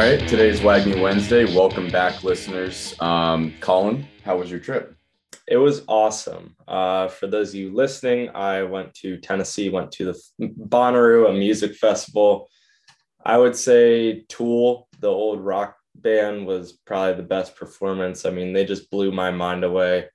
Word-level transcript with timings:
right, 0.00 0.26
today's 0.26 0.60
WAGMI 0.60 1.02
Wednesday. 1.02 1.44
Welcome 1.54 1.90
back, 1.90 2.24
listeners. 2.24 2.94
Um, 3.00 3.52
Colin, 3.60 4.08
how 4.24 4.38
was 4.38 4.50
your 4.50 4.58
trip? 4.58 4.96
It 5.46 5.58
was 5.58 5.82
awesome. 5.88 6.56
Uh, 6.66 7.08
for 7.08 7.26
those 7.26 7.50
of 7.50 7.56
you 7.56 7.74
listening, 7.74 8.30
I 8.30 8.62
went 8.62 8.94
to 8.94 9.18
Tennessee, 9.18 9.68
went 9.68 9.92
to 9.92 10.06
the 10.06 10.22
Bonnaroo, 10.40 11.28
a 11.28 11.34
music 11.34 11.74
festival. 11.74 12.48
I 13.26 13.36
would 13.36 13.54
say 13.54 14.24
Tool, 14.30 14.88
the 15.00 15.08
old 15.08 15.42
rock 15.42 15.76
band, 15.94 16.46
was 16.46 16.78
probably 16.86 17.16
the 17.16 17.28
best 17.28 17.54
performance. 17.54 18.24
I 18.24 18.30
mean, 18.30 18.54
they 18.54 18.64
just 18.64 18.90
blew 18.90 19.12
my 19.12 19.30
mind 19.30 19.64
away. 19.64 20.06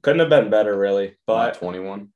Couldn't 0.00 0.20
have 0.20 0.30
been 0.30 0.48
better, 0.48 0.78
really. 0.78 1.18
But 1.26 1.58
21. 1.58 2.08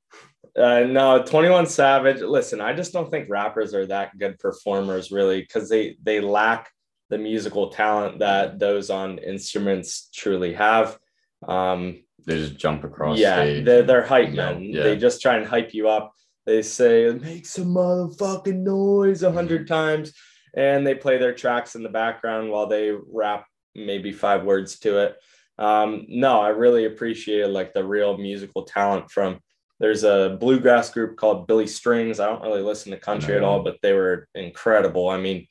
Uh, 0.56 0.80
no, 0.88 1.22
21 1.22 1.66
Savage. 1.66 2.22
Listen, 2.22 2.62
I 2.62 2.72
just 2.72 2.94
don't 2.94 3.10
think 3.10 3.28
rappers 3.28 3.74
are 3.74 3.84
that 3.88 4.16
good 4.16 4.38
performers, 4.38 5.10
really, 5.10 5.42
because 5.42 5.68
they 5.68 5.98
they 6.02 6.22
lack 6.22 6.70
the 7.10 7.18
musical 7.18 7.68
talent 7.68 8.20
that 8.20 8.58
those 8.58 8.88
on 8.88 9.18
instruments 9.18 10.08
truly 10.14 10.54
have. 10.54 10.98
Um, 11.46 12.02
they 12.26 12.36
just 12.36 12.56
jump 12.56 12.84
across. 12.84 13.18
Yeah, 13.18 13.36
stage 13.36 13.64
they're, 13.64 13.82
they're 13.82 14.06
hype 14.06 14.32
men. 14.32 14.62
Yeah. 14.62 14.84
They 14.84 14.96
just 14.96 15.20
try 15.20 15.36
and 15.36 15.46
hype 15.46 15.74
you 15.74 15.88
up. 15.88 16.12
They 16.46 16.62
say, 16.62 17.12
make 17.12 17.46
some 17.46 17.74
motherfucking 17.74 18.62
noise 18.62 19.22
a 19.22 19.32
hundred 19.32 19.66
times. 19.66 20.12
And 20.54 20.86
they 20.86 20.94
play 20.94 21.18
their 21.18 21.34
tracks 21.34 21.74
in 21.74 21.82
the 21.82 21.88
background 21.88 22.50
while 22.50 22.66
they 22.66 22.90
rap 22.90 23.46
maybe 23.74 24.12
five 24.12 24.44
words 24.44 24.78
to 24.80 24.98
it. 24.98 25.16
Um, 25.58 26.06
no, 26.08 26.40
I 26.40 26.48
really 26.48 26.86
appreciated 26.86 27.50
like 27.50 27.74
the 27.74 27.84
real 27.84 28.16
musical 28.16 28.64
talent 28.64 29.10
from 29.10 29.40
there's 29.78 30.04
a 30.04 30.36
bluegrass 30.40 30.90
group 30.90 31.16
called 31.16 31.46
Billy 31.46 31.66
Strings. 31.66 32.20
I 32.20 32.26
don't 32.26 32.42
really 32.42 32.62
listen 32.62 32.92
to 32.92 32.98
country 32.98 33.36
at 33.36 33.42
all, 33.42 33.62
but 33.62 33.78
they 33.80 33.92
were 33.92 34.28
incredible. 34.34 35.08
I 35.08 35.18
mean, 35.18 35.46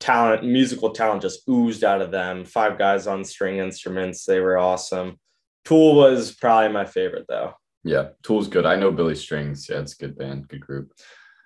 talent, 0.00 0.44
musical 0.44 0.90
talent 0.90 1.22
just 1.22 1.48
oozed 1.48 1.84
out 1.84 2.02
of 2.02 2.10
them. 2.10 2.44
Five 2.44 2.78
guys 2.78 3.06
on 3.06 3.24
string 3.24 3.58
instruments. 3.58 4.24
They 4.24 4.40
were 4.40 4.58
awesome. 4.58 5.20
Tool 5.64 5.94
was 5.94 6.34
probably 6.34 6.72
my 6.72 6.86
favorite 6.86 7.26
though. 7.28 7.52
Yeah, 7.84 8.08
Tool's 8.22 8.48
good. 8.48 8.66
I 8.66 8.76
know 8.76 8.90
Billy 8.90 9.14
Strings. 9.14 9.68
Yeah, 9.68 9.78
it's 9.78 9.94
a 9.94 9.96
good 9.96 10.18
band, 10.18 10.48
good 10.48 10.60
group. 10.60 10.92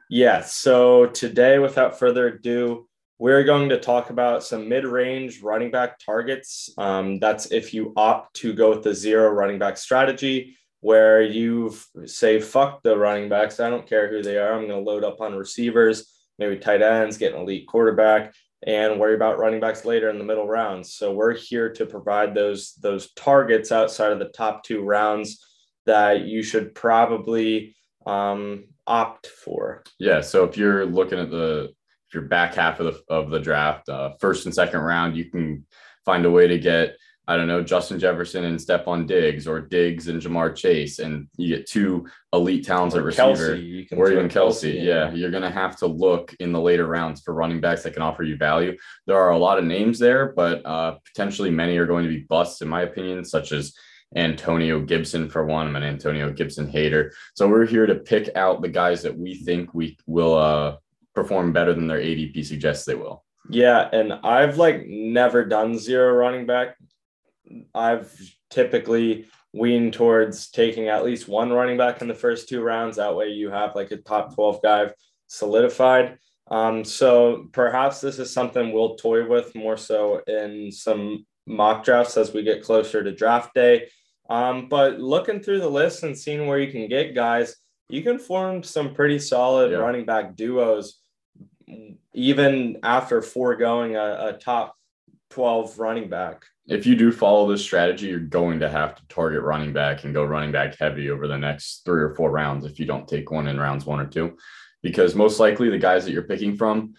Yeah. 0.08 0.42
So 0.42 1.06
today, 1.06 1.58
without 1.58 1.98
further 1.98 2.28
ado, 2.28 2.88
we're 3.18 3.44
going 3.44 3.68
to 3.68 3.78
talk 3.78 4.10
about 4.10 4.42
some 4.42 4.68
mid-range 4.68 5.40
running 5.42 5.70
back 5.70 5.98
targets. 5.98 6.70
Um, 6.76 7.20
that's 7.20 7.46
if 7.52 7.72
you 7.72 7.92
opt 7.96 8.34
to 8.36 8.52
go 8.52 8.70
with 8.70 8.82
the 8.82 8.94
zero 8.94 9.30
running 9.30 9.58
back 9.58 9.76
strategy, 9.76 10.56
where 10.80 11.22
you 11.22 11.74
say 12.04 12.40
fuck 12.40 12.82
the 12.82 12.96
running 12.96 13.28
backs. 13.28 13.60
I 13.60 13.70
don't 13.70 13.86
care 13.86 14.10
who 14.10 14.20
they 14.20 14.36
are. 14.36 14.52
I'm 14.52 14.68
going 14.68 14.84
to 14.84 14.90
load 14.90 15.04
up 15.04 15.20
on 15.20 15.34
receivers, 15.34 16.12
maybe 16.38 16.58
tight 16.58 16.82
ends, 16.82 17.16
get 17.16 17.32
an 17.32 17.40
elite 17.40 17.66
quarterback, 17.66 18.34
and 18.66 18.98
worry 18.98 19.14
about 19.14 19.38
running 19.38 19.60
backs 19.60 19.84
later 19.84 20.10
in 20.10 20.18
the 20.18 20.24
middle 20.24 20.46
rounds. 20.46 20.94
So 20.94 21.12
we're 21.12 21.34
here 21.34 21.72
to 21.72 21.86
provide 21.86 22.34
those 22.34 22.74
those 22.74 23.12
targets 23.12 23.72
outside 23.72 24.12
of 24.12 24.18
the 24.18 24.26
top 24.26 24.64
two 24.64 24.82
rounds 24.82 25.44
that 25.86 26.22
you 26.22 26.42
should 26.42 26.74
probably 26.74 27.76
um, 28.06 28.64
opt 28.86 29.26
for. 29.26 29.84
Yeah. 29.98 30.20
So 30.20 30.44
if 30.44 30.56
you're 30.56 30.86
looking 30.86 31.18
at 31.18 31.30
the 31.30 31.72
if 32.08 32.22
back 32.22 32.54
half 32.54 32.80
of 32.80 32.86
the 32.86 33.14
of 33.14 33.30
the 33.30 33.40
draft, 33.40 33.88
uh, 33.88 34.12
first 34.20 34.46
and 34.46 34.54
second 34.54 34.80
round, 34.80 35.16
you 35.16 35.30
can 35.30 35.66
find 36.04 36.24
a 36.24 36.30
way 36.30 36.46
to 36.46 36.58
get 36.58 36.96
I 37.26 37.36
don't 37.36 37.48
know, 37.48 37.62
Justin 37.62 37.98
Jefferson 37.98 38.44
and 38.44 38.58
Stefon 38.58 39.06
Diggs 39.06 39.46
or 39.46 39.60
Diggs 39.60 40.08
and 40.08 40.20
Ja'Marr 40.20 40.54
Chase, 40.54 40.98
and 40.98 41.26
you 41.36 41.56
get 41.56 41.66
two 41.66 42.06
elite 42.34 42.66
talents 42.66 42.94
Or 42.94 42.98
at 42.98 43.04
receiver. 43.04 43.56
Can 43.56 43.98
or 43.98 44.12
even 44.12 44.28
Kelsey. 44.28 44.74
Kelce 44.74 44.76
in. 44.76 44.84
Yeah, 44.84 45.12
you're 45.12 45.30
going 45.30 45.42
to 45.42 45.50
have 45.50 45.76
to 45.78 45.86
look 45.86 46.34
in 46.40 46.52
the 46.52 46.60
later 46.60 46.86
rounds 46.86 47.22
for 47.22 47.32
running 47.32 47.60
backs 47.60 47.82
that 47.84 47.94
can 47.94 48.02
offer 48.02 48.24
you 48.24 48.36
value. 48.36 48.76
There 49.06 49.16
are 49.18 49.30
a 49.30 49.38
lot 49.38 49.58
of 49.58 49.64
names 49.64 49.98
there, 49.98 50.32
but 50.36 50.64
uh, 50.66 50.98
potentially 51.06 51.50
many 51.50 51.78
are 51.78 51.86
going 51.86 52.04
to 52.04 52.10
be 52.10 52.26
busts, 52.28 52.60
in 52.60 52.68
my 52.68 52.82
opinion, 52.82 53.24
such 53.24 53.52
as 53.52 53.74
Antonio 54.14 54.80
Gibson 54.80 55.30
for 55.30 55.46
one. 55.46 55.66
I'm 55.66 55.76
an 55.76 55.82
Antonio 55.82 56.30
Gibson 56.30 56.68
hater. 56.68 57.12
So 57.34 57.48
we're 57.48 57.66
here 57.66 57.86
to 57.86 57.94
pick 57.96 58.36
out 58.36 58.60
the 58.60 58.68
guys 58.68 59.02
that 59.02 59.16
we 59.16 59.34
think 59.34 59.72
we 59.72 59.96
will 60.06 60.34
uh, 60.34 60.76
perform 61.14 61.52
better 61.52 61.72
than 61.72 61.86
their 61.86 62.00
ADP 62.00 62.44
suggests 62.44 62.84
they 62.84 62.94
will. 62.94 63.24
Yeah, 63.50 63.88
and 63.92 64.12
I've 64.12 64.56
like 64.56 64.86
never 64.86 65.44
done 65.44 65.78
zero 65.78 66.14
running 66.14 66.46
back. 66.46 66.76
I've 67.74 68.10
typically 68.50 69.26
weaned 69.52 69.92
towards 69.92 70.50
taking 70.50 70.88
at 70.88 71.04
least 71.04 71.28
one 71.28 71.52
running 71.52 71.76
back 71.76 72.02
in 72.02 72.08
the 72.08 72.14
first 72.14 72.48
two 72.48 72.62
rounds. 72.62 72.96
That 72.96 73.14
way 73.14 73.28
you 73.28 73.50
have 73.50 73.74
like 73.74 73.90
a 73.92 73.96
top 73.98 74.34
12 74.34 74.62
guy 74.62 74.90
solidified. 75.26 76.18
Um, 76.50 76.84
so 76.84 77.46
perhaps 77.52 78.00
this 78.00 78.18
is 78.18 78.32
something 78.32 78.72
we'll 78.72 78.96
toy 78.96 79.26
with 79.26 79.54
more 79.54 79.76
so 79.76 80.20
in 80.26 80.70
some 80.72 81.24
mock 81.46 81.84
drafts 81.84 82.16
as 82.16 82.32
we 82.32 82.42
get 82.42 82.62
closer 82.62 83.02
to 83.02 83.14
draft 83.14 83.54
day. 83.54 83.88
Um, 84.28 84.68
but 84.68 84.98
looking 85.00 85.40
through 85.40 85.60
the 85.60 85.68
list 85.70 86.02
and 86.02 86.16
seeing 86.18 86.46
where 86.46 86.58
you 86.58 86.72
can 86.72 86.88
get 86.88 87.14
guys, 87.14 87.56
you 87.88 88.02
can 88.02 88.18
form 88.18 88.62
some 88.62 88.94
pretty 88.94 89.18
solid 89.18 89.70
Yeah. 89.70 89.78
running 89.78 90.04
back 90.04 90.34
duos 90.36 90.98
even 92.12 92.78
after 92.82 93.22
foregoing 93.22 93.96
a, 93.96 94.28
a 94.28 94.32
top 94.40 94.74
12 95.30 95.78
running 95.78 96.08
back. 96.08 96.44
If 96.66 96.86
you 96.86 96.96
do 96.96 97.12
follow 97.12 97.50
this 97.50 97.62
strategy, 97.62 98.06
you're 98.06 98.20
going 98.20 98.60
to 98.60 98.70
have 98.70 98.94
to 98.94 99.06
target 99.08 99.42
running 99.42 99.74
back 99.74 100.04
and 100.04 100.14
go 100.14 100.24
running 100.24 100.50
back 100.50 100.78
heavy 100.78 101.10
over 101.10 101.28
the 101.28 101.36
next 101.36 101.82
three 101.84 102.02
or 102.02 102.14
four 102.14 102.30
rounds 102.30 102.64
if 102.64 102.80
you 102.80 102.86
don't 102.86 103.06
take 103.06 103.30
one 103.30 103.48
in 103.48 103.60
rounds 103.60 103.84
one 103.84 104.00
or 104.00 104.06
two. 104.06 104.36
Because 104.82 105.14
most 105.14 105.38
likely 105.38 105.68
the 105.68 105.78
guys 105.78 106.04
that 106.04 106.12
you're 106.12 106.22
picking 106.22 106.56
from, 106.56 106.94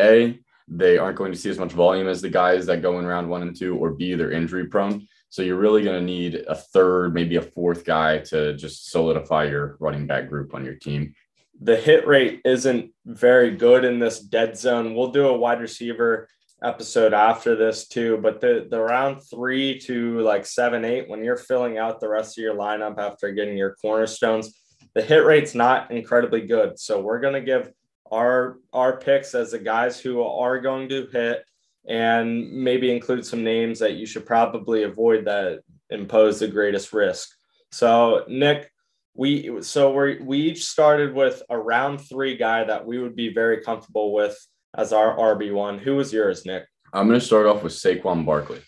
A, 0.00 0.38
they 0.68 0.98
aren't 0.98 1.18
going 1.18 1.32
to 1.32 1.38
see 1.38 1.50
as 1.50 1.58
much 1.58 1.72
volume 1.72 2.06
as 2.06 2.20
the 2.20 2.28
guys 2.28 2.66
that 2.66 2.82
go 2.82 2.98
in 3.00 3.06
round 3.06 3.28
one 3.28 3.42
and 3.42 3.56
two, 3.56 3.76
or 3.76 3.90
B, 3.90 4.14
they're 4.14 4.30
injury 4.30 4.66
prone. 4.66 5.06
So 5.30 5.42
you're 5.42 5.56
really 5.56 5.82
going 5.82 5.98
to 5.98 6.04
need 6.04 6.36
a 6.46 6.54
third, 6.54 7.12
maybe 7.12 7.36
a 7.36 7.42
fourth 7.42 7.84
guy 7.84 8.18
to 8.18 8.54
just 8.54 8.90
solidify 8.90 9.44
your 9.44 9.76
running 9.80 10.06
back 10.06 10.28
group 10.28 10.54
on 10.54 10.64
your 10.64 10.74
team. 10.74 11.14
The 11.60 11.76
hit 11.76 12.06
rate 12.06 12.40
isn't 12.44 12.92
very 13.04 13.50
good 13.56 13.84
in 13.84 13.98
this 13.98 14.20
dead 14.20 14.56
zone. 14.56 14.94
We'll 14.94 15.10
do 15.10 15.26
a 15.26 15.36
wide 15.36 15.60
receiver 15.60 16.28
episode 16.62 17.14
after 17.14 17.54
this 17.54 17.86
too, 17.86 18.18
but 18.18 18.40
the, 18.40 18.66
the 18.70 18.80
round 18.80 19.22
three 19.22 19.78
to 19.80 20.20
like 20.20 20.44
seven, 20.44 20.84
eight, 20.84 21.08
when 21.08 21.22
you're 21.22 21.36
filling 21.36 21.78
out 21.78 22.00
the 22.00 22.08
rest 22.08 22.36
of 22.36 22.42
your 22.42 22.54
lineup 22.54 22.98
after 22.98 23.32
getting 23.32 23.56
your 23.56 23.76
cornerstones, 23.76 24.58
the 24.94 25.02
hit 25.02 25.24
rate's 25.24 25.54
not 25.54 25.90
incredibly 25.90 26.42
good. 26.42 26.78
So 26.78 27.00
we're 27.00 27.20
going 27.20 27.34
to 27.34 27.40
give 27.40 27.70
our 28.10 28.58
our 28.72 28.98
picks 28.98 29.34
as 29.34 29.52
the 29.52 29.58
guys 29.58 30.00
who 30.00 30.22
are 30.22 30.58
going 30.60 30.88
to 30.88 31.06
hit 31.12 31.44
and 31.86 32.50
maybe 32.52 32.90
include 32.90 33.24
some 33.24 33.44
names 33.44 33.78
that 33.78 33.94
you 33.94 34.06
should 34.06 34.26
probably 34.26 34.82
avoid 34.82 35.24
that 35.26 35.60
impose 35.90 36.38
the 36.38 36.48
greatest 36.48 36.92
risk. 36.92 37.28
So 37.70 38.24
Nick, 38.28 38.70
we 39.14 39.62
so 39.62 39.92
we 39.92 40.18
we 40.20 40.38
each 40.38 40.64
started 40.64 41.14
with 41.14 41.42
a 41.50 41.58
round 41.58 42.00
three 42.00 42.36
guy 42.36 42.64
that 42.64 42.86
we 42.86 42.98
would 42.98 43.16
be 43.16 43.32
very 43.32 43.62
comfortable 43.62 44.12
with 44.12 44.36
as 44.76 44.92
our 44.92 45.16
RB 45.16 45.52
one. 45.52 45.78
Who 45.78 45.96
was 45.96 46.12
yours, 46.12 46.44
Nick? 46.44 46.64
I'm 46.92 47.06
going 47.06 47.18
to 47.18 47.24
start 47.24 47.46
off 47.46 47.62
with 47.62 47.72
Saquon 47.72 48.24
Barkley. 48.24 48.60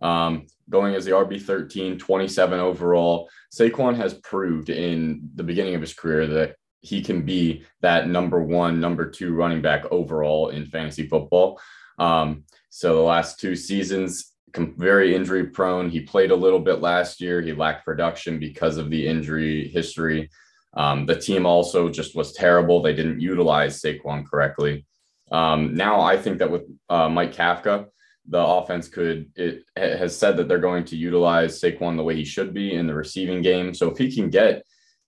Um, 0.00 0.46
going 0.70 0.94
as 0.94 1.04
the 1.04 1.12
RB 1.12 1.40
13, 1.40 1.98
27 1.98 2.60
overall. 2.60 3.28
Saquon 3.52 3.96
has 3.96 4.14
proved 4.14 4.70
in 4.70 5.28
the 5.34 5.42
beginning 5.42 5.74
of 5.74 5.80
his 5.80 5.94
career 5.94 6.26
that 6.26 6.56
he 6.80 7.02
can 7.02 7.22
be 7.22 7.64
that 7.80 8.08
number 8.08 8.40
one, 8.40 8.80
number 8.80 9.10
two 9.10 9.34
running 9.34 9.60
back 9.60 9.84
overall 9.90 10.50
in 10.50 10.66
fantasy 10.66 11.08
football. 11.08 11.60
Um, 11.98 12.44
so 12.70 12.94
the 12.94 13.02
last 13.02 13.40
two 13.40 13.56
seasons, 13.56 14.34
very 14.54 15.14
injury 15.14 15.46
prone. 15.46 15.90
He 15.90 16.00
played 16.00 16.30
a 16.30 16.36
little 16.36 16.60
bit 16.60 16.80
last 16.80 17.20
year. 17.20 17.40
He 17.40 17.52
lacked 17.52 17.84
production 17.84 18.38
because 18.38 18.76
of 18.76 18.90
the 18.90 19.06
injury 19.06 19.68
history. 19.68 20.30
Um, 20.74 21.06
the 21.06 21.18
team 21.18 21.44
also 21.44 21.88
just 21.88 22.14
was 22.14 22.32
terrible. 22.32 22.80
They 22.80 22.94
didn't 22.94 23.20
utilize 23.20 23.80
Saquon 23.80 24.24
correctly. 24.26 24.86
Um, 25.30 25.74
now 25.74 26.00
I 26.00 26.16
think 26.16 26.38
that 26.38 26.50
with 26.50 26.62
uh, 26.88 27.08
Mike 27.08 27.34
Kafka, 27.34 27.86
the 28.28 28.38
offense 28.38 28.88
could 28.88 29.30
it 29.36 29.64
has 29.76 30.16
said 30.16 30.36
that 30.36 30.48
they're 30.48 30.58
going 30.58 30.84
to 30.84 30.96
utilize 30.96 31.60
Saquon 31.60 31.96
the 31.96 32.02
way 32.02 32.14
he 32.14 32.24
should 32.24 32.52
be 32.52 32.74
in 32.74 32.86
the 32.86 32.94
receiving 32.94 33.40
game. 33.42 33.72
So 33.74 33.90
if 33.90 33.96
he 33.98 34.14
can 34.14 34.28
get 34.28 34.62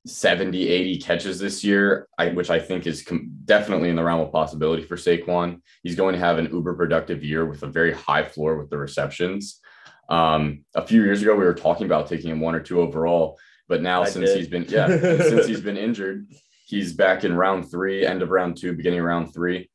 70, 0.06 0.66
80 0.66 0.98
catches 0.98 1.38
this 1.38 1.62
year, 1.62 2.08
I, 2.18 2.30
which 2.30 2.48
I 2.48 2.58
think 2.58 2.86
is 2.86 3.02
com- 3.02 3.30
definitely 3.44 3.90
in 3.90 3.96
the 3.96 4.02
realm 4.02 4.22
of 4.22 4.32
possibility 4.32 4.82
for 4.82 4.96
Saquon, 4.96 5.60
he's 5.82 5.96
going 5.96 6.14
to 6.14 6.18
have 6.18 6.38
an 6.38 6.48
uber 6.50 6.74
productive 6.74 7.22
year 7.22 7.44
with 7.44 7.62
a 7.62 7.66
very 7.66 7.92
high 7.92 8.24
floor 8.24 8.56
with 8.56 8.70
the 8.70 8.78
receptions. 8.78 9.60
Um, 10.08 10.64
a 10.74 10.86
few 10.86 11.02
years 11.02 11.20
ago, 11.20 11.36
we 11.36 11.44
were 11.44 11.54
talking 11.54 11.84
about 11.84 12.08
taking 12.08 12.30
him 12.30 12.40
one 12.40 12.54
or 12.54 12.60
two 12.60 12.80
overall, 12.80 13.38
but 13.68 13.82
now 13.82 14.02
I 14.02 14.06
since 14.06 14.30
did. 14.30 14.38
he's 14.38 14.48
been 14.48 14.64
yeah 14.68 14.86
since 14.88 15.46
he's 15.46 15.60
been 15.68 15.76
injured, 15.76 16.26
he's 16.66 16.94
back 16.94 17.22
in 17.22 17.36
round 17.36 17.70
three, 17.70 18.06
end 18.06 18.22
of 18.22 18.30
round 18.30 18.56
two, 18.56 18.72
beginning 18.72 19.00
of 19.00 19.04
round 19.04 19.34
three 19.34 19.68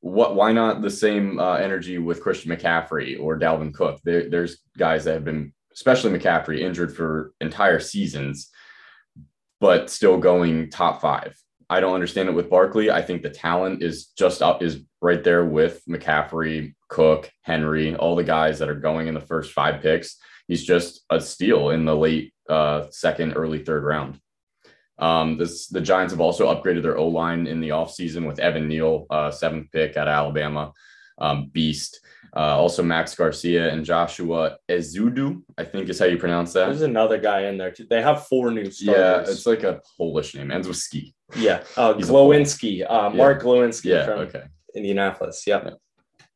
what 0.00 0.34
why 0.34 0.52
not 0.52 0.82
the 0.82 0.90
same 0.90 1.38
uh, 1.38 1.56
energy 1.56 1.98
with 1.98 2.22
Christian 2.22 2.50
McCaffrey 2.50 3.20
or 3.20 3.38
Dalvin 3.38 3.74
Cook? 3.74 4.00
There, 4.04 4.28
there's 4.28 4.58
guys 4.78 5.04
that 5.04 5.14
have 5.14 5.24
been, 5.24 5.52
especially 5.72 6.18
McCaffrey, 6.18 6.60
injured 6.60 6.94
for 6.94 7.32
entire 7.40 7.80
seasons, 7.80 8.50
but 9.60 9.90
still 9.90 10.18
going 10.18 10.70
top 10.70 11.00
five. 11.00 11.36
I 11.68 11.80
don't 11.80 11.94
understand 11.94 12.28
it 12.28 12.34
with 12.34 12.50
Barkley. 12.50 12.90
I 12.90 13.02
think 13.02 13.22
the 13.22 13.30
talent 13.30 13.82
is 13.82 14.06
just 14.06 14.42
up 14.42 14.62
is 14.62 14.80
right 15.00 15.22
there 15.22 15.44
with 15.44 15.82
McCaffrey, 15.88 16.74
Cook, 16.88 17.30
Henry, 17.42 17.94
all 17.94 18.16
the 18.16 18.24
guys 18.24 18.58
that 18.58 18.68
are 18.68 18.74
going 18.74 19.06
in 19.06 19.14
the 19.14 19.20
first 19.20 19.52
five 19.52 19.80
picks. 19.80 20.16
He's 20.48 20.64
just 20.64 21.04
a 21.10 21.20
steal 21.20 21.70
in 21.70 21.84
the 21.84 21.94
late 21.94 22.32
uh, 22.48 22.86
second, 22.90 23.34
early 23.34 23.62
third 23.62 23.84
round. 23.84 24.18
Um, 25.00 25.38
this 25.38 25.66
the 25.68 25.80
Giants 25.80 26.12
have 26.12 26.20
also 26.20 26.54
upgraded 26.54 26.82
their 26.82 26.98
O 26.98 27.08
line 27.08 27.46
in 27.46 27.60
the 27.60 27.70
offseason 27.70 28.26
with 28.26 28.38
Evan 28.38 28.68
Neal, 28.68 29.06
uh, 29.10 29.30
seventh 29.30 29.70
pick 29.72 29.96
at 29.96 30.08
Alabama, 30.08 30.72
um, 31.18 31.48
beast. 31.52 32.00
Uh, 32.36 32.56
also 32.56 32.80
Max 32.82 33.14
Garcia 33.16 33.72
and 33.72 33.84
Joshua 33.84 34.56
Ezeudu, 34.68 35.42
I 35.58 35.64
think 35.64 35.88
is 35.88 35.98
how 35.98 36.04
you 36.04 36.16
pronounce 36.16 36.52
that. 36.52 36.66
There's 36.66 36.82
another 36.82 37.18
guy 37.18 37.46
in 37.46 37.58
there 37.58 37.72
too. 37.72 37.86
They 37.90 38.02
have 38.02 38.26
four 38.28 38.52
new 38.52 38.70
starters. 38.70 39.26
Yeah, 39.28 39.32
it's 39.32 39.46
like 39.46 39.64
a 39.64 39.80
Polish 39.98 40.36
name. 40.36 40.52
Ends 40.52 40.68
with 40.68 40.76
ski. 40.76 41.12
Yeah, 41.34 41.64
uh, 41.76 41.94
Glowinski, 41.94 42.88
uh, 42.88 43.10
Mark 43.10 43.42
Glowinski 43.42 43.86
Yeah. 43.86 44.04
from 44.04 44.18
Okay. 44.20 44.44
Indianapolis. 44.76 45.44
Yep. 45.46 45.78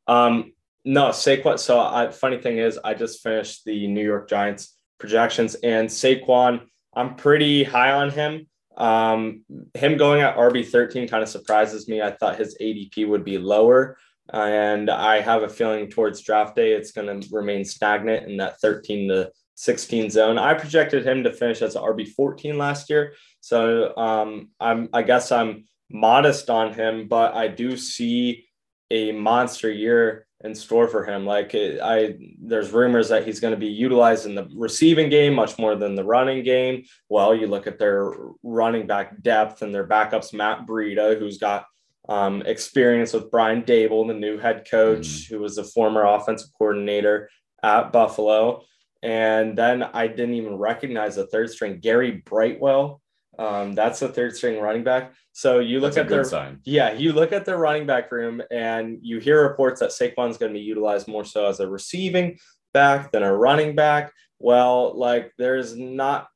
Um, 0.07 0.51
no, 0.83 1.09
Saquon. 1.09 1.57
So, 1.59 1.79
I, 1.79 2.09
funny 2.11 2.37
thing 2.39 2.57
is, 2.57 2.77
I 2.83 2.93
just 2.93 3.23
finished 3.23 3.63
the 3.65 3.87
New 3.87 4.03
York 4.03 4.29
Giants 4.29 4.75
projections, 4.99 5.55
and 5.55 5.87
Saquon, 5.87 6.61
I'm 6.93 7.15
pretty 7.15 7.63
high 7.63 7.91
on 7.93 8.09
him. 8.09 8.47
Um, 8.77 9.43
him 9.73 9.97
going 9.97 10.21
at 10.21 10.37
RB 10.37 10.67
13 10.67 11.07
kind 11.07 11.23
of 11.23 11.29
surprises 11.29 11.87
me. 11.87 12.01
I 12.01 12.11
thought 12.11 12.37
his 12.37 12.57
ADP 12.61 13.07
would 13.07 13.23
be 13.23 13.37
lower, 13.37 13.97
and 14.31 14.89
I 14.89 15.21
have 15.21 15.43
a 15.43 15.49
feeling 15.49 15.89
towards 15.89 16.21
draft 16.21 16.55
day 16.55 16.73
it's 16.73 16.91
going 16.91 17.21
to 17.21 17.27
remain 17.31 17.63
stagnant 17.63 18.29
in 18.29 18.37
that 18.37 18.59
13 18.59 19.09
to 19.09 19.31
16 19.55 20.09
zone. 20.09 20.37
I 20.37 20.53
projected 20.53 21.05
him 21.05 21.23
to 21.23 21.31
finish 21.31 21.61
as 21.61 21.75
RB 21.75 22.09
14 22.09 22.57
last 22.57 22.89
year, 22.89 23.13
so 23.39 23.95
um, 23.95 24.49
I'm 24.59 24.89
I 24.93 25.03
guess 25.03 25.31
I'm 25.31 25.65
modest 25.89 26.49
on 26.49 26.73
him, 26.73 27.07
but 27.07 27.33
I 27.35 27.47
do 27.47 27.77
see 27.77 28.45
a 28.91 29.11
monster 29.11 29.71
year 29.71 30.24
in 30.43 30.53
store 30.53 30.87
for 30.87 31.05
him. 31.05 31.25
Like 31.25 31.55
I, 31.55 32.15
there's 32.39 32.71
rumors 32.71 33.09
that 33.09 33.25
he's 33.25 33.39
going 33.39 33.53
to 33.53 33.59
be 33.59 33.67
utilized 33.67 34.25
in 34.25 34.35
the 34.35 34.47
receiving 34.55 35.09
game 35.09 35.33
much 35.33 35.57
more 35.57 35.75
than 35.75 35.95
the 35.95 36.03
running 36.03 36.43
game. 36.43 36.83
Well, 37.09 37.33
you 37.33 37.47
look 37.47 37.67
at 37.67 37.79
their 37.79 38.11
running 38.43 38.85
back 38.85 39.21
depth 39.21 39.61
and 39.61 39.73
their 39.73 39.87
backups, 39.87 40.33
Matt 40.33 40.67
Breida, 40.67 41.17
who's 41.17 41.37
got 41.37 41.65
um, 42.09 42.41
experience 42.43 43.13
with 43.13 43.31
Brian 43.31 43.63
Daboll, 43.63 44.07
the 44.07 44.13
new 44.13 44.37
head 44.37 44.67
coach, 44.69 45.27
who 45.29 45.39
was 45.39 45.57
a 45.57 45.63
former 45.63 46.03
offensive 46.03 46.49
coordinator 46.57 47.29
at 47.63 47.91
Buffalo. 47.91 48.63
And 49.01 49.57
then 49.57 49.83
I 49.83 50.07
didn't 50.07 50.35
even 50.35 50.55
recognize 50.55 51.15
the 51.15 51.27
third 51.27 51.49
string, 51.49 51.79
Gary 51.79 52.23
Brightwell. 52.25 53.01
Um, 53.37 53.73
that's 53.73 53.99
the 53.99 54.09
third 54.09 54.35
string 54.35 54.59
running 54.61 54.83
back. 54.83 55.13
So 55.33 55.59
you 55.59 55.79
look 55.79 55.95
That's 55.95 56.05
at 56.05 56.09
their 56.09 56.23
sign. 56.23 56.59
yeah, 56.63 56.93
you 56.93 57.11
look 57.11 57.31
at 57.33 57.45
their 57.45 57.57
running 57.57 57.85
back 57.85 58.11
room 58.11 58.41
and 58.51 58.99
you 59.01 59.19
hear 59.19 59.41
reports 59.43 59.79
that 59.81 59.89
Saquon's 59.91 60.37
going 60.37 60.53
to 60.53 60.57
be 60.59 60.63
utilized 60.63 61.07
more 61.07 61.25
so 61.25 61.47
as 61.47 61.59
a 61.59 61.67
receiving 61.67 62.37
back 62.73 63.11
than 63.11 63.23
a 63.23 63.35
running 63.35 63.75
back. 63.75 64.13
Well, 64.39 64.97
like 64.97 65.33
there's 65.37 65.75
not 65.75 66.27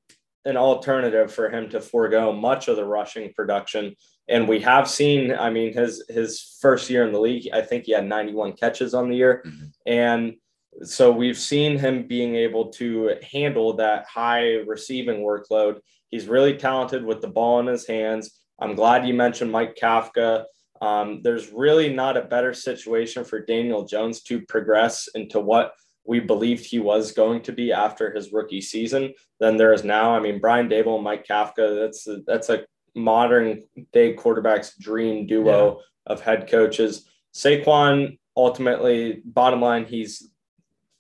an 0.46 0.58
alternative 0.58 1.32
for 1.34 1.50
him 1.50 1.70
to 1.70 1.80
forego 1.82 2.34
much 2.34 2.68
of 2.68 2.76
the 2.76 2.86
rushing 2.86 3.32
production. 3.34 3.96
And 4.28 4.48
we 4.48 4.60
have 4.62 4.90
seen, 4.90 5.34
I 5.34 5.50
mean, 5.50 5.74
his 5.74 6.04
his 6.10 6.58
first 6.62 6.90
year 6.90 7.06
in 7.06 7.12
the 7.14 7.20
league, 7.20 7.50
I 7.54 7.62
think 7.62 7.86
he 7.86 7.94
had 7.94 8.06
91 8.06 8.54
catches 8.54 8.94
on 8.94 9.10
the 9.10 9.16
year. 9.18 9.44
Mhm. 9.46 9.72
And 9.86 10.36
so 10.84 11.12
we've 11.12 11.38
seen 11.38 11.78
him 11.78 12.08
being 12.08 12.36
able 12.36 12.68
to 12.74 13.16
handle 13.24 13.74
that 13.74 14.06
high 14.06 14.56
receiving 14.68 15.22
workload. 15.22 15.80
He's 16.10 16.28
really 16.28 16.58
talented 16.58 17.06
with 17.06 17.22
the 17.22 17.28
ball 17.28 17.60
in 17.60 17.68
his 17.68 17.88
hands. 17.88 18.40
I'm 18.60 18.76
glad 18.76 19.08
you 19.08 19.14
mentioned 19.14 19.52
Mike 19.52 19.78
Kafka. 19.82 20.46
Um, 20.82 21.22
there's 21.24 21.52
really 21.52 21.94
not 21.94 22.18
a 22.18 22.22
better 22.22 22.54
situation 22.54 23.24
for 23.24 23.46
Daniel 23.46 23.86
Jones 23.86 24.22
to 24.24 24.42
progress 24.42 25.10
into 25.14 25.40
what 25.40 25.74
we 26.06 26.20
believed 26.20 26.66
he 26.66 26.80
was 26.80 27.12
going 27.12 27.42
to 27.44 27.52
be 27.52 27.72
after 27.72 28.12
his 28.12 28.34
rookie 28.34 28.62
season 28.62 29.14
than 29.40 29.58
there 29.58 29.74
is 29.74 29.84
now. 29.84 30.16
I 30.16 30.20
mean, 30.20 30.40
Brian 30.40 30.68
Daboll 30.70 30.96
and 30.96 31.04
Mike 31.04 31.26
Kafka, 31.28 31.80
that's 31.80 32.08
a, 32.08 32.22
that's 32.26 32.50
a 32.50 32.66
modern 32.96 33.62
day 33.94 34.14
quarterback's 34.14 34.76
dream 34.78 35.28
duo 35.28 35.82
of 36.08 36.22
head 36.22 36.50
coaches. 36.50 37.08
Saquon, 37.34 38.18
ultimately, 38.36 39.22
bottom 39.24 39.62
line, 39.62 39.86
he's 39.86 40.30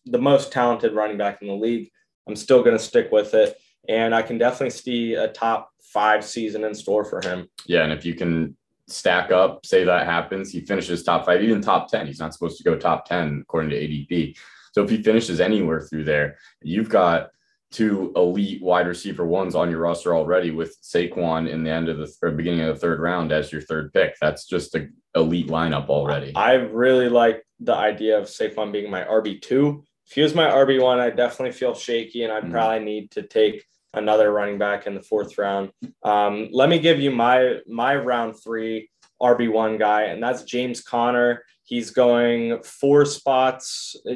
the 0.06 0.19
most 0.19 0.51
talented 0.51 0.94
running 0.94 1.17
back 1.17 1.41
in 1.41 1.47
the 1.47 1.56
league. 1.56 1.89
I'm 2.27 2.35
still 2.35 2.63
going 2.63 2.77
to 2.77 2.83
stick 2.83 3.11
with 3.11 3.33
it. 3.33 3.57
And 3.88 4.14
I 4.14 4.22
can 4.22 4.38
definitely 4.38 4.72
see 4.72 5.14
a 5.16 5.30
top 5.30 5.72
five 5.81 6.24
season 6.24 6.64
in 6.64 6.76
store 6.76 7.04
for 7.04 7.22
him. 7.22 7.48
Yeah, 7.66 7.84
and 7.84 7.94
if 7.94 8.06
you 8.06 8.14
can 8.14 8.56
stack 8.88 9.31
up, 9.31 9.66
say 9.66 9.84
that 9.84 10.06
happens, 10.06 10.52
he 10.52 10.62
finishes 10.62 11.04
top 11.04 11.26
five, 11.26 11.42
even 11.42 11.62
top 11.62 11.90
10. 11.90 12.08
He's 12.08 12.20
not 12.20 12.34
supposed 12.34 12.58
to 12.58 12.64
go 12.64 12.78
top 12.78 13.06
10 13.06 13.40
according 13.44 13.70
to 13.72 13.76
ADP. 13.76 14.38
So 14.74 14.84
if 14.84 14.90
he 14.90 15.02
finishes 15.02 15.40
anywhere 15.40 15.81
through 15.81 16.04
there, 16.04 16.38
you've 16.62 16.90
got 16.90 17.30
two 17.72 18.12
elite 18.16 18.62
wide 18.64 18.88
receiver 18.88 19.26
ones 19.26 19.56
on 19.56 19.70
your 19.70 19.80
roster 19.80 20.16
already 20.16 20.52
with 20.52 20.76
Saquon 20.81 21.50
in 21.50 21.64
the 21.64 21.70
end 21.70 21.88
of 21.88 21.98
the 21.98 22.12
or 22.24 22.31
beginning 22.31 22.62
of 22.62 22.76
the 22.76 22.80
third 22.80 23.00
round 23.00 23.31
as 23.31 23.52
your 23.52 23.62
third 23.62 23.94
pick. 23.94 24.16
That's 24.20 24.46
just 24.46 24.76
a 24.76 24.88
elite 25.16 25.48
lineup 25.48 25.88
already. 25.88 26.36
I 26.36 26.54
really 26.54 27.10
like 27.10 27.44
the 27.60 27.76
idea 27.76 28.18
of 28.18 28.26
Saquon 28.26 28.72
being 28.72 28.90
my 28.90 29.04
RB2. 29.04 29.84
If 30.09 30.15
he 30.15 30.21
was 30.21 30.33
my 30.33 30.50
RB1, 30.50 31.00
I 31.00 31.11
definitely 31.11 31.51
feel 31.51 31.75
shaky 31.75 32.23
and 32.23 32.33
I'd 32.33 32.45
Mhm. 32.45 32.51
probably 32.51 32.79
need 32.83 33.11
to 33.11 33.21
take 33.21 33.63
another 33.94 34.31
running 34.31 34.57
back 34.57 34.88
in 34.88 34.95
the 34.95 35.03
fourth 35.03 35.38
round. 35.38 35.71
Um, 36.03 36.50
let 36.51 36.67
me 36.69 36.79
give 36.79 37.00
you 37.00 37.11
my 37.11 37.59
my 37.67 37.95
round 37.95 38.35
three 38.44 38.89
RB1 39.21 39.77
guy, 39.77 40.03
and 40.03 40.21
that's 40.23 40.44
James 40.44 40.81
Conner. 40.81 41.44
He's 41.63 41.91
going 41.91 42.63
four 42.63 43.06
spots 43.06 43.95
uh, 44.09 44.13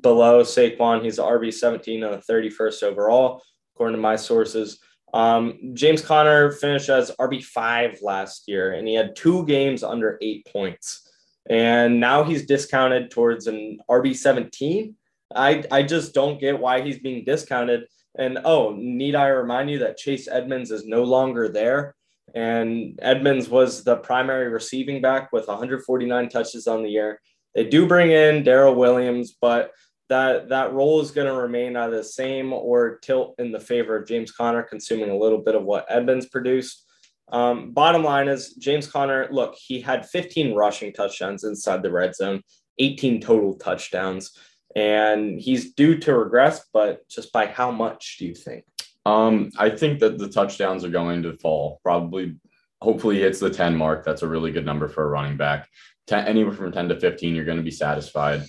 below 0.00 0.42
Saquon. 0.42 1.02
He's 1.02 1.18
RB17 1.18 2.04
on 2.04 2.12
the 2.12 2.18
31st 2.22 2.84
overall, 2.84 3.42
according 3.74 3.96
to 3.96 4.02
my 4.02 4.14
sources. 4.14 4.78
Um, 5.12 5.72
James 5.74 6.02
Conner 6.02 6.52
finished 6.52 6.88
as 6.88 7.10
RB5 7.18 8.00
last 8.02 8.46
year, 8.46 8.72
and 8.72 8.86
he 8.86 8.94
had 8.94 9.16
two 9.16 9.44
games 9.46 9.82
under 9.82 10.18
eight 10.22 10.46
points. 10.46 11.08
And 11.50 11.98
now 11.98 12.22
he's 12.22 12.46
discounted 12.46 13.10
towards 13.10 13.48
an 13.48 13.78
RB17. 13.90 14.94
I, 15.34 15.64
I 15.70 15.82
just 15.82 16.14
don't 16.14 16.40
get 16.40 16.58
why 16.58 16.82
he's 16.82 16.98
being 16.98 17.24
discounted. 17.24 17.84
And 18.18 18.38
oh, 18.44 18.74
need 18.76 19.14
I 19.14 19.28
remind 19.28 19.70
you 19.70 19.78
that 19.80 19.96
Chase 19.96 20.28
Edmonds 20.28 20.70
is 20.70 20.84
no 20.84 21.02
longer 21.02 21.48
there? 21.48 21.94
And 22.34 22.98
Edmonds 23.02 23.48
was 23.48 23.84
the 23.84 23.96
primary 23.96 24.48
receiving 24.48 25.00
back 25.00 25.32
with 25.32 25.48
149 25.48 26.28
touches 26.28 26.66
on 26.66 26.82
the 26.82 26.90
year. 26.90 27.20
They 27.54 27.64
do 27.64 27.86
bring 27.86 28.10
in 28.10 28.44
Darrel 28.44 28.74
Williams, 28.74 29.36
but 29.40 29.72
that 30.08 30.48
that 30.50 30.72
role 30.72 31.00
is 31.00 31.10
going 31.10 31.26
to 31.26 31.34
remain 31.34 31.76
either 31.76 31.96
the 31.96 32.04
same 32.04 32.52
or 32.52 32.98
tilt 32.98 33.34
in 33.38 33.52
the 33.52 33.60
favor 33.60 33.96
of 33.96 34.06
James 34.06 34.32
Conner, 34.32 34.62
consuming 34.62 35.10
a 35.10 35.16
little 35.16 35.38
bit 35.38 35.54
of 35.54 35.64
what 35.64 35.86
Edmonds 35.88 36.26
produced. 36.26 36.86
Um, 37.30 37.70
bottom 37.70 38.04
line 38.04 38.28
is 38.28 38.54
James 38.54 38.86
Conner, 38.86 39.28
look, 39.30 39.54
he 39.54 39.80
had 39.80 40.06
15 40.06 40.54
rushing 40.54 40.92
touchdowns 40.92 41.44
inside 41.44 41.82
the 41.82 41.90
red 41.90 42.14
zone, 42.14 42.42
18 42.78 43.22
total 43.22 43.54
touchdowns, 43.54 44.36
and 44.74 45.38
he's 45.40 45.74
due 45.74 45.98
to 45.98 46.14
regress, 46.16 46.64
but 46.72 47.08
just 47.08 47.32
by 47.32 47.46
how 47.46 47.70
much 47.70 48.16
do 48.18 48.26
you 48.26 48.34
think? 48.34 48.64
Um, 49.04 49.50
I 49.58 49.70
think 49.70 50.00
that 50.00 50.18
the 50.18 50.28
touchdowns 50.28 50.84
are 50.84 50.90
going 50.90 51.22
to 51.24 51.36
fall. 51.38 51.80
Probably, 51.82 52.36
hopefully, 52.80 53.18
hits 53.20 53.40
the 53.40 53.50
10 53.50 53.76
mark. 53.76 54.04
That's 54.04 54.22
a 54.22 54.28
really 54.28 54.52
good 54.52 54.64
number 54.66 54.88
for 54.88 55.04
a 55.04 55.08
running 55.08 55.36
back. 55.36 55.68
10, 56.06 56.26
anywhere 56.26 56.54
from 56.54 56.72
10 56.72 56.88
to 56.90 57.00
15, 57.00 57.34
you're 57.34 57.44
going 57.44 57.58
to 57.58 57.62
be 57.64 57.70
satisfied. 57.70 58.42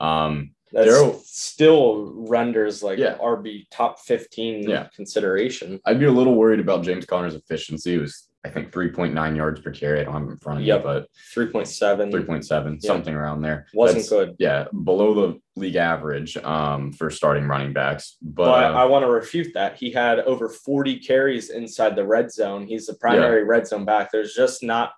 Um, 0.00 0.52
That 0.72 1.20
still 1.24 2.12
renders 2.14 2.80
like 2.82 2.98
Yeah. 2.98 3.16
RB 3.18 3.66
top 3.70 3.98
15 4.00 4.68
Yeah. 4.68 4.86
consideration. 4.94 5.80
I'd 5.84 5.98
be 5.98 6.06
a 6.06 6.12
little 6.12 6.34
worried 6.36 6.60
about 6.60 6.84
James 6.84 7.06
Conner's 7.06 7.34
efficiency. 7.34 7.94
It 7.94 7.98
was, 7.98 8.28
I 8.42 8.48
think, 8.48 8.72
3.9 8.72 9.36
yards 9.36 9.60
per 9.60 9.70
carry. 9.70 10.00
I 10.00 10.04
don't 10.04 10.14
have 10.14 10.22
it 10.22 10.30
in 10.30 10.36
front 10.38 10.60
of 10.60 10.64
Yep. 10.66 10.78
me, 10.78 10.82
but 10.82 11.06
3.7 11.34 12.10
3.7, 12.10 12.78
Yeah. 12.80 12.88
something 12.88 13.14
around 13.14 13.42
there. 13.42 13.66
wasn't 13.74 13.98
That's- 13.98 14.08
good. 14.08 14.36
Yeah, 14.38 14.64
below 14.84 15.12
the 15.14 15.40
league 15.60 15.76
average 15.76 16.38
um, 16.38 16.90
for 16.92 17.10
starting 17.10 17.46
running 17.46 17.74
backs. 17.74 18.16
But, 18.22 18.46
But 18.46 18.64
uh, 18.72 18.76
I 18.78 18.84
want 18.86 19.04
to 19.04 19.10
refute 19.10 19.48
that. 19.54 19.76
He 19.76 19.90
had 19.90 20.20
over 20.20 20.48
40 20.48 21.00
carries 21.00 21.50
inside 21.50 21.96
the 21.96 22.06
red 22.06 22.32
zone. 22.32 22.66
He's 22.66 22.86
the 22.86 22.94
primary 22.94 23.44
red 23.44 23.66
zone 23.66 23.84
back. 23.84 24.10
There's 24.10 24.32
just 24.34 24.62
not 24.62 24.92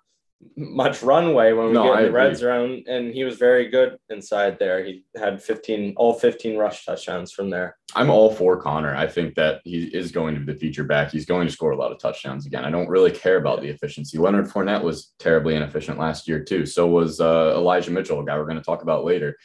much 0.55 1.01
runway 1.03 1.53
when 1.53 1.67
we 1.67 1.73
No, 1.73 1.83
get 1.83 1.93
I 1.93 1.99
in 2.01 2.05
the 2.07 2.11
red 2.11 2.25
agree. 2.27 2.35
zone, 2.37 2.83
and 2.87 3.13
he 3.13 3.23
was 3.23 3.37
very 3.37 3.69
good 3.69 3.97
inside 4.09 4.59
there. 4.59 4.83
He 4.83 5.03
had 5.15 5.41
15, 5.41 5.93
all 5.97 6.13
15 6.13 6.57
rush 6.57 6.85
touchdowns 6.85 7.31
from 7.31 7.49
there. 7.49 7.77
I'm 7.95 8.09
all 8.09 8.31
for 8.33 8.59
Conner. 8.61 8.95
I 8.95 9.07
think 9.07 9.35
that 9.35 9.61
he 9.63 9.83
is 9.85 10.11
going 10.11 10.35
to 10.35 10.41
be 10.41 10.53
the 10.53 10.59
feature 10.59 10.83
back. 10.83 11.11
He's 11.11 11.25
going 11.25 11.47
to 11.47 11.53
score 11.53 11.71
a 11.71 11.77
lot 11.77 11.91
of 11.91 11.99
touchdowns 11.99 12.45
again. 12.45 12.65
I 12.65 12.71
don't 12.71 12.89
really 12.89 13.11
care 13.11 13.37
about 13.37 13.61
the 13.61 13.69
efficiency. 13.69 14.17
Leonard 14.17 14.47
Fournette 14.47 14.83
was 14.83 15.13
terribly 15.19 15.55
inefficient 15.55 15.99
last 15.99 16.27
year, 16.27 16.43
too. 16.43 16.65
So 16.65 16.87
was 16.87 17.19
uh, 17.21 17.53
Elijah 17.55 17.91
Mitchell, 17.91 18.19
a 18.19 18.25
guy 18.25 18.37
we're 18.37 18.45
going 18.45 18.57
to 18.57 18.63
talk 18.63 18.81
about 18.83 19.05
later. 19.05 19.37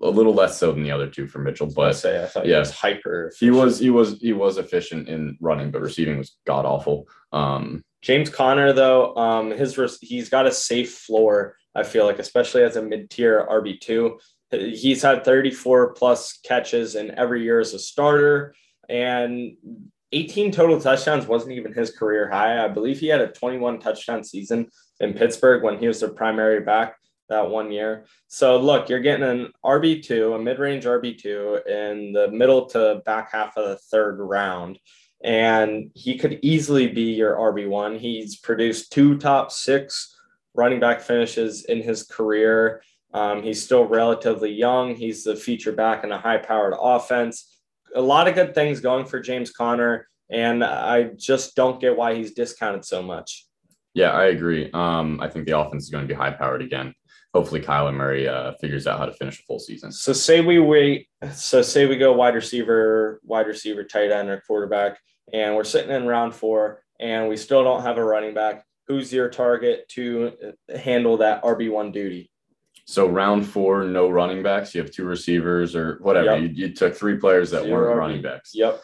A 0.00 0.08
little 0.08 0.32
less 0.32 0.56
so 0.56 0.70
than 0.70 0.84
the 0.84 0.92
other 0.92 1.08
two 1.10 1.26
for 1.26 1.40
Mitchell, 1.40 1.66
But 1.66 1.74
but 1.74 1.92
say 1.96 2.22
I 2.22 2.26
thought 2.26 2.46
yeah. 2.46 2.54
he 2.54 2.58
was 2.60 2.70
hyper. 2.70 3.32
he 3.40 3.50
was 3.50 3.80
he 3.80 3.90
was 3.90 4.20
he 4.20 4.32
was 4.32 4.56
efficient 4.56 5.08
in 5.08 5.36
running, 5.40 5.72
but 5.72 5.80
receiving 5.82 6.18
was 6.18 6.36
god 6.46 6.64
awful. 6.64 7.08
Um, 7.32 7.82
James 8.08 8.30
Conner, 8.30 8.72
though, 8.72 9.14
um, 9.16 9.50
his 9.50 9.98
he's 10.00 10.30
got 10.30 10.46
a 10.46 10.50
safe 10.50 10.94
floor 10.94 11.56
I 11.74 11.82
feel 11.82 12.06
like, 12.06 12.18
especially 12.18 12.62
as 12.62 12.76
a 12.76 12.82
mid 12.82 13.10
tier 13.10 13.46
RB2. 13.48 14.18
He's 14.50 15.02
had 15.02 15.26
34 15.26 15.92
plus 15.92 16.38
catches 16.38 16.94
in 16.94 17.10
every 17.16 17.42
year 17.42 17.60
as 17.60 17.74
a 17.74 17.78
starter, 17.78 18.54
and 18.88 19.52
18 20.12 20.52
total 20.52 20.80
touchdowns 20.80 21.26
wasn't 21.26 21.52
even 21.52 21.74
his 21.74 21.90
career 21.90 22.30
high. 22.30 22.64
I 22.64 22.68
believe 22.68 22.98
he 22.98 23.08
had 23.08 23.20
a 23.20 23.28
21 23.28 23.78
touchdown 23.78 24.24
season 24.24 24.68
in 25.00 25.12
Pittsburgh 25.12 25.62
when 25.62 25.78
he 25.78 25.86
was 25.86 26.00
their 26.00 26.08
primary 26.08 26.60
back 26.60 26.96
that 27.28 27.50
one 27.50 27.70
year. 27.70 28.06
So 28.28 28.58
look, 28.58 28.88
you're 28.88 29.00
getting 29.00 29.28
an 29.28 29.52
RB2, 29.62 30.34
a 30.34 30.38
mid-range 30.38 30.86
RB2 30.86 31.66
in 31.66 32.12
the 32.14 32.30
middle 32.32 32.64
to 32.70 33.02
back 33.04 33.32
half 33.32 33.58
of 33.58 33.68
the 33.68 33.76
third 33.76 34.18
round. 34.18 34.78
And 35.22 35.90
he 35.94 36.16
could 36.16 36.38
easily 36.42 36.88
be 36.88 37.12
your 37.12 37.36
RB1. 37.36 37.98
He's 37.98 38.36
produced 38.36 38.92
two 38.92 39.18
top 39.18 39.50
six 39.50 40.14
running 40.54 40.80
back 40.80 41.00
finishes 41.00 41.64
in 41.64 41.82
his 41.82 42.04
career. 42.04 42.82
Um, 43.14 43.42
he's 43.42 43.62
still 43.62 43.84
relatively 43.84 44.52
young. 44.52 44.94
He's 44.94 45.24
the 45.24 45.36
feature 45.36 45.72
back 45.72 46.04
in 46.04 46.12
a 46.12 46.18
high 46.18 46.38
powered 46.38 46.74
offense. 46.78 47.60
A 47.94 48.00
lot 48.00 48.28
of 48.28 48.34
good 48.34 48.54
things 48.54 48.80
going 48.80 49.06
for 49.06 49.20
James 49.20 49.50
Conner. 49.50 50.08
And 50.30 50.62
I 50.62 51.04
just 51.16 51.56
don't 51.56 51.80
get 51.80 51.96
why 51.96 52.14
he's 52.14 52.34
discounted 52.34 52.84
so 52.84 53.02
much. 53.02 53.46
Yeah, 53.94 54.10
I 54.10 54.26
agree. 54.26 54.70
Um, 54.72 55.20
I 55.20 55.28
think 55.28 55.46
the 55.46 55.58
offense 55.58 55.84
is 55.84 55.90
going 55.90 56.04
to 56.04 56.08
be 56.08 56.14
high 56.14 56.30
powered 56.30 56.62
again 56.62 56.94
hopefully 57.34 57.60
Kyler 57.60 57.94
Murray 57.94 58.28
uh, 58.28 58.52
figures 58.60 58.86
out 58.86 58.98
how 58.98 59.06
to 59.06 59.12
finish 59.12 59.40
a 59.40 59.42
full 59.42 59.58
season. 59.58 59.92
So 59.92 60.12
say 60.12 60.40
we 60.40 60.58
wait. 60.58 61.08
So 61.32 61.62
say 61.62 61.86
we 61.86 61.96
go 61.96 62.12
wide 62.12 62.34
receiver, 62.34 63.20
wide 63.24 63.46
receiver, 63.46 63.84
tight 63.84 64.10
end, 64.10 64.30
or 64.30 64.42
quarterback, 64.46 64.98
and 65.32 65.54
we're 65.54 65.64
sitting 65.64 65.90
in 65.90 66.06
round 66.06 66.34
four, 66.34 66.82
and 67.00 67.28
we 67.28 67.36
still 67.36 67.64
don't 67.64 67.82
have 67.82 67.98
a 67.98 68.04
running 68.04 68.34
back. 68.34 68.64
Who's 68.86 69.12
your 69.12 69.28
target 69.28 69.88
to 69.90 70.54
handle 70.74 71.18
that 71.18 71.42
RB 71.42 71.70
one 71.70 71.92
duty? 71.92 72.30
So 72.86 73.06
round 73.06 73.46
four, 73.46 73.84
no 73.84 74.08
running 74.08 74.42
backs. 74.42 74.74
You 74.74 74.80
have 74.80 74.90
two 74.90 75.04
receivers 75.04 75.76
or 75.76 75.98
whatever. 76.00 76.38
Yep. 76.38 76.40
You, 76.40 76.48
you, 76.48 76.74
took 76.74 76.96
three 76.96 77.18
players 77.18 77.50
that 77.50 77.64
Zero 77.64 77.82
weren't 77.82 77.96
RB. 77.96 77.98
running 77.98 78.22
backs. 78.22 78.52
Yep. 78.54 78.80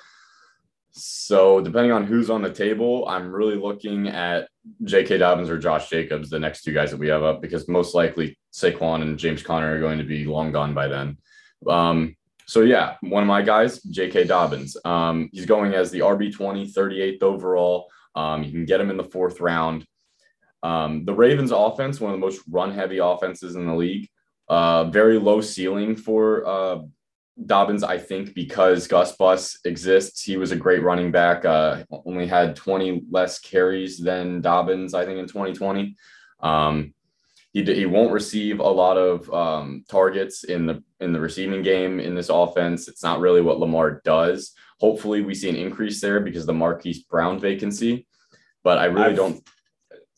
So 0.96 1.60
depending 1.60 1.90
on 1.90 2.06
who's 2.06 2.30
on 2.30 2.42
the 2.42 2.52
table, 2.52 3.06
I'm 3.08 3.32
really 3.32 3.56
looking 3.56 4.06
at 4.06 4.48
J.K. 4.84 5.18
Dobbins 5.18 5.50
or 5.50 5.58
Josh 5.58 5.90
Jacobs, 5.90 6.30
the 6.30 6.38
next 6.38 6.62
two 6.62 6.72
guys 6.72 6.92
that 6.92 6.98
we 6.98 7.08
have 7.08 7.24
up, 7.24 7.42
because 7.42 7.66
most 7.66 7.96
likely 7.96 8.38
Saquon 8.52 9.02
and 9.02 9.18
James 9.18 9.42
Conner 9.42 9.74
are 9.74 9.80
going 9.80 9.98
to 9.98 10.04
be 10.04 10.24
long 10.24 10.52
gone 10.52 10.72
by 10.72 10.86
then. 10.86 11.18
Um, 11.68 12.16
so 12.46 12.60
yeah, 12.60 12.94
one 13.00 13.24
of 13.24 13.26
my 13.26 13.42
guys, 13.42 13.82
J.K. 13.82 14.24
Dobbins. 14.24 14.76
Um, 14.84 15.30
he's 15.32 15.46
going 15.46 15.74
as 15.74 15.90
the 15.90 16.00
RB20, 16.00 16.72
38th 16.72 17.22
overall. 17.22 17.88
Um, 18.14 18.44
you 18.44 18.52
can 18.52 18.64
get 18.64 18.80
him 18.80 18.90
in 18.90 18.96
the 18.96 19.02
fourth 19.04 19.40
round. 19.40 19.84
Um, 20.62 21.04
the 21.04 21.14
Ravens 21.14 21.50
offense, 21.50 22.00
one 22.00 22.14
of 22.14 22.20
the 22.20 22.24
most 22.24 22.42
run 22.48 22.72
heavy 22.72 22.98
offenses 22.98 23.56
in 23.56 23.66
the 23.66 23.74
league. 23.74 24.08
Uh, 24.48 24.84
very 24.84 25.18
low 25.18 25.40
ceiling 25.40 25.96
for 25.96 26.46
uh, 26.46 26.78
Dobbins, 27.46 27.82
I 27.82 27.98
think, 27.98 28.34
because 28.34 28.86
Gus 28.86 29.16
Bus 29.16 29.58
exists, 29.64 30.22
he 30.22 30.36
was 30.36 30.52
a 30.52 30.56
great 30.56 30.82
running 30.82 31.10
back. 31.10 31.44
Uh, 31.44 31.84
only 32.06 32.26
had 32.26 32.54
20 32.54 33.04
less 33.10 33.38
carries 33.40 33.98
than 33.98 34.40
Dobbins, 34.40 34.94
I 34.94 35.04
think, 35.04 35.18
in 35.18 35.26
2020. 35.26 35.96
Um, 36.40 36.94
he, 37.52 37.62
he 37.62 37.86
won't 37.86 38.12
receive 38.12 38.60
a 38.60 38.62
lot 38.68 38.96
of 38.96 39.32
um, 39.32 39.84
targets 39.88 40.44
in 40.44 40.66
the 40.66 40.82
in 41.00 41.12
the 41.12 41.20
receiving 41.20 41.62
game 41.62 42.00
in 42.00 42.14
this 42.14 42.28
offense. 42.28 42.88
It's 42.88 43.02
not 43.02 43.20
really 43.20 43.40
what 43.40 43.58
Lamar 43.60 44.00
does. 44.04 44.52
Hopefully, 44.80 45.22
we 45.22 45.34
see 45.34 45.48
an 45.48 45.56
increase 45.56 46.00
there 46.00 46.20
because 46.20 46.46
the 46.46 46.52
Marquise 46.52 47.04
Brown 47.04 47.38
vacancy. 47.38 48.06
But 48.62 48.78
I 48.78 48.86
really 48.86 49.10
I've, 49.10 49.16
don't 49.16 49.48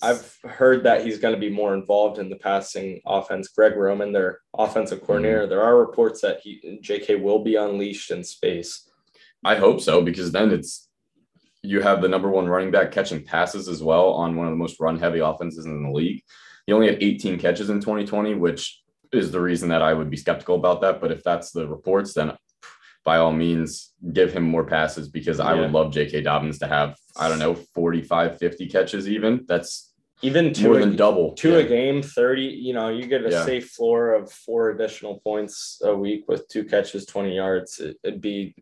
I've 0.02 0.38
heard 0.44 0.84
that 0.84 1.04
he's 1.04 1.18
going 1.18 1.34
to 1.34 1.40
be 1.40 1.48
more 1.48 1.74
involved 1.74 2.18
in 2.18 2.28
the 2.28 2.36
passing 2.36 3.00
offense. 3.06 3.48
Greg 3.48 3.76
Roman, 3.76 4.12
their 4.12 4.40
offensive 4.56 5.00
coordinator, 5.00 5.42
mm-hmm. 5.42 5.50
there 5.50 5.62
are 5.62 5.78
reports 5.78 6.20
that 6.20 6.40
he 6.42 6.80
JK 6.82 7.22
will 7.22 7.42
be 7.42 7.56
unleashed 7.56 8.10
in 8.10 8.22
space. 8.22 8.90
I 9.44 9.56
hope 9.56 9.80
so 9.80 10.02
because 10.02 10.32
then 10.32 10.50
it's 10.50 10.88
you 11.62 11.80
have 11.80 12.02
the 12.02 12.08
number 12.08 12.30
one 12.30 12.46
running 12.46 12.70
back 12.70 12.92
catching 12.92 13.24
passes 13.24 13.68
as 13.68 13.82
well 13.82 14.12
on 14.12 14.36
one 14.36 14.46
of 14.46 14.52
the 14.52 14.58
most 14.58 14.78
run 14.78 14.98
heavy 14.98 15.20
offenses 15.20 15.64
in 15.64 15.82
the 15.82 15.90
league. 15.90 16.22
He 16.66 16.72
only 16.72 16.88
had 16.88 17.02
18 17.02 17.38
catches 17.38 17.70
in 17.70 17.80
2020, 17.80 18.34
which 18.34 18.82
is 19.12 19.30
the 19.30 19.40
reason 19.40 19.68
that 19.70 19.82
I 19.82 19.94
would 19.94 20.10
be 20.10 20.16
skeptical 20.16 20.56
about 20.56 20.80
that. 20.82 21.00
But 21.00 21.12
if 21.12 21.22
that's 21.22 21.52
the 21.52 21.66
reports, 21.66 22.12
then 22.12 22.36
by 23.06 23.18
all 23.18 23.32
means 23.32 23.92
give 24.12 24.32
him 24.32 24.42
more 24.42 24.64
passes 24.64 25.08
because 25.08 25.38
I 25.38 25.54
would 25.54 25.70
love 25.70 25.92
J.K. 25.92 26.22
Dobbins 26.22 26.58
to 26.58 26.66
have, 26.66 26.96
I 27.16 27.28
don't 27.28 27.38
know, 27.38 27.54
45, 27.54 28.36
50 28.36 28.68
catches 28.68 29.08
even. 29.08 29.44
That's 29.46 29.94
even 30.22 30.52
two 30.52 30.64
more 30.64 30.78
a, 30.78 30.80
than 30.80 30.96
double. 30.96 31.32
Two 31.34 31.52
yeah. 31.52 31.58
a 31.58 31.68
game, 31.68 32.02
30, 32.02 32.42
you 32.42 32.75
know, 32.75 32.88
you 32.88 33.06
get 33.06 33.25
a 33.25 33.30
yeah. 33.30 33.44
safe 33.44 33.70
floor 33.70 34.12
of 34.12 34.32
four 34.32 34.70
additional 34.70 35.20
points 35.20 35.80
a 35.84 35.94
week 35.94 36.25
with 36.26 36.48
two 36.48 36.64
catches, 36.64 37.06
20 37.06 37.36
yards. 37.36 37.78
It, 37.78 37.96
would 38.04 38.20
be 38.20 38.56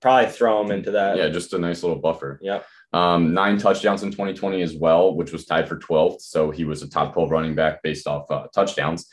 probably 0.00 0.30
throw 0.30 0.64
him 0.64 0.70
into 0.70 0.92
that. 0.92 1.18
Yeah, 1.18 1.28
just 1.28 1.52
a 1.52 1.58
nice 1.58 1.82
little 1.82 2.00
buffer. 2.00 2.38
Yeah. 2.40 2.62
Um, 2.94 3.34
nine 3.34 3.58
touchdowns 3.58 4.02
in 4.02 4.12
2020 4.12 4.62
as 4.62 4.74
well, 4.74 5.14
which 5.14 5.30
was 5.30 5.44
tied 5.44 5.68
for 5.68 5.76
12th. 5.76 6.22
So 6.22 6.50
he 6.50 6.64
was 6.64 6.82
a 6.82 6.88
top 6.88 7.12
12 7.12 7.30
running 7.30 7.54
back 7.54 7.82
based 7.82 8.06
off 8.06 8.30
uh, 8.30 8.46
touchdowns. 8.54 9.10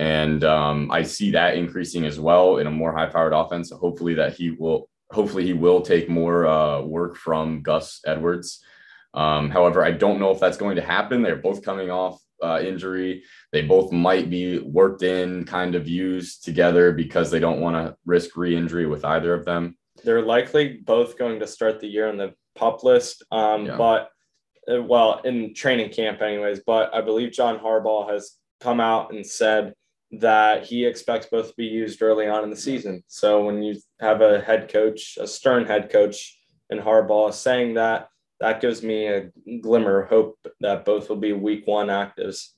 And 0.00 0.44
um, 0.44 0.90
I 0.90 1.02
see 1.02 1.30
that 1.32 1.58
increasing 1.58 2.06
as 2.06 2.18
well 2.18 2.56
in 2.56 2.66
a 2.66 2.70
more 2.70 2.90
high 2.90 3.04
powered 3.04 3.34
offense. 3.34 3.70
Hopefully 3.70 4.14
that 4.14 4.32
he 4.32 4.50
will, 4.50 4.88
hopefully 5.12 5.44
he 5.44 5.52
will 5.52 5.82
take 5.82 6.08
more 6.08 6.46
uh, 6.46 6.80
work 6.80 7.16
from 7.16 7.60
Gus 7.60 8.00
Edwards. 8.06 8.64
Um, 9.12 9.50
however, 9.50 9.84
I 9.84 9.90
don't 9.90 10.18
know 10.18 10.30
if 10.30 10.40
that's 10.40 10.56
going 10.56 10.76
to 10.76 10.82
happen. 10.82 11.20
They're 11.20 11.36
both 11.36 11.62
coming 11.62 11.90
off 11.90 12.18
uh, 12.42 12.62
injury. 12.64 13.24
They 13.52 13.60
both 13.60 13.92
might 13.92 14.30
be 14.30 14.58
worked 14.60 15.02
in, 15.02 15.44
kind 15.44 15.74
of 15.74 15.86
used 15.86 16.44
together 16.44 16.92
because 16.92 17.30
they 17.30 17.38
don't 17.38 17.60
want 17.60 17.76
to 17.76 17.94
risk 18.06 18.38
re-injury 18.38 18.86
with 18.86 19.04
either 19.04 19.34
of 19.34 19.44
them. 19.44 19.76
They're 20.02 20.22
likely 20.22 20.78
both 20.78 21.18
going 21.18 21.40
to 21.40 21.46
start 21.46 21.78
the 21.78 21.88
year 21.88 22.08
on 22.08 22.16
the 22.16 22.32
pup 22.54 22.84
list, 22.84 23.22
um, 23.30 23.66
yeah. 23.66 23.76
but 23.76 24.08
uh, 24.66 24.80
well, 24.80 25.20
in 25.26 25.52
training 25.52 25.92
camp, 25.92 26.22
anyways. 26.22 26.60
But 26.66 26.94
I 26.94 27.02
believe 27.02 27.32
John 27.32 27.58
Harbaugh 27.58 28.10
has 28.10 28.38
come 28.62 28.80
out 28.80 29.12
and 29.12 29.26
said 29.26 29.74
that 30.12 30.64
he 30.64 30.84
expects 30.84 31.26
both 31.26 31.48
to 31.48 31.54
be 31.56 31.66
used 31.66 32.02
early 32.02 32.26
on 32.26 32.42
in 32.42 32.50
the 32.50 32.56
season. 32.56 33.04
So 33.06 33.44
when 33.44 33.62
you 33.62 33.76
have 34.00 34.20
a 34.20 34.40
head 34.40 34.68
coach, 34.68 35.18
a 35.20 35.26
stern 35.26 35.66
head 35.66 35.90
coach 35.90 36.36
in 36.68 36.78
Harbaugh 36.78 37.32
saying 37.32 37.74
that, 37.74 38.08
that 38.40 38.60
gives 38.60 38.82
me 38.82 39.06
a 39.06 39.30
glimmer 39.60 40.02
of 40.02 40.08
hope 40.08 40.38
that 40.60 40.84
both 40.84 41.08
will 41.08 41.16
be 41.16 41.32
week 41.32 41.66
one 41.66 41.88
actives. 41.88 42.48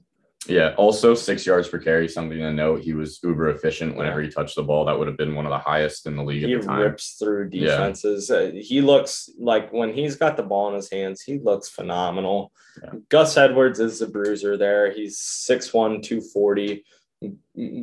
Yeah. 0.46 0.74
Also, 0.76 1.14
six 1.14 1.46
yards 1.46 1.68
per 1.68 1.78
carry, 1.78 2.08
something 2.08 2.38
to 2.38 2.52
note. 2.52 2.82
He 2.82 2.94
was 2.94 3.20
uber 3.22 3.50
efficient 3.50 3.96
whenever 3.96 4.20
he 4.20 4.28
touched 4.28 4.56
the 4.56 4.62
ball. 4.62 4.84
That 4.84 4.98
would 4.98 5.06
have 5.06 5.16
been 5.16 5.34
one 5.34 5.46
of 5.46 5.50
the 5.50 5.58
highest 5.58 6.06
in 6.06 6.16
the 6.16 6.24
league 6.24 6.44
he 6.44 6.54
at 6.54 6.62
the 6.62 6.66
time. 6.66 6.80
rips 6.80 7.16
through 7.18 7.50
defenses. 7.50 8.28
Yeah. 8.28 8.36
Uh, 8.36 8.50
he 8.54 8.80
looks 8.80 9.30
like 9.38 9.72
when 9.72 9.92
he's 9.92 10.16
got 10.16 10.36
the 10.36 10.42
ball 10.42 10.68
in 10.68 10.74
his 10.74 10.90
hands, 10.90 11.22
he 11.22 11.38
looks 11.38 11.68
phenomenal. 11.68 12.52
Yeah. 12.82 12.90
Gus 13.08 13.36
Edwards 13.36 13.78
is 13.78 14.00
the 14.00 14.08
bruiser 14.08 14.56
there. 14.56 14.92
He's 14.92 15.18
6'1, 15.18 16.02
240 16.02 16.84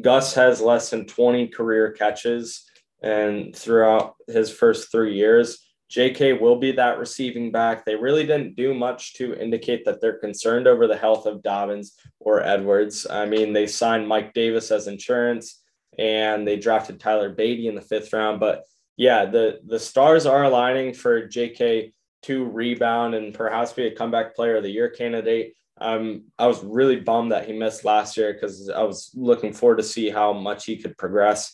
Gus 0.02 0.34
has 0.34 0.62
less 0.62 0.90
than 0.90 1.06
20 1.06 1.48
career 1.48 1.92
catches, 1.92 2.66
and 3.02 3.56
throughout 3.56 4.16
his 4.28 4.52
first 4.52 4.92
three 4.92 5.16
years, 5.16 5.60
JK 5.90 6.40
will 6.40 6.58
be 6.58 6.72
that 6.74 7.00
receiving 7.00 7.52
back. 7.52 7.84
They 7.84 7.96
really 7.96 8.26
didn't 8.26 8.56
do 8.56 8.74
much 8.74 9.16
to 9.16 9.34
indicate 9.36 9.86
that 9.86 10.00
they're 10.00 10.20
concerned 10.20 10.68
over 10.68 10.86
the 10.86 10.98
health 10.98 11.26
of 11.26 11.42
Dobbins 11.42 11.96
or 12.20 12.44
Edwards. 12.44 13.08
I 13.10 13.26
mean, 13.26 13.54
they 13.54 13.66
signed 13.66 14.08
Mike 14.08 14.34
Davis 14.34 14.70
as 14.70 14.88
insurance 14.88 15.64
and 15.98 16.48
they 16.48 16.58
drafted 16.58 17.00
Tyler 17.00 17.34
Badie 17.34 17.66
in 17.66 17.76
the 17.76 17.82
fifth 17.82 18.14
round. 18.14 18.40
But 18.40 18.64
yeah, 18.98 19.26
the, 19.26 19.62
the 19.66 19.80
stars 19.80 20.28
are 20.28 20.44
aligning 20.44 20.94
for 20.94 21.28
JK 21.28 21.92
to 22.24 22.46
rebound 22.46 23.16
and 23.16 23.34
perhaps 23.34 23.74
be 23.74 23.88
a 23.88 23.96
comeback 23.96 24.36
player 24.36 24.58
of 24.58 24.64
the 24.64 24.70
year 24.70 24.90
candidate. 24.90 25.56
Um, 25.80 26.26
I 26.38 26.48
was 26.48 26.64
really 26.64 26.98
bummed 26.98 27.32
that 27.32 27.48
he 27.48 27.54
missed 27.54 27.86
last 27.86 28.18
year 28.18 28.34
because 28.34 28.70
I 28.70 28.84
was 28.84 29.12
looking 29.16 29.54
forward 29.54 29.78
to 29.78 29.84
see 29.84 30.10
how 30.10 30.34
much 30.34 30.66
he 30.66 30.78
could 30.78 30.98
progress. 30.98 31.54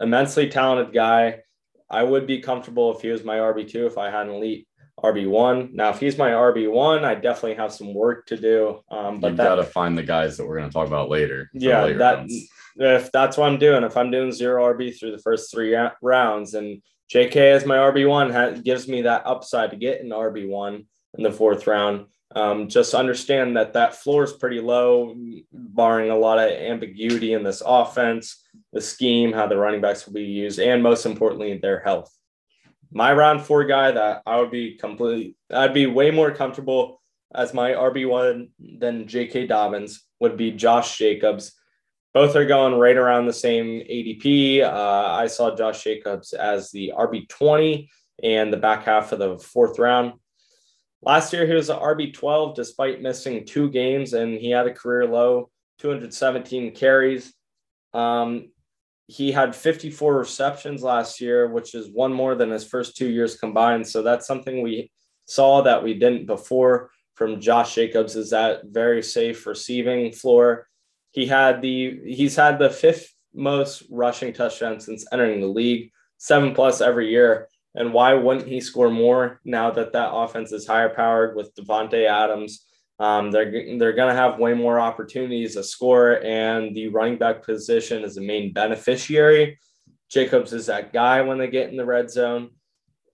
Immensely 0.00 0.48
talented 0.48 0.92
guy. 0.92 1.40
I 1.88 2.02
would 2.02 2.26
be 2.26 2.40
comfortable 2.40 2.94
if 2.94 3.02
he 3.02 3.08
was 3.08 3.24
my 3.24 3.36
RB2 3.36 3.86
if 3.86 3.98
I 3.98 4.10
had 4.10 4.26
an 4.26 4.34
elite 4.34 4.66
RB1. 5.02 5.72
Now, 5.72 5.90
if 5.90 6.00
he's 6.00 6.18
my 6.18 6.30
RB1, 6.30 7.04
I 7.04 7.14
definitely 7.14 7.54
have 7.54 7.72
some 7.72 7.94
work 7.94 8.26
to 8.26 8.36
do. 8.36 8.80
Um, 8.90 9.20
but 9.20 9.32
you 9.32 9.36
got 9.36 9.56
to 9.56 9.64
find 9.64 9.96
the 9.96 10.02
guys 10.02 10.36
that 10.36 10.46
we're 10.46 10.58
going 10.58 10.68
to 10.68 10.72
talk 10.72 10.86
about 10.86 11.10
later. 11.10 11.50
Yeah, 11.52 11.84
later 11.84 11.98
that 11.98 12.16
rounds. 12.18 12.48
if 12.76 13.12
that's 13.12 13.36
what 13.36 13.48
I'm 13.48 13.58
doing, 13.58 13.84
if 13.84 13.96
I'm 13.96 14.10
doing 14.10 14.32
zero 14.32 14.72
RB 14.72 14.98
through 14.98 15.12
the 15.12 15.22
first 15.22 15.52
three 15.52 15.76
rounds, 16.02 16.54
and 16.54 16.82
JK 17.12 17.36
as 17.36 17.66
my 17.66 17.76
RB1 17.76 18.64
gives 18.64 18.88
me 18.88 19.02
that 19.02 19.26
upside 19.26 19.70
to 19.70 19.76
get 19.76 20.00
an 20.00 20.10
RB1 20.10 20.86
in 21.18 21.22
the 21.22 21.32
fourth 21.32 21.66
round. 21.66 22.06
Um, 22.34 22.68
just 22.68 22.94
understand 22.94 23.56
that 23.56 23.74
that 23.74 23.96
floor 23.96 24.24
is 24.24 24.32
pretty 24.32 24.60
low, 24.60 25.14
barring 25.52 26.10
a 26.10 26.16
lot 26.16 26.38
of 26.38 26.50
ambiguity 26.50 27.32
in 27.32 27.44
this 27.44 27.62
offense, 27.64 28.42
the 28.72 28.80
scheme, 28.80 29.32
how 29.32 29.46
the 29.46 29.56
running 29.56 29.80
backs 29.80 30.06
will 30.06 30.14
be 30.14 30.24
used, 30.24 30.58
and 30.58 30.82
most 30.82 31.06
importantly, 31.06 31.56
their 31.58 31.80
health. 31.80 32.12
My 32.90 33.12
round 33.12 33.42
four 33.42 33.64
guy 33.64 33.92
that 33.92 34.22
I 34.26 34.40
would 34.40 34.50
be 34.50 34.76
completely, 34.76 35.36
I'd 35.52 35.74
be 35.74 35.86
way 35.86 36.10
more 36.10 36.32
comfortable 36.32 37.00
as 37.34 37.54
my 37.54 37.72
RB1 37.72 38.50
than 38.78 39.06
J.K. 39.06 39.46
Dobbins 39.46 40.04
would 40.20 40.36
be 40.36 40.52
Josh 40.52 40.96
Jacobs. 40.96 41.52
Both 42.12 42.36
are 42.36 42.46
going 42.46 42.74
right 42.74 42.96
around 42.96 43.26
the 43.26 43.32
same 43.32 43.80
ADP. 43.80 44.62
Uh, 44.62 45.12
I 45.12 45.26
saw 45.26 45.56
Josh 45.56 45.82
Jacobs 45.82 46.32
as 46.32 46.70
the 46.70 46.92
RB20 46.96 47.88
and 48.22 48.52
the 48.52 48.56
back 48.56 48.84
half 48.84 49.10
of 49.10 49.18
the 49.18 49.38
fourth 49.38 49.78
round. 49.80 50.14
Last 51.04 51.32
year, 51.32 51.46
he 51.46 51.52
was 51.52 51.68
an 51.68 51.78
RB12 51.78 52.54
despite 52.54 53.02
missing 53.02 53.44
two 53.44 53.70
games, 53.70 54.14
and 54.14 54.38
he 54.38 54.50
had 54.50 54.66
a 54.66 54.72
career 54.72 55.06
low 55.06 55.50
217 55.78 56.74
carries. 56.74 57.34
Um, 57.92 58.50
he 59.06 59.30
had 59.30 59.54
54 59.54 60.16
receptions 60.16 60.82
last 60.82 61.20
year, 61.20 61.48
which 61.48 61.74
is 61.74 61.90
one 61.92 62.12
more 62.12 62.34
than 62.34 62.50
his 62.50 62.64
first 62.64 62.96
two 62.96 63.08
years 63.08 63.36
combined. 63.36 63.86
So 63.86 64.02
that's 64.02 64.26
something 64.26 64.62
we 64.62 64.90
saw 65.26 65.62
that 65.62 65.82
we 65.82 65.94
didn't 65.94 66.26
before 66.26 66.90
from 67.14 67.40
Josh 67.40 67.74
Jacobs 67.74 68.16
is 68.16 68.30
that 68.30 68.62
very 68.64 69.02
safe 69.02 69.46
receiving 69.46 70.12
floor. 70.12 70.68
He 71.12 71.26
had 71.26 71.62
the 71.62 72.00
he's 72.04 72.34
had 72.34 72.58
the 72.58 72.70
fifth 72.70 73.14
most 73.34 73.84
rushing 73.90 74.32
touchdowns 74.32 74.86
since 74.86 75.06
entering 75.12 75.40
the 75.40 75.46
league, 75.46 75.90
seven 76.18 76.54
plus 76.54 76.80
every 76.80 77.10
year. 77.10 77.48
And 77.74 77.92
why 77.92 78.14
wouldn't 78.14 78.46
he 78.46 78.60
score 78.60 78.90
more 78.90 79.40
now 79.44 79.70
that 79.72 79.92
that 79.92 80.12
offense 80.12 80.52
is 80.52 80.66
higher 80.66 80.88
powered 80.88 81.34
with 81.34 81.54
Davante 81.54 82.06
Adams? 82.06 82.64
Um, 83.00 83.32
they're 83.32 83.50
they're 83.78 83.92
going 83.92 84.14
to 84.14 84.20
have 84.20 84.38
way 84.38 84.54
more 84.54 84.78
opportunities 84.78 85.54
to 85.54 85.64
score, 85.64 86.24
and 86.24 86.74
the 86.74 86.88
running 86.88 87.18
back 87.18 87.42
position 87.42 88.04
is 88.04 88.14
the 88.14 88.20
main 88.20 88.52
beneficiary. 88.52 89.58
Jacobs 90.08 90.52
is 90.52 90.66
that 90.66 90.92
guy 90.92 91.22
when 91.22 91.38
they 91.38 91.48
get 91.48 91.70
in 91.70 91.76
the 91.76 91.84
red 91.84 92.08
zone. 92.08 92.50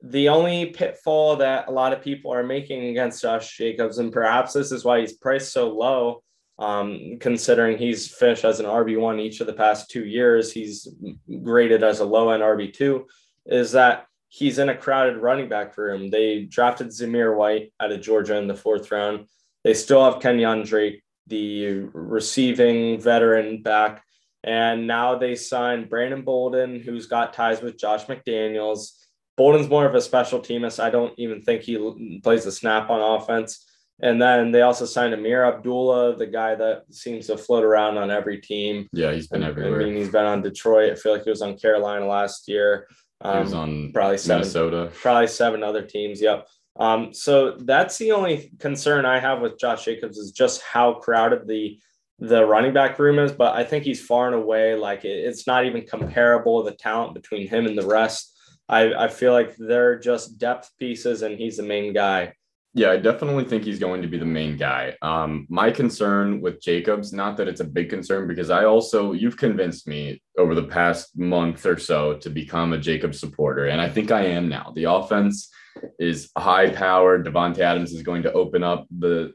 The 0.02 0.28
only 0.28 0.66
pitfall 0.66 1.36
that 1.36 1.68
a 1.68 1.70
lot 1.70 1.94
of 1.94 2.02
people 2.02 2.32
are 2.32 2.42
making 2.42 2.84
against 2.86 3.22
Josh 3.22 3.56
Jacobs, 3.56 3.98
and 3.98 4.12
perhaps 4.12 4.52
this 4.52 4.70
is 4.70 4.84
why 4.84 5.00
he's 5.00 5.14
priced 5.14 5.52
so 5.52 5.70
low, 5.70 6.22
um, 6.58 7.16
considering 7.18 7.78
he's 7.78 8.12
finished 8.14 8.44
as 8.44 8.60
an 8.60 8.66
RB1 8.66 9.18
each 9.18 9.40
of 9.40 9.46
the 9.46 9.54
past 9.54 9.90
two 9.90 10.04
years, 10.04 10.52
he's 10.52 10.88
graded 11.42 11.82
as 11.82 12.00
a 12.00 12.04
low 12.04 12.30
end 12.30 12.42
RB2, 12.42 13.04
is 13.46 13.72
that 13.72 14.06
he's 14.30 14.58
in 14.58 14.68
a 14.68 14.76
crowded 14.76 15.18
running 15.18 15.48
back 15.48 15.76
room. 15.76 16.08
They 16.08 16.44
drafted 16.44 16.88
Zamir 16.88 17.36
White 17.36 17.72
out 17.80 17.92
of 17.92 18.00
Georgia 18.00 18.38
in 18.38 18.46
the 18.46 18.54
fourth 18.54 18.90
round. 18.90 19.26
They 19.64 19.74
still 19.74 20.02
have 20.04 20.22
Kenyan 20.22 20.64
Drake, 20.64 21.02
the 21.26 21.80
receiving 21.92 22.98
veteran 23.00 23.62
back. 23.62 24.02
And 24.42 24.86
now 24.86 25.18
they 25.18 25.34
signed 25.34 25.90
Brandon 25.90 26.22
Bolden, 26.22 26.80
who's 26.80 27.06
got 27.06 27.34
ties 27.34 27.60
with 27.60 27.76
Josh 27.76 28.06
McDaniels. 28.06 28.92
Bolden's 29.36 29.68
more 29.68 29.84
of 29.84 29.94
a 29.94 30.00
special 30.00 30.38
teamist. 30.38 30.80
I 30.80 30.90
don't 30.90 31.12
even 31.18 31.42
think 31.42 31.62
he 31.62 32.20
plays 32.22 32.46
a 32.46 32.52
snap 32.52 32.88
on 32.88 33.20
offense. 33.20 33.66
And 34.00 34.22
then 34.22 34.52
they 34.52 34.62
also 34.62 34.86
signed 34.86 35.12
Ameer 35.12 35.44
Abdullah, 35.44 36.16
the 36.16 36.26
guy 36.26 36.54
that 36.54 36.84
seems 36.90 37.26
to 37.26 37.36
float 37.36 37.64
around 37.64 37.98
on 37.98 38.10
every 38.10 38.38
team. 38.40 38.88
Yeah, 38.92 39.12
he's 39.12 39.26
been 39.26 39.42
everywhere. 39.42 39.82
I 39.82 39.84
mean, 39.84 39.96
he's 39.96 40.08
been 40.08 40.24
on 40.24 40.40
Detroit. 40.40 40.92
I 40.92 40.94
feel 40.94 41.12
like 41.12 41.24
he 41.24 41.30
was 41.30 41.42
on 41.42 41.58
Carolina 41.58 42.06
last 42.06 42.48
year. 42.48 42.86
Um, 43.20 43.36
he 43.36 43.42
was 43.42 43.54
um, 43.54 43.60
on 43.60 43.92
probably 43.92 44.18
seven, 44.18 44.40
Minnesota. 44.40 44.90
Probably 44.94 45.26
seven 45.26 45.62
other 45.62 45.82
teams. 45.82 46.20
Yep. 46.20 46.48
Um, 46.76 47.12
so 47.12 47.56
that's 47.58 47.98
the 47.98 48.12
only 48.12 48.52
concern 48.58 49.04
I 49.04 49.18
have 49.18 49.40
with 49.40 49.58
Josh 49.58 49.84
Jacobs 49.84 50.18
is 50.18 50.32
just 50.32 50.62
how 50.62 50.94
crowded 50.94 51.46
the 51.46 51.78
the 52.18 52.44
running 52.44 52.74
back 52.74 52.98
room 52.98 53.18
is. 53.18 53.32
But 53.32 53.56
I 53.56 53.64
think 53.64 53.84
he's 53.84 54.04
far 54.04 54.26
and 54.26 54.36
away 54.36 54.74
like 54.74 55.04
it, 55.04 55.08
it's 55.08 55.46
not 55.46 55.66
even 55.66 55.86
comparable 55.86 56.62
the 56.62 56.72
talent 56.72 57.14
between 57.14 57.48
him 57.48 57.66
and 57.66 57.76
the 57.76 57.86
rest. 57.86 58.36
I, 58.68 58.92
I 58.94 59.08
feel 59.08 59.32
like 59.32 59.56
they're 59.56 59.98
just 59.98 60.38
depth 60.38 60.70
pieces, 60.78 61.22
and 61.22 61.36
he's 61.36 61.56
the 61.56 61.64
main 61.64 61.92
guy. 61.92 62.34
Yeah, 62.72 62.92
I 62.92 62.98
definitely 62.98 63.44
think 63.44 63.64
he's 63.64 63.80
going 63.80 64.00
to 64.02 64.08
be 64.08 64.18
the 64.18 64.24
main 64.24 64.56
guy. 64.56 64.96
Um, 65.02 65.46
my 65.50 65.72
concern 65.72 66.40
with 66.40 66.62
Jacobs, 66.62 67.12
not 67.12 67.36
that 67.38 67.48
it's 67.48 67.60
a 67.60 67.64
big 67.64 67.90
concern, 67.90 68.28
because 68.28 68.48
I 68.48 68.64
also, 68.64 69.12
you've 69.12 69.36
convinced 69.36 69.88
me 69.88 70.22
over 70.38 70.54
the 70.54 70.62
past 70.62 71.18
month 71.18 71.66
or 71.66 71.78
so 71.78 72.16
to 72.18 72.30
become 72.30 72.72
a 72.72 72.78
Jacobs 72.78 73.18
supporter. 73.18 73.66
And 73.66 73.80
I 73.80 73.88
think 73.88 74.12
I 74.12 74.26
am 74.26 74.48
now. 74.48 74.72
The 74.74 74.84
offense 74.84 75.50
is 75.98 76.30
high 76.38 76.70
powered. 76.70 77.26
Davante 77.26 77.58
Adams 77.58 77.92
is 77.92 78.02
going 78.02 78.22
to 78.22 78.32
open 78.32 78.62
up 78.62 78.86
the 78.96 79.32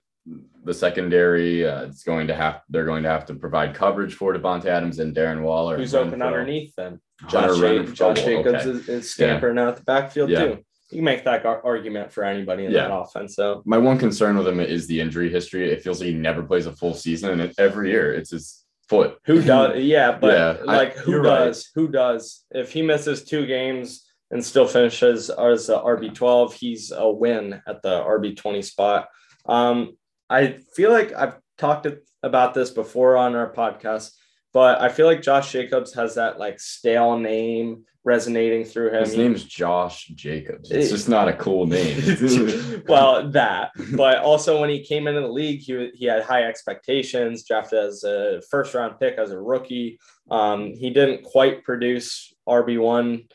the 0.64 0.74
secondary. 0.74 1.68
Uh, 1.68 1.84
it's 1.84 2.04
going 2.04 2.28
to 2.28 2.36
have 2.36 2.62
they're 2.70 2.86
going 2.86 3.04
to 3.04 3.10
have 3.10 3.26
to 3.28 3.36
provide 3.36 3.76
coverage 3.76 4.16
for 4.16 4.34
Davante 4.34 4.66
Adams 4.66 5.00
and 5.00 5.16
Darren 5.16 5.42
Waller. 5.42 5.78
Who's 5.78 5.94
open 5.94 6.22
underneath 6.22 6.74
them? 6.76 7.02
Josh, 7.28 7.94
Josh 7.94 8.24
Jacobs 8.24 8.66
okay. 8.66 8.70
is, 8.70 8.90
is, 8.90 9.12
scampering 9.12 9.58
yeah. 9.58 9.68
out 9.68 9.78
the 9.78 9.84
backfield 9.84 10.30
yeah. 10.30 10.40
too. 10.40 10.66
You 10.92 10.98
can 10.98 11.06
make 11.06 11.24
that 11.24 11.46
argument 11.46 12.12
for 12.12 12.24
anybody 12.24 12.66
in 12.66 12.72
yeah. 12.72 12.88
that 12.88 12.94
offense. 12.94 13.36
So 13.36 13.64
my 13.66 13.78
one 13.78 13.98
concern 13.98 14.38
with 14.38 14.48
him 14.48 14.60
is 14.60 14.86
the 14.86 15.02
injury 15.02 15.32
history. 15.32 15.72
It 15.72 15.82
feels 15.82 16.00
like 16.00 16.10
he 16.10 16.14
never 16.14 16.44
plays 16.44 16.68
a 16.68 16.72
full 16.72 16.94
season, 16.94 17.40
and 17.40 17.54
every 17.58 17.90
year 17.90 18.14
it's 18.14 18.30
his 18.30 18.64
foot. 18.88 19.18
Who 19.26 19.42
does? 19.44 19.82
Yeah, 19.84 20.18
but 20.18 20.34
yeah, 20.34 20.64
like 20.64 20.98
I, 20.98 21.02
who 21.02 21.24
does? 21.24 21.72
Right. 21.76 21.82
Who 21.82 21.92
does? 21.92 22.46
If 22.52 22.72
he 22.72 22.82
misses 22.82 23.24
two 23.24 23.46
games 23.46 24.06
and 24.32 24.44
still 24.44 24.68
finishes 24.68 25.30
as 25.30 25.70
a 25.70 25.78
RB12, 25.78 26.54
he's 26.54 26.92
a 26.92 27.10
win 27.10 27.62
at 27.68 27.82
the 27.82 28.02
RB20 28.02 28.64
spot. 28.64 29.08
Um, 29.48 29.98
I 30.30 30.60
feel 30.76 30.92
like 30.92 31.14
I've 31.14 31.38
talked 31.58 31.88
about 32.24 32.54
this 32.54 32.72
before 32.72 33.18
on 33.18 33.36
our 33.36 33.52
podcast, 33.54 34.12
but 34.56 34.80
I 34.82 34.88
feel 34.88 35.06
like 35.06 35.22
Josh 35.22 35.52
Jacobs 35.52 35.94
has 35.96 36.16
that 36.16 36.40
like 36.40 36.62
stale 36.62 37.20
name 37.20 37.84
resonating 38.06 38.64
through 38.64 38.92
him. 38.94 39.02
His 39.02 39.18
name's 39.18 39.44
Josh 39.44 40.06
Jacobs. 40.16 40.72
It's 40.72 40.92
just 40.92 41.10
not 41.10 41.28
a 41.28 41.34
cool 41.34 41.68
name. 41.68 42.84
well, 42.88 43.30
that, 43.32 43.72
but 43.98 44.20
also 44.20 44.62
when 44.62 44.70
he 44.70 44.82
came 44.82 45.08
into 45.08 45.20
the 45.20 45.28
league, 45.28 45.60
he, 45.60 45.92
he 45.94 46.06
had 46.06 46.24
high 46.24 46.44
expectations, 46.44 47.44
drafted 47.44 47.80
as 47.80 48.06
a 48.06 48.42
first 48.50 48.74
round 48.74 48.98
pick 48.98 49.18
as 49.18 49.32
a 49.32 49.38
rookie. 49.38 50.00
Um, 50.32 50.72
he 50.74 50.90
didn't 50.90 51.24
quite 51.24 51.66
produce 51.66 52.34
RB1 52.48 53.30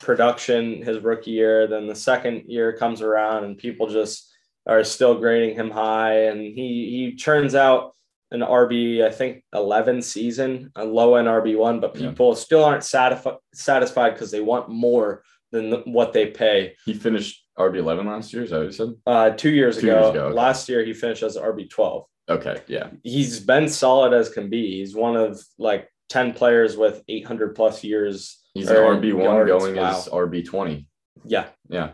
production 0.00 0.80
his 0.82 1.00
rookie 1.00 1.32
year. 1.32 1.66
Then 1.66 1.86
the 1.86 1.94
second 1.94 2.44
year 2.46 2.74
comes 2.74 3.02
around 3.02 3.44
and 3.44 3.58
people 3.58 3.88
just 3.88 4.32
are 4.66 4.82
still 4.82 5.16
grading 5.18 5.56
him 5.56 5.70
high. 5.70 6.28
And 6.28 6.40
he 6.40 6.88
he 6.88 7.16
turns 7.16 7.54
out 7.54 7.93
an 8.34 8.40
RB, 8.40 9.04
I 9.04 9.10
think 9.10 9.44
11 9.54 10.02
season, 10.02 10.72
a 10.74 10.84
low 10.84 11.14
end 11.14 11.28
RB1, 11.28 11.80
but 11.80 11.94
people 11.94 12.30
yeah. 12.30 12.34
still 12.34 12.64
aren't 12.64 12.82
satisfied 12.82 13.36
satisfied 13.54 14.10
because 14.10 14.32
they 14.32 14.40
want 14.40 14.68
more 14.68 15.22
than 15.52 15.70
the, 15.70 15.78
what 15.86 16.12
they 16.12 16.26
pay. 16.26 16.74
He 16.84 16.94
finished 16.94 17.46
RB11 17.56 18.06
last 18.06 18.32
year, 18.32 18.42
is 18.42 18.50
that 18.50 18.58
what 18.58 18.66
you 18.66 18.72
said? 18.72 18.94
Uh, 19.06 19.30
two 19.30 19.50
years 19.50 19.78
two 19.78 19.86
ago. 19.88 20.00
Years 20.00 20.10
ago 20.10 20.26
okay. 20.26 20.34
Last 20.34 20.68
year, 20.68 20.84
he 20.84 20.92
finished 20.92 21.22
as 21.22 21.36
RB12. 21.36 22.04
Okay, 22.28 22.60
yeah. 22.66 22.88
He's 23.04 23.38
been 23.38 23.68
solid 23.68 24.12
as 24.12 24.28
can 24.28 24.50
be. 24.50 24.78
He's 24.78 24.96
one 24.96 25.14
of 25.14 25.40
like 25.56 25.88
10 26.08 26.32
players 26.32 26.76
with 26.76 27.04
800 27.08 27.54
plus 27.54 27.84
years. 27.84 28.40
He's 28.52 28.68
an 28.68 28.76
RB1 28.76 29.46
going 29.46 29.76
wow. 29.76 29.90
as 29.90 30.08
RB20. 30.08 30.86
Yeah. 31.24 31.46
Yeah. 31.68 31.90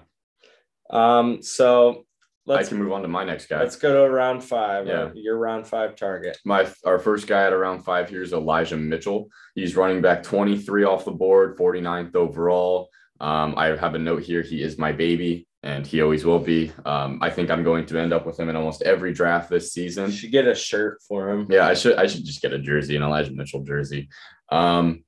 Um, 0.88 1.42
so 1.42 2.06
Let's, 2.46 2.66
I 2.66 2.68
can 2.70 2.78
move 2.78 2.92
on 2.92 3.02
to 3.02 3.08
my 3.08 3.24
next 3.24 3.46
guy. 3.46 3.60
Let's 3.60 3.76
go 3.76 4.04
to 4.04 4.10
round 4.10 4.42
five. 4.42 4.86
Yeah. 4.86 5.10
Your 5.14 5.38
round 5.38 5.66
five 5.66 5.94
target. 5.94 6.38
My 6.44 6.66
our 6.84 6.98
first 6.98 7.26
guy 7.26 7.46
at 7.46 7.52
around 7.52 7.84
five 7.84 8.08
here 8.08 8.22
is 8.22 8.32
Elijah 8.32 8.76
Mitchell. 8.76 9.28
He's 9.54 9.76
running 9.76 10.00
back 10.00 10.22
23 10.22 10.84
off 10.84 11.04
the 11.04 11.12
board, 11.12 11.58
49th 11.58 12.16
overall. 12.16 12.88
Um, 13.20 13.54
I 13.56 13.66
have 13.76 13.94
a 13.94 13.98
note 13.98 14.22
here. 14.22 14.40
He 14.42 14.62
is 14.62 14.78
my 14.78 14.92
baby, 14.92 15.46
and 15.62 15.86
he 15.86 16.00
always 16.00 16.24
will 16.24 16.38
be. 16.38 16.72
Um, 16.86 17.18
I 17.20 17.28
think 17.28 17.50
I'm 17.50 17.62
going 17.62 17.84
to 17.86 17.98
end 17.98 18.14
up 18.14 18.24
with 18.24 18.40
him 18.40 18.48
in 18.48 18.56
almost 18.56 18.82
every 18.82 19.12
draft 19.12 19.50
this 19.50 19.72
season. 19.72 20.06
You 20.06 20.12
should 20.12 20.32
get 20.32 20.48
a 20.48 20.54
shirt 20.54 21.02
for 21.06 21.30
him. 21.30 21.46
Yeah, 21.50 21.66
I 21.66 21.74
should. 21.74 21.96
I 21.96 22.06
should 22.06 22.24
just 22.24 22.40
get 22.40 22.54
a 22.54 22.58
jersey, 22.58 22.96
an 22.96 23.02
Elijah 23.02 23.32
Mitchell 23.32 23.62
jersey. 23.62 24.08
Um, 24.50 25.04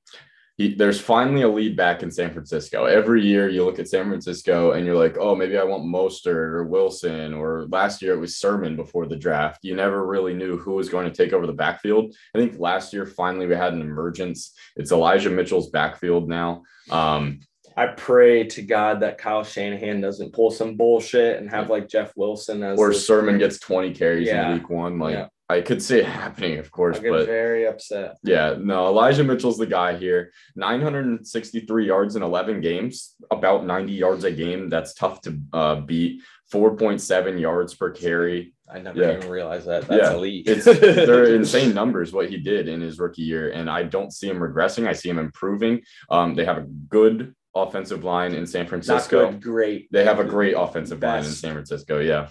he, 0.59 0.75
there's 0.75 1.01
finally 1.01 1.43
a 1.43 1.49
lead 1.49 1.77
back 1.77 2.03
in 2.03 2.11
San 2.11 2.31
Francisco. 2.33 2.85
Every 2.85 3.25
year 3.25 3.49
you 3.49 3.65
look 3.65 3.79
at 3.79 3.89
San 3.89 4.09
Francisco 4.09 4.73
and 4.73 4.85
you're 4.85 4.99
like, 4.99 5.17
oh, 5.19 5.35
maybe 5.35 5.57
I 5.57 5.65
want 5.65 5.85
Mostert 5.85 6.27
or 6.27 6.65
Wilson, 6.65 7.33
or 7.33 7.67
last 7.71 8.03
year 8.03 8.15
it 8.15 8.21
was 8.21 8.37
Sermon 8.37 8.77
before 8.77 9.07
the 9.07 9.17
draft. 9.17 9.61
You 9.63 9.75
never 9.75 10.07
really 10.07 10.35
knew 10.35 10.59
who 10.59 10.73
was 10.73 10.91
going 10.91 11.11
to 11.11 11.15
take 11.15 11.33
over 11.33 11.47
the 11.47 11.53
backfield. 11.53 12.15
I 12.35 12.39
think 12.39 12.59
last 12.59 12.93
year 12.93 13.07
finally 13.07 13.47
we 13.47 13.55
had 13.55 13.73
an 13.73 13.81
emergence. 13.81 14.53
It's 14.77 14.93
Elijah 14.93 15.31
Mitchell's 15.31 15.71
backfield 15.71 16.29
now. 16.29 16.63
Um, 16.91 17.41
I 17.77 17.87
pray 17.87 18.45
to 18.45 18.63
God 18.63 19.01
that 19.01 19.19
Kyle 19.19 19.45
Shanahan 19.45 20.01
doesn't 20.01 20.33
pull 20.33 20.51
some 20.51 20.77
bullshit 20.77 21.39
and 21.39 21.51
have 21.51 21.71
like 21.71 21.89
Jeff 21.89 22.13
Wilson 22.17 22.63
as 22.63 22.79
or 22.79 22.93
Sermon 22.93 23.39
gets 23.39 23.59
20 23.59 23.95
carries 23.95 24.29
yeah. 24.29 24.49
in 24.49 24.59
week 24.59 24.69
one. 24.69 24.99
Like 24.99 25.15
yeah. 25.15 25.27
I 25.53 25.61
could 25.61 25.83
see 25.83 25.99
it 25.99 26.07
happening, 26.23 26.59
of 26.59 26.71
course, 26.71 26.99
I 26.99 27.09
but 27.09 27.27
very 27.27 27.67
upset. 27.67 28.17
Yeah, 28.23 28.57
no, 28.59 28.87
Elijah 28.87 29.25
Mitchell's 29.25 29.59
the 29.59 29.67
guy 29.67 29.97
here. 29.97 30.33
963 30.57 31.87
yards 31.87 32.17
in 32.17 32.23
11 32.23 32.61
games, 32.61 33.15
about 33.31 33.67
90 33.67 33.93
yards 33.93 34.25
a 34.25 34.33
game. 34.33 34.69
That's 34.69 34.95
tough 34.95 35.21
to 35.23 35.39
uh, 35.53 35.77
beat. 35.77 36.23
4.7 36.53 37.41
yards 37.41 37.75
per 37.75 37.91
carry. 37.91 38.55
I 38.71 38.79
never 38.79 39.01
yeah. 39.01 39.17
even 39.17 39.31
realized 39.31 39.67
that. 39.67 39.87
That's 39.87 40.11
yeah. 40.11 40.15
elite. 40.15 40.47
it's 40.47 40.65
they're 40.65 41.35
insane 41.35 41.75
numbers 41.75 42.13
what 42.13 42.31
he 42.31 42.39
did 42.39 42.69
in 42.69 42.81
his 42.81 42.99
rookie 42.99 43.23
year, 43.23 43.51
and 43.51 43.71
I 43.71 43.83
don't 43.83 44.13
see 44.13 44.29
him 44.29 44.39
regressing. 44.39 44.87
I 44.87 44.93
see 44.93 45.09
him 45.09 45.19
improving. 45.19 45.83
Um, 46.11 46.35
they 46.35 46.45
have 46.45 46.59
a 46.59 46.67
good 46.89 47.35
offensive 47.55 48.05
line 48.05 48.35
in 48.35 48.47
San 48.47 48.67
Francisco. 48.67 49.31
Good, 49.31 49.43
great. 49.43 49.89
They 49.93 50.05
have 50.05 50.21
a 50.21 50.25
great 50.25 50.55
offensive 50.57 51.01
Best. 51.01 51.25
line 51.25 51.31
in 51.31 51.37
San 51.37 51.53
Francisco. 51.53 52.01
Yeah. 52.01 52.29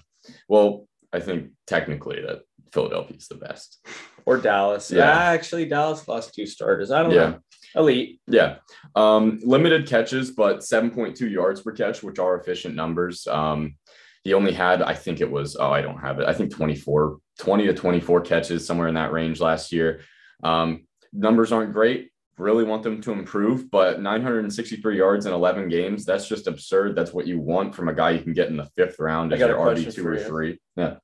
Well, 0.48 0.88
I 1.14 1.20
think 1.20 1.52
technically 1.68 2.22
that 2.22 2.42
Philadelphia's 2.72 3.28
the 3.28 3.36
best. 3.36 3.86
Or 4.26 4.38
Dallas. 4.38 4.92
Yeah. 4.92 5.10
actually, 5.10 5.66
Dallas 5.66 6.08
lost 6.08 6.34
two 6.34 6.46
starters. 6.46 6.92
I 6.92 7.04
don't 7.04 7.12
yeah. 7.12 7.30
know. 7.30 7.40
Elite. 7.76 8.20
Yeah. 8.28 8.58
Um, 8.96 9.40
limited 9.44 9.88
catches, 9.88 10.32
but 10.32 10.60
7.2 10.60 11.30
yards 11.30 11.62
per 11.62 11.72
catch, 11.72 12.04
which 12.04 12.20
are 12.20 12.40
efficient 12.40 12.76
numbers. 12.76 13.28
Um, 13.28 13.76
he 14.24 14.34
only 14.34 14.52
had, 14.52 14.82
I 14.82 14.94
think 14.94 15.22
it 15.22 15.32
was, 15.32 15.56
oh, 15.60 15.72
I 15.72 15.82
don't 15.82 16.00
have 16.00 16.20
it. 16.20 16.28
I 16.28 16.34
think 16.34 16.54
24, 16.54 17.18
20 17.40 17.66
to 17.68 17.74
24 17.74 18.22
catches, 18.22 18.68
somewhere 18.68 18.88
in 18.88 18.96
that 18.96 19.12
range 19.12 19.40
last 19.40 19.72
year. 19.72 20.02
Um, 20.44 20.86
numbers 21.12 21.52
aren't 21.52 21.74
great. 21.74 22.12
Really 22.38 22.64
want 22.64 22.84
them 22.84 23.02
to 23.02 23.12
improve, 23.12 23.70
but 23.70 24.02
963 24.02 24.98
yards 24.98 25.26
in 25.26 25.34
11 25.34 25.70
games, 25.70 26.06
that's 26.06 26.28
just 26.28 26.48
absurd. 26.48 26.96
That's 26.96 27.14
what 27.14 27.28
you 27.28 27.40
want 27.40 27.76
from 27.76 27.90
a 27.90 27.94
guy 27.94 28.12
you 28.12 28.22
can 28.22 28.34
get 28.34 28.50
in 28.50 28.58
the 28.58 28.70
fifth 28.76 29.00
round 29.00 29.34
as 29.34 29.40
your 29.40 29.58
RB2 29.58 30.06
or 30.06 30.20
three. 30.20 30.60
Yeah 30.76 30.96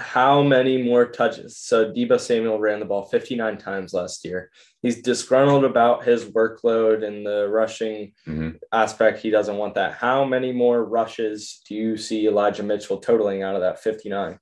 how 0.00 0.42
many 0.42 0.82
more 0.82 1.06
touches? 1.06 1.58
So 1.58 1.92
Deebo 1.92 2.18
Samuel 2.18 2.58
ran 2.58 2.80
the 2.80 2.86
ball 2.86 3.04
59 3.04 3.58
times 3.58 3.92
last 3.92 4.24
year. 4.24 4.50
He's 4.82 5.02
disgruntled 5.02 5.64
about 5.64 6.04
his 6.04 6.24
workload 6.24 7.04
and 7.04 7.24
the 7.24 7.48
rushing 7.48 8.12
mm-hmm. 8.26 8.50
aspect. 8.72 9.20
He 9.20 9.30
doesn't 9.30 9.56
want 9.56 9.74
that. 9.74 9.94
How 9.94 10.24
many 10.24 10.52
more 10.52 10.84
rushes 10.84 11.60
do 11.68 11.74
you 11.74 11.96
see 11.96 12.26
Elijah 12.26 12.62
Mitchell 12.62 12.98
totaling 12.98 13.42
out 13.42 13.54
of 13.54 13.60
that 13.60 13.80
59? 13.80 14.38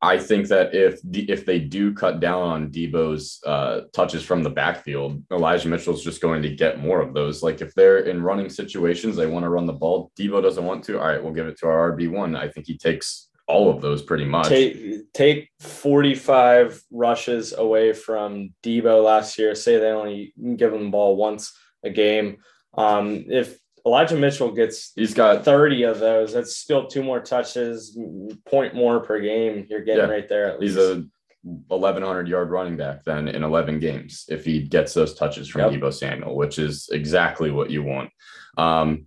I 0.00 0.16
think 0.16 0.46
that 0.46 0.74
if 0.76 1.00
if 1.12 1.44
they 1.44 1.58
do 1.58 1.92
cut 1.92 2.20
down 2.20 2.42
on 2.42 2.70
Deebo's 2.70 3.40
uh, 3.44 3.80
touches 3.92 4.22
from 4.22 4.44
the 4.44 4.50
backfield, 4.50 5.24
Elijah 5.32 5.68
Mitchell's 5.68 6.04
just 6.04 6.22
going 6.22 6.40
to 6.42 6.54
get 6.54 6.78
more 6.78 7.00
of 7.00 7.14
those. 7.14 7.42
Like 7.42 7.60
if 7.60 7.74
they're 7.74 7.98
in 7.98 8.22
running 8.22 8.48
situations, 8.48 9.16
they 9.16 9.26
want 9.26 9.42
to 9.42 9.50
run 9.50 9.66
the 9.66 9.72
ball. 9.72 10.12
Deebo 10.16 10.40
doesn't 10.40 10.64
want 10.64 10.84
to. 10.84 11.00
All 11.00 11.08
right, 11.08 11.22
we'll 11.22 11.32
give 11.32 11.48
it 11.48 11.58
to 11.58 11.66
our 11.66 11.92
RB 11.92 12.08
one. 12.08 12.36
I 12.36 12.46
think 12.48 12.66
he 12.66 12.78
takes 12.78 13.28
all 13.48 13.70
of 13.70 13.80
those 13.80 14.02
pretty 14.02 14.26
much. 14.26 14.48
Take 14.48 15.12
take 15.12 15.50
45 15.60 16.82
rushes 16.90 17.54
away 17.54 17.92
from 17.94 18.54
Deebo 18.62 19.02
last 19.02 19.38
year. 19.38 19.54
Say 19.54 19.78
they 19.78 19.88
only 19.88 20.34
give 20.56 20.72
him 20.72 20.84
the 20.84 20.90
ball 20.90 21.16
once 21.16 21.56
a 21.82 21.90
game. 21.90 22.38
Um, 22.76 23.24
if 23.28 23.58
Elijah 23.86 24.16
Mitchell 24.16 24.52
gets 24.52 24.92
he's 24.94 25.14
got 25.14 25.44
30 25.44 25.84
of 25.84 25.98
those, 25.98 26.34
that's 26.34 26.56
still 26.56 26.86
two 26.86 27.02
more 27.02 27.20
touches, 27.20 27.98
point 28.46 28.74
more 28.74 29.00
per 29.00 29.18
game. 29.20 29.66
You're 29.68 29.82
getting 29.82 30.08
yeah, 30.08 30.14
right 30.14 30.28
there. 30.28 30.58
he's 30.60 30.76
a 30.76 31.04
1100 31.42 32.28
yard 32.28 32.50
running 32.50 32.76
back 32.76 33.04
then 33.04 33.28
in 33.28 33.42
11 33.42 33.78
games 33.78 34.26
if 34.28 34.44
he 34.44 34.60
gets 34.60 34.92
those 34.92 35.14
touches 35.14 35.48
from 35.48 35.72
yep. 35.72 35.80
Deebo 35.80 35.92
Samuel, 35.92 36.36
which 36.36 36.58
is 36.58 36.90
exactly 36.92 37.50
what 37.50 37.70
you 37.70 37.82
want. 37.82 38.10
Um, 38.58 39.06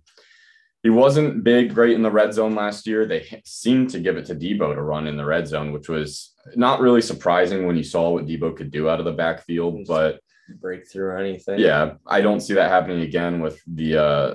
he 0.82 0.90
wasn't 0.90 1.44
big, 1.44 1.74
great 1.74 1.94
in 1.94 2.02
the 2.02 2.10
red 2.10 2.34
zone 2.34 2.54
last 2.54 2.86
year. 2.86 3.06
They 3.06 3.40
seemed 3.44 3.90
to 3.90 4.00
give 4.00 4.16
it 4.16 4.26
to 4.26 4.34
Deebo 4.34 4.74
to 4.74 4.82
run 4.82 5.06
in 5.06 5.16
the 5.16 5.24
red 5.24 5.46
zone, 5.46 5.72
which 5.72 5.88
was 5.88 6.34
not 6.56 6.80
really 6.80 7.02
surprising 7.02 7.66
when 7.66 7.76
you 7.76 7.84
saw 7.84 8.10
what 8.10 8.26
Deebo 8.26 8.56
could 8.56 8.70
do 8.70 8.88
out 8.88 8.98
of 8.98 9.04
the 9.04 9.12
backfield. 9.12 9.86
But 9.86 10.20
breakthrough 10.60 11.06
or 11.06 11.16
anything. 11.18 11.60
Yeah, 11.60 11.94
I 12.06 12.20
don't 12.20 12.40
see 12.40 12.54
that 12.54 12.70
happening 12.70 13.02
again 13.02 13.40
with 13.40 13.60
the 13.66 13.96
uh, 13.96 14.34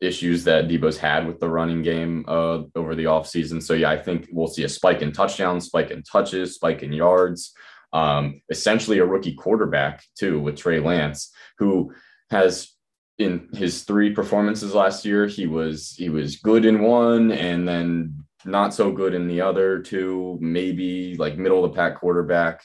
issues 0.00 0.44
that 0.44 0.68
Deebo's 0.68 0.98
had 0.98 1.26
with 1.26 1.40
the 1.40 1.48
running 1.48 1.82
game 1.82 2.24
uh, 2.28 2.62
over 2.74 2.94
the 2.94 3.04
offseason. 3.04 3.62
So, 3.62 3.74
yeah, 3.74 3.90
I 3.90 3.96
think 3.96 4.28
we'll 4.32 4.48
see 4.48 4.64
a 4.64 4.68
spike 4.68 5.02
in 5.02 5.12
touchdowns, 5.12 5.66
spike 5.66 5.90
in 5.90 6.02
touches, 6.02 6.56
spike 6.56 6.82
in 6.82 6.92
yards. 6.92 7.52
Um, 7.92 8.40
essentially, 8.50 8.98
a 8.98 9.06
rookie 9.06 9.34
quarterback, 9.34 10.02
too, 10.18 10.40
with 10.40 10.56
Trey 10.56 10.80
Lance, 10.80 11.32
who 11.58 11.94
has 12.30 12.73
in 13.18 13.48
his 13.52 13.84
three 13.84 14.12
performances 14.12 14.74
last 14.74 15.04
year, 15.04 15.26
he 15.26 15.46
was 15.46 15.94
he 15.96 16.08
was 16.08 16.36
good 16.36 16.64
in 16.64 16.82
one 16.82 17.30
and 17.32 17.66
then 17.66 18.24
not 18.44 18.74
so 18.74 18.90
good 18.92 19.14
in 19.14 19.28
the 19.28 19.40
other 19.40 19.80
two, 19.80 20.38
maybe 20.40 21.16
like 21.16 21.38
middle 21.38 21.64
of 21.64 21.70
the 21.70 21.76
pack 21.76 22.00
quarterback 22.00 22.64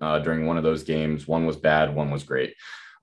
uh, 0.00 0.18
during 0.20 0.46
one 0.46 0.56
of 0.56 0.62
those 0.62 0.82
games. 0.82 1.26
One 1.26 1.46
was 1.46 1.56
bad, 1.56 1.94
one 1.94 2.10
was 2.10 2.22
great. 2.22 2.54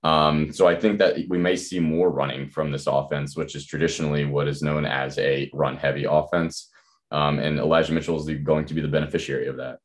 Um, 0.04 0.52
so 0.52 0.68
I 0.68 0.76
think 0.76 0.98
that 1.00 1.16
we 1.28 1.38
may 1.38 1.56
see 1.56 1.80
more 1.80 2.10
running 2.10 2.48
from 2.48 2.70
this 2.70 2.86
offense, 2.86 3.36
which 3.36 3.56
is 3.56 3.66
traditionally 3.66 4.24
what 4.24 4.46
is 4.46 4.62
known 4.62 4.86
as 4.86 5.18
a 5.18 5.50
run 5.52 5.76
heavy 5.76 6.04
offense. 6.04 6.70
Um, 7.10 7.38
and 7.38 7.58
Elijah 7.58 7.92
Mitchell 7.92 8.16
is 8.16 8.30
going 8.42 8.66
to 8.66 8.74
be 8.74 8.80
the 8.80 8.88
beneficiary 8.88 9.48
of 9.48 9.56
that. 9.56 9.78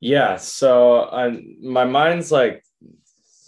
Yeah. 0.00 0.36
So 0.36 1.08
um, 1.10 1.56
my 1.62 1.84
mind's 1.84 2.30
like 2.30 2.64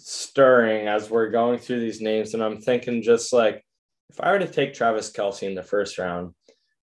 stirring 0.07 0.87
as 0.87 1.09
we're 1.09 1.31
going 1.31 1.57
through 1.57 1.79
these 1.79 1.99
names. 1.99 2.35
And 2.35 2.43
I'm 2.43 2.61
thinking 2.61 3.01
just 3.01 3.33
like 3.33 3.65
if 4.11 4.21
I 4.21 4.31
were 4.31 4.39
to 4.39 4.47
take 4.47 4.75
Travis 4.75 5.11
Kelce 5.11 5.43
in 5.43 5.55
the 5.55 5.63
first 5.63 5.97
round 5.97 6.35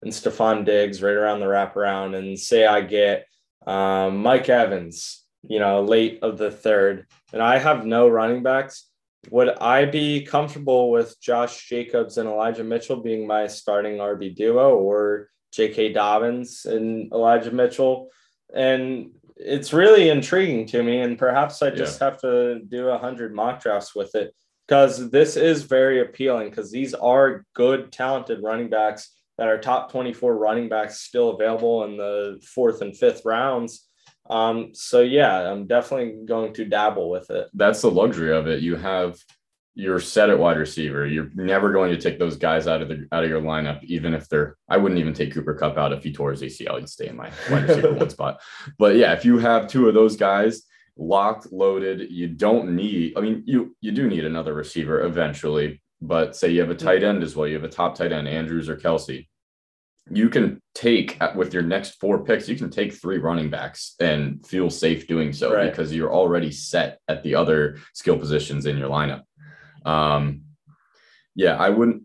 and 0.01 0.11
Stefon 0.11 0.65
Diggs 0.65 1.03
right 1.03 1.13
around 1.13 1.39
the 1.39 1.45
wraparound 1.45 2.17
and 2.17 2.37
say 2.37 2.65
I 2.65 2.81
get 2.81 3.27
um, 3.67 4.23
Mike 4.23 4.49
Evans, 4.49 5.23
you 5.43 5.59
know, 5.59 5.83
late 5.83 6.17
of 6.23 6.39
the 6.39 6.49
third, 6.49 7.05
and 7.31 7.43
I 7.43 7.59
have 7.59 7.85
no 7.85 8.07
running 8.07 8.41
backs, 8.41 8.87
would 9.29 9.49
I 9.49 9.85
be 9.85 10.23
comfortable 10.23 10.89
with 10.89 11.15
Josh 11.21 11.69
Jacobs 11.69 12.17
and 12.17 12.27
Elijah 12.27 12.63
Mitchell 12.63 13.03
being 13.03 13.27
my 13.27 13.45
starting 13.45 13.97
RB 13.97 14.35
duo 14.35 14.75
or 14.75 15.29
J.K. 15.53 15.93
Dobbins 15.93 16.65
and 16.65 17.13
Elijah 17.13 17.51
Mitchell? 17.51 18.09
And 18.51 19.11
it's 19.43 19.73
really 19.73 20.09
intriguing 20.09 20.65
to 20.67 20.83
me, 20.83 20.99
and 20.99 21.17
perhaps 21.17 21.61
I 21.61 21.69
just 21.71 21.99
yeah. 21.99 22.09
have 22.09 22.21
to 22.21 22.61
do 22.67 22.89
a 22.89 22.97
hundred 22.97 23.33
mock 23.33 23.61
drafts 23.61 23.95
with 23.95 24.15
it 24.15 24.33
because 24.67 25.09
this 25.09 25.35
is 25.35 25.63
very 25.63 26.01
appealing 26.01 26.49
because 26.49 26.71
these 26.71 26.93
are 26.93 27.45
good, 27.53 27.91
talented 27.91 28.41
running 28.43 28.69
backs 28.69 29.09
that 29.37 29.47
are 29.47 29.57
top 29.57 29.91
24 29.91 30.37
running 30.37 30.69
backs 30.69 31.01
still 31.01 31.31
available 31.31 31.83
in 31.83 31.97
the 31.97 32.39
fourth 32.53 32.81
and 32.81 32.95
fifth 32.95 33.23
rounds. 33.25 33.87
Um, 34.29 34.69
so 34.73 35.01
yeah, 35.01 35.51
I'm 35.51 35.67
definitely 35.67 36.25
going 36.25 36.53
to 36.53 36.65
dabble 36.65 37.09
with 37.09 37.29
it. 37.31 37.47
That's 37.53 37.81
the 37.81 37.91
luxury 37.91 38.33
of 38.33 38.47
it. 38.47 38.61
You 38.61 38.75
have 38.75 39.17
you're 39.73 39.99
set 39.99 40.29
at 40.29 40.39
wide 40.39 40.57
receiver. 40.57 41.05
You're 41.05 41.29
never 41.33 41.71
going 41.71 41.91
to 41.91 42.01
take 42.01 42.19
those 42.19 42.35
guys 42.35 42.67
out 42.67 42.81
of 42.81 42.89
the 42.89 43.07
out 43.11 43.23
of 43.23 43.29
your 43.29 43.41
lineup, 43.41 43.83
even 43.83 44.13
if 44.13 44.27
they're. 44.27 44.57
I 44.69 44.77
wouldn't 44.77 44.99
even 44.99 45.13
take 45.13 45.33
Cooper 45.33 45.53
Kupp 45.53 45.77
out 45.77 45.93
if 45.93 46.03
he 46.03 46.11
tore 46.11 46.31
his 46.31 46.41
ACL. 46.41 46.79
He'd 46.79 46.89
stay 46.89 47.07
in 47.07 47.15
my 47.15 47.31
wide 47.49 47.69
receiver 47.69 47.93
one 47.93 48.09
spot. 48.09 48.41
But 48.77 48.95
yeah, 48.97 49.13
if 49.13 49.23
you 49.23 49.37
have 49.37 49.67
two 49.67 49.87
of 49.87 49.93
those 49.93 50.17
guys 50.17 50.63
locked, 50.97 51.51
loaded, 51.51 52.11
you 52.11 52.27
don't 52.27 52.75
need. 52.75 53.17
I 53.17 53.21
mean, 53.21 53.43
you 53.45 53.75
you 53.81 53.91
do 53.91 54.07
need 54.07 54.25
another 54.25 54.53
receiver 54.53 55.01
eventually. 55.01 55.81
But 56.01 56.35
say 56.35 56.49
you 56.49 56.61
have 56.61 56.71
a 56.71 56.75
tight 56.75 57.03
end 57.03 57.23
as 57.23 57.35
well. 57.35 57.47
You 57.47 57.55
have 57.55 57.63
a 57.63 57.69
top 57.69 57.95
tight 57.95 58.11
end, 58.11 58.27
Andrews 58.27 58.69
or 58.69 58.75
Kelce. 58.75 59.27
You 60.09 60.29
can 60.29 60.59
take 60.73 61.17
with 61.35 61.53
your 61.53 61.61
next 61.61 61.99
four 61.99 62.25
picks. 62.25 62.49
You 62.49 62.55
can 62.55 62.71
take 62.71 62.91
three 62.91 63.19
running 63.19 63.51
backs 63.51 63.95
and 63.99 64.45
feel 64.45 64.69
safe 64.69 65.07
doing 65.07 65.31
so 65.31 65.53
right. 65.53 65.69
because 65.69 65.93
you're 65.93 66.11
already 66.11 66.51
set 66.51 66.99
at 67.07 67.21
the 67.23 67.35
other 67.35 67.77
skill 67.93 68.17
positions 68.17 68.65
in 68.65 68.77
your 68.77 68.89
lineup. 68.89 69.21
Um, 69.85 70.43
yeah, 71.35 71.55
I 71.57 71.69
wouldn't. 71.69 72.03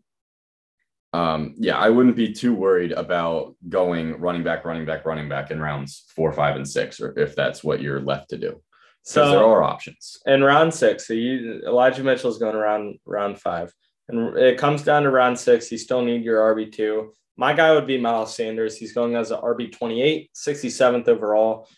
Um, 1.13 1.55
yeah, 1.57 1.79
I 1.79 1.89
wouldn't 1.89 2.17
be 2.17 2.33
too 2.33 2.55
worried 2.55 2.93
about 2.93 3.55
going 3.69 4.21
running 4.21 4.43
back, 4.43 4.65
running 4.65 4.85
back, 4.85 5.07
running 5.07 5.29
back 5.29 5.51
in 5.51 5.61
rounds 5.61 6.05
four, 6.15 6.33
five, 6.33 6.57
and 6.57 6.69
six, 6.69 7.01
or 7.01 7.19
if 7.19 7.35
that's 7.35 7.65
what 7.65 7.81
you're 7.81 8.01
left 8.01 8.31
to 8.31 8.39
do. 8.39 8.61
So 9.03 9.31
there 9.31 9.45
are 9.45 9.63
options 9.63 10.19
in 10.27 10.43
round 10.43 10.75
six. 10.75 11.07
So 11.07 11.15
you, 11.15 11.63
Elijah 11.65 12.03
Mitchell 12.03 12.31
is 12.31 12.39
going 12.39 12.57
around 12.57 12.99
round 13.07 13.41
five, 13.41 13.73
and 14.09 14.37
it 14.37 14.59
comes 14.59 14.83
down 14.83 15.05
to 15.05 15.11
round 15.11 15.39
six. 15.39 15.71
You 15.71 15.79
still 15.79 16.03
need 16.03 16.25
your 16.25 16.41
RB 16.55 16.73
two. 16.73 17.13
My 17.37 17.53
guy 17.53 17.73
would 17.73 17.87
be 17.87 17.99
Miles 17.99 18.35
Sanders. 18.35 18.77
He's 18.77 18.93
going 18.93 19.15
as 19.15 19.31
an 19.31 19.41
RB 19.41 19.71
28, 19.71 20.31
67th 20.35 21.07
overall. 21.07 21.69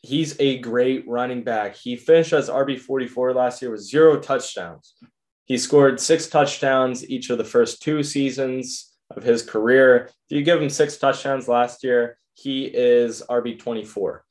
He's 0.00 0.38
a 0.38 0.58
great 0.58 1.08
running 1.08 1.42
back. 1.42 1.74
He 1.74 1.96
finished 1.96 2.32
as 2.32 2.48
RB 2.48 2.78
44 2.78 3.34
last 3.34 3.60
year 3.60 3.72
with 3.72 3.80
zero 3.80 4.20
touchdowns. 4.20 4.94
He 5.48 5.56
scored 5.56 5.98
six 5.98 6.28
touchdowns 6.28 7.08
each 7.08 7.30
of 7.30 7.38
the 7.38 7.44
first 7.44 7.82
two 7.82 8.02
seasons 8.02 8.92
of 9.16 9.22
his 9.22 9.42
career. 9.42 10.10
If 10.28 10.36
you 10.36 10.42
give 10.42 10.62
him 10.62 10.68
six 10.68 10.98
touchdowns 10.98 11.48
last 11.48 11.82
year, 11.82 12.18
he 12.34 12.66
is 12.66 13.22
RB 13.28 13.58
24. 13.58 14.24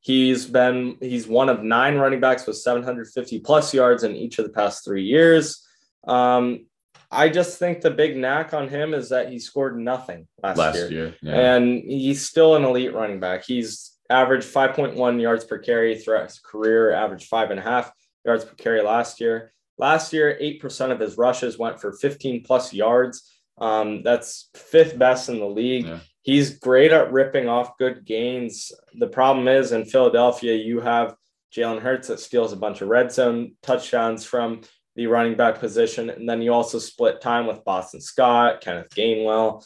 He's 0.00 0.46
been 0.46 0.96
he's 1.00 1.26
one 1.26 1.48
of 1.48 1.64
nine 1.64 1.96
running 1.96 2.20
backs 2.20 2.46
with 2.46 2.56
750 2.56 3.40
plus 3.40 3.74
yards 3.74 4.04
in 4.04 4.14
each 4.14 4.38
of 4.38 4.46
the 4.46 4.52
past 4.52 4.84
three 4.84 5.02
years. 5.02 5.66
Um, 6.06 6.66
I 7.10 7.28
just 7.28 7.58
think 7.58 7.80
the 7.80 7.90
big 7.90 8.16
knack 8.16 8.54
on 8.54 8.68
him 8.68 8.94
is 8.94 9.08
that 9.08 9.30
he 9.30 9.40
scored 9.40 9.76
nothing 9.76 10.28
last, 10.40 10.56
last 10.56 10.76
year, 10.76 10.90
year 10.90 11.14
yeah. 11.20 11.56
and 11.56 11.82
he's 11.82 12.24
still 12.24 12.54
an 12.54 12.64
elite 12.64 12.94
running 12.94 13.18
back. 13.18 13.44
He's 13.44 13.90
averaged 14.08 14.46
5.1 14.46 15.20
yards 15.20 15.44
per 15.44 15.58
carry 15.58 15.98
throughout 15.98 16.28
his 16.28 16.38
career, 16.38 16.92
averaged 16.92 17.26
five 17.26 17.50
and 17.50 17.58
a 17.58 17.62
half 17.62 17.90
yards 18.24 18.44
per 18.44 18.54
carry 18.54 18.82
last 18.82 19.20
year. 19.20 19.52
Last 19.80 20.12
year, 20.12 20.38
8% 20.40 20.92
of 20.92 21.00
his 21.00 21.16
rushes 21.16 21.58
went 21.58 21.80
for 21.80 21.92
15 21.92 22.44
plus 22.44 22.74
yards. 22.74 23.30
Um, 23.58 24.02
that's 24.02 24.50
fifth 24.54 24.98
best 24.98 25.30
in 25.30 25.38
the 25.38 25.46
league. 25.46 25.86
Yeah. 25.86 26.00
He's 26.20 26.58
great 26.58 26.92
at 26.92 27.10
ripping 27.10 27.48
off 27.48 27.78
good 27.78 28.04
gains. 28.04 28.72
The 28.98 29.06
problem 29.06 29.48
is 29.48 29.72
in 29.72 29.86
Philadelphia, 29.86 30.54
you 30.54 30.80
have 30.80 31.16
Jalen 31.54 31.80
Hurts 31.80 32.08
that 32.08 32.20
steals 32.20 32.52
a 32.52 32.56
bunch 32.56 32.82
of 32.82 32.88
red 32.88 33.10
zone 33.10 33.56
touchdowns 33.62 34.22
from 34.24 34.60
the 34.96 35.06
running 35.06 35.34
back 35.34 35.58
position. 35.58 36.10
And 36.10 36.28
then 36.28 36.42
you 36.42 36.52
also 36.52 36.78
split 36.78 37.22
time 37.22 37.46
with 37.46 37.64
Boston 37.64 38.02
Scott, 38.02 38.60
Kenneth 38.60 38.90
Gainwell. 38.94 39.64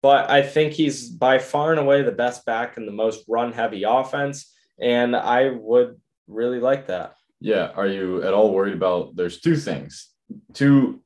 but 0.00 0.30
I 0.30 0.42
think 0.42 0.74
he's 0.74 1.08
by 1.08 1.38
far 1.38 1.72
and 1.72 1.80
away 1.80 2.02
the 2.02 2.12
best 2.12 2.44
back 2.44 2.76
in 2.76 2.86
the 2.86 2.92
most 2.92 3.24
run 3.26 3.52
heavy 3.52 3.82
offense. 3.82 4.52
And 4.80 5.16
I 5.16 5.50
would 5.50 6.00
really 6.28 6.60
like 6.60 6.86
that. 6.86 7.16
Yeah. 7.40 7.70
Are 7.74 7.86
you 7.86 8.22
at 8.22 8.34
all 8.34 8.52
worried 8.52 8.74
about? 8.74 9.16
There's 9.16 9.40
two 9.40 9.56
things, 9.56 10.10
two 10.54 11.02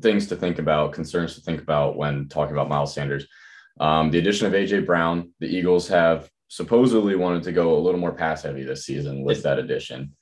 things 0.00 0.26
to 0.28 0.36
think 0.36 0.58
about, 0.58 0.92
concerns 0.92 1.34
to 1.34 1.40
think 1.40 1.60
about 1.60 1.96
when 1.96 2.28
talking 2.28 2.54
about 2.54 2.68
Miles 2.68 2.94
Sanders. 2.94 3.26
Um, 3.80 4.10
the 4.10 4.18
addition 4.18 4.46
of 4.46 4.52
AJ 4.52 4.86
Brown, 4.86 5.32
the 5.40 5.46
Eagles 5.46 5.88
have 5.88 6.28
supposedly 6.48 7.16
wanted 7.16 7.42
to 7.44 7.52
go 7.52 7.76
a 7.76 7.80
little 7.80 7.98
more 7.98 8.12
pass 8.12 8.42
heavy 8.42 8.62
this 8.62 8.84
season 8.84 9.24
with 9.24 9.42
that 9.42 9.58
addition. 9.58 10.14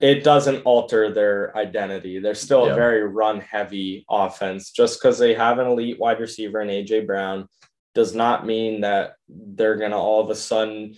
It 0.00 0.24
doesn't 0.24 0.62
alter 0.62 1.12
their 1.12 1.56
identity. 1.56 2.18
They're 2.18 2.34
still 2.34 2.66
Yeah. 2.66 2.72
a 2.72 2.74
very 2.74 3.02
run 3.06 3.40
heavy 3.40 4.04
offense. 4.08 4.70
Just 4.70 5.00
because 5.00 5.18
they 5.18 5.34
have 5.34 5.58
an 5.58 5.66
elite 5.66 5.98
wide 5.98 6.20
receiver 6.20 6.60
in 6.60 6.68
AJ 6.68 7.00
Brown 7.06 7.48
does 7.94 8.14
not 8.14 8.46
mean 8.46 8.82
that 8.82 9.14
they're 9.28 9.76
gonna 9.76 9.98
all 9.98 10.20
of 10.22 10.30
a 10.30 10.34
sudden 10.34 10.94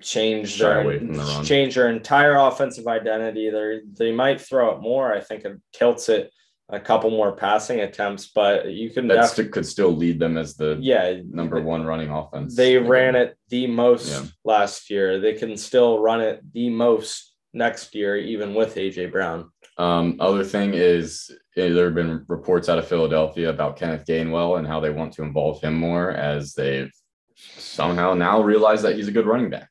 change 0.00 0.58
their 0.58 0.84
the 0.98 1.42
change 1.44 1.74
their 1.74 1.88
entire 1.88 2.36
offensive 2.36 2.86
identity. 2.86 3.50
They 3.50 3.80
they 3.92 4.12
might 4.12 4.40
throw 4.40 4.74
it 4.74 4.80
more. 4.80 5.12
I 5.12 5.20
think 5.20 5.44
it 5.44 5.60
tilts 5.72 6.08
it 6.08 6.30
a 6.68 6.80
couple 6.80 7.10
more 7.10 7.32
passing 7.36 7.80
attempts, 7.80 8.26
but 8.34 8.66
you 8.72 8.90
can 8.90 9.06
That 9.08 9.26
st- 9.26 9.52
could 9.52 9.66
still 9.66 9.90
lead 9.94 10.18
them 10.18 10.36
as 10.36 10.56
the 10.56 10.76
yeah 10.80 11.20
number 11.30 11.60
one 11.60 11.84
running 11.84 12.10
offense. 12.10 12.56
They 12.56 12.76
ran 12.76 13.14
it 13.14 13.36
the 13.48 13.66
most 13.68 14.10
Yeah. 14.10 14.28
last 14.44 14.90
year. 14.90 15.20
They 15.20 15.34
can 15.34 15.56
still 15.56 16.00
run 16.00 16.20
it 16.20 16.40
the 16.52 16.70
most 16.70 17.34
next 17.52 17.94
year, 17.94 18.16
even 18.16 18.52
with 18.54 18.76
AJ 18.76 19.06
Brown. 19.12 19.50
Um, 19.78 20.16
other 20.20 20.42
thing 20.42 20.72
is 20.74 21.30
eh, 21.56 21.68
there 21.68 21.84
have 21.86 21.94
been 21.94 22.24
reports 22.28 22.68
out 22.68 22.78
of 22.78 22.88
Philadelphia 22.88 23.50
about 23.50 23.76
Kenneth 23.76 24.04
Gainwell 24.06 24.58
and 24.58 24.66
how 24.66 24.80
they 24.80 24.90
want 24.90 25.12
to 25.14 25.22
involve 25.22 25.60
him 25.62 25.74
more 25.74 26.10
as 26.10 26.54
they've 26.54 26.90
somehow 27.36 28.14
now 28.14 28.42
realized 28.42 28.82
that 28.84 28.96
he's 28.96 29.08
a 29.08 29.12
good 29.12 29.26
running 29.26 29.50
back. 29.50 29.70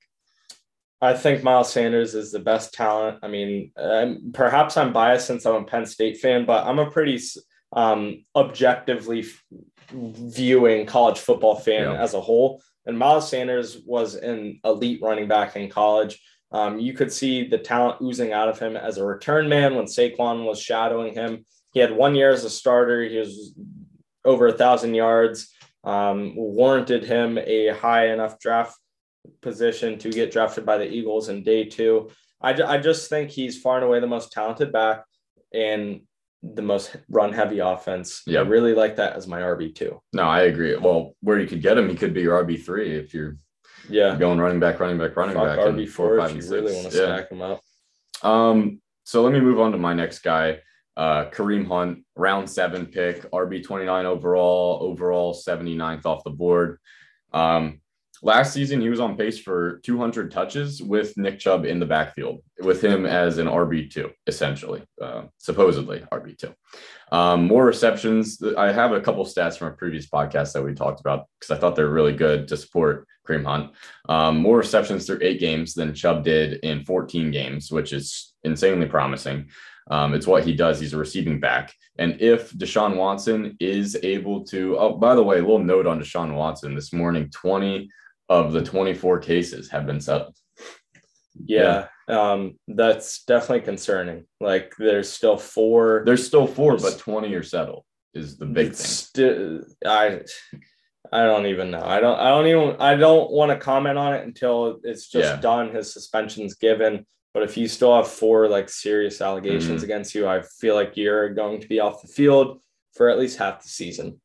I 1.02 1.14
think 1.14 1.44
Miles 1.44 1.72
Sanders 1.72 2.16
is 2.16 2.32
the 2.32 2.40
best 2.40 2.74
talent. 2.74 3.20
I 3.22 3.28
mean, 3.28 3.72
um, 3.78 4.32
perhaps 4.34 4.78
I'm 4.78 4.94
biased 4.94 5.28
since 5.28 5.46
I'm 5.46 5.56
a 5.56 5.64
Penn 5.66 5.86
State 5.86 6.18
fan, 6.20 6.46
but 6.46 6.66
I'm 6.66 6.80
a 6.80 6.90
pretty 6.90 7.20
um, 7.74 8.24
objectively 8.36 9.20
f- 9.22 9.44
viewing 9.92 10.86
college 10.86 11.20
football 11.20 11.56
fan 11.56 11.84
Yeah. 11.92 12.02
as 12.02 12.14
a 12.14 12.22
whole. 12.22 12.62
And 12.86 12.98
Miles 12.98 13.30
Sanders 13.30 13.80
was 13.86 14.16
an 14.16 14.60
elite 14.64 15.00
running 15.02 15.28
back 15.28 15.56
in 15.56 15.70
college. 15.70 16.22
Um, 16.52 16.80
you 16.80 16.94
could 16.94 17.12
see 17.12 17.48
the 17.48 17.58
talent 17.58 18.02
oozing 18.02 18.32
out 18.32 18.48
of 18.48 18.60
him 18.60 18.78
as 18.78 18.98
a 18.98 19.06
return 19.06 19.50
man 19.50 19.76
when 19.76 19.86
Saquon 19.86 20.46
was 20.46 20.62
shadowing 20.62 21.14
him. 21.14 21.46
He 21.74 21.80
had 21.82 21.92
one 21.92 22.16
year 22.16 22.30
as 22.32 22.46
a 22.46 22.50
starter. 22.50 23.04
He 23.04 23.18
was 23.18 23.54
over 24.24 24.48
a 24.48 24.54
thousand 24.54 24.94
yards, 24.96 25.52
um, 25.84 26.36
warranted 26.36 27.04
him 27.04 27.38
a 27.38 27.70
high 27.70 28.08
enough 28.14 28.40
draft 28.40 28.78
position 29.42 29.98
to 30.00 30.10
get 30.10 30.32
drafted 30.32 30.66
by 30.66 30.78
the 30.78 30.90
Eagles 30.90 31.30
in 31.30 31.44
day 31.44 31.66
two. 31.66 32.10
I, 32.42 32.52
I 32.64 32.78
just 32.78 33.10
think 33.10 33.30
he's 33.30 33.60
far 33.62 33.76
and 33.78 33.86
away 33.86 34.00
the 34.00 34.08
most 34.08 34.32
talented 34.32 34.72
back 34.72 35.04
and 35.54 36.02
the 36.44 36.62
most 36.62 36.96
run 37.10 37.34
heavy 37.34 37.60
offense. 37.60 38.22
Yeah. 38.28 38.40
I 38.40 38.44
really 38.44 38.74
like 38.74 38.98
that 38.98 39.16
as 39.16 39.28
my 39.28 39.42
RB2. 39.42 39.98
No, 40.14 40.24
I 40.24 40.42
agree. 40.42 40.76
Well, 40.76 41.14
where 41.22 41.40
you 41.40 41.48
could 41.48 41.62
get 41.62 41.78
him, 41.78 41.90
he 41.90 41.96
could 41.96 42.14
be 42.14 42.22
your 42.22 42.44
RB 42.44 42.64
three 42.64 42.96
if 42.96 43.14
you're 43.14 43.38
Yeah. 43.90 44.16
going 44.16 44.40
running 44.40 44.60
back, 44.60 44.80
running 44.80 44.98
back, 44.98 45.16
running 45.16 45.36
Fuck 45.36 45.46
back. 45.58 45.66
and 45.66 45.78
RB4 45.78 46.18
five, 46.20 46.30
if 46.32 46.36
you 46.36 46.42
and 46.42 46.52
really 46.52 46.74
want 46.76 46.92
to 46.92 46.98
Yeah. 46.98 47.16
stack 47.18 47.32
him 47.32 47.42
up. 47.42 47.62
Um, 48.22 48.82
so 49.06 49.24
let 49.24 49.34
me 49.34 49.40
move 49.40 49.60
on 49.60 49.72
to 49.72 49.78
my 49.78 49.94
next 49.94 50.20
guy, 50.20 50.60
uh, 50.98 51.26
Kareem 51.32 51.68
Hunt, 51.68 52.06
round 52.16 52.50
seven 52.50 52.86
pick, 52.88 53.26
RB 53.32 53.64
29 53.64 54.06
overall, 54.06 54.80
overall 54.82 55.34
79th 55.34 56.06
off 56.06 56.24
the 56.24 56.30
board. 56.30 56.78
Um, 57.34 57.82
last 58.22 58.54
season, 58.54 58.82
he 58.82 58.90
was 58.90 59.00
on 59.00 59.18
pace 59.18 59.40
for 59.40 59.80
200 59.80 60.32
touches 60.32 60.82
with 60.82 61.18
Nick 61.18 61.40
Chubb 61.40 61.66
in 61.66 61.80
the 61.80 61.86
backfield, 61.86 62.42
with 62.60 62.84
him 62.84 63.06
as 63.06 63.38
an 63.38 63.48
RB2, 63.48 64.12
essentially, 64.28 64.84
uh, 65.02 65.24
supposedly 65.38 66.00
RB2. 66.12 66.54
Um, 67.12 67.48
more 67.48 67.66
receptions. 67.66 68.42
I 68.58 68.72
have 68.72 68.92
a 68.92 69.02
couple 69.02 69.26
stats 69.26 69.58
from 69.58 69.70
a 69.70 69.76
previous 69.76 70.08
podcast 70.08 70.54
that 70.54 70.64
we 70.64 70.74
talked 70.74 71.00
about 71.00 71.26
because 71.40 71.56
I 71.56 71.60
thought 71.60 71.76
they're 71.76 71.90
really 71.90 72.16
good 72.16 72.48
to 72.48 72.58
support 72.58 73.08
Kareem 73.28 73.46
Hunt. 73.46 73.72
Um, 74.10 74.38
more 74.38 74.58
receptions 74.58 75.06
through 75.06 75.20
eight 75.22 75.40
games 75.40 75.74
than 75.74 75.94
Chubb 75.94 76.24
did 76.24 76.60
in 76.64 76.84
14 76.84 77.32
games, 77.32 77.72
which 77.72 77.94
is 77.94 78.34
insanely 78.44 78.88
promising. 78.88 79.50
Um, 79.92 80.14
it's 80.14 80.28
what 80.28 80.44
he 80.44 80.54
does. 80.54 80.80
He's 80.80 80.94
a 80.94 80.98
receiving 80.98 81.40
back. 81.40 81.74
And 82.00 82.20
if 82.20 82.52
Deshaun 82.54 82.96
Watson 82.96 83.56
is 83.60 83.98
able 84.02 84.44
to, 84.46 84.78
oh, 84.78 84.94
by 84.98 85.16
the 85.16 85.24
way, 85.24 85.38
a 85.38 85.42
little 85.42 85.60
note 85.60 85.86
on 85.86 86.00
Deshaun 86.00 86.34
Watson 86.34 86.74
this 86.74 86.92
morning 86.92 87.30
20 87.30 87.90
of 88.30 88.54
the 88.54 88.64
24 88.64 89.20
cases 89.20 89.70
have 89.70 89.86
been 89.86 90.02
settled. 90.02 90.36
Yeah. 91.46 91.88
Um, 92.08 92.58
that's 92.68 93.24
definitely 93.26 93.62
concerning. 93.66 94.26
Like 94.40 94.74
there's 94.78 95.10
still 95.12 95.38
four. 95.38 96.04
There's 96.06 96.26
still 96.26 96.48
four, 96.48 96.78
but 96.78 96.98
20 97.00 97.34
are 97.34 97.44
settled 97.44 97.84
is 98.14 98.38
the 98.38 98.46
big 98.46 98.68
thing. 98.74 98.76
Sti- 98.76 99.60
I 99.86 100.22
I 101.12 101.24
don't 101.26 101.46
even 101.48 101.72
know. 101.72 101.84
I 101.84 102.00
don't 102.00 102.18
I 102.20 102.30
don't 102.30 102.48
even 102.48 102.76
I 102.80 102.96
don't 102.96 103.30
want 103.32 103.52
to 103.52 103.58
comment 103.58 103.98
on 103.98 104.14
it 104.14 104.24
until 104.26 104.80
it's 104.84 105.08
just 105.10 105.36
Yeah. 105.36 105.42
done. 105.42 105.74
His 105.74 105.92
suspension's 105.94 106.56
given. 106.56 107.06
But 107.34 107.44
if 107.44 107.58
you 107.58 107.68
still 107.68 107.94
have 107.96 108.08
four 108.08 108.48
like 108.48 108.70
serious 108.70 109.20
allegations 109.20 109.82
Mm-hmm. 109.82 109.84
against 109.84 110.16
you, 110.16 110.28
I 110.28 110.42
feel 110.62 110.76
like 110.76 110.96
you're 110.96 111.34
going 111.34 111.60
to 111.60 111.68
be 111.68 111.82
off 111.82 112.02
the 112.02 112.08
field 112.08 112.62
for 112.96 113.10
at 113.10 113.20
least 113.20 113.38
half 113.38 113.62
the 113.62 113.68
season. 113.68 114.20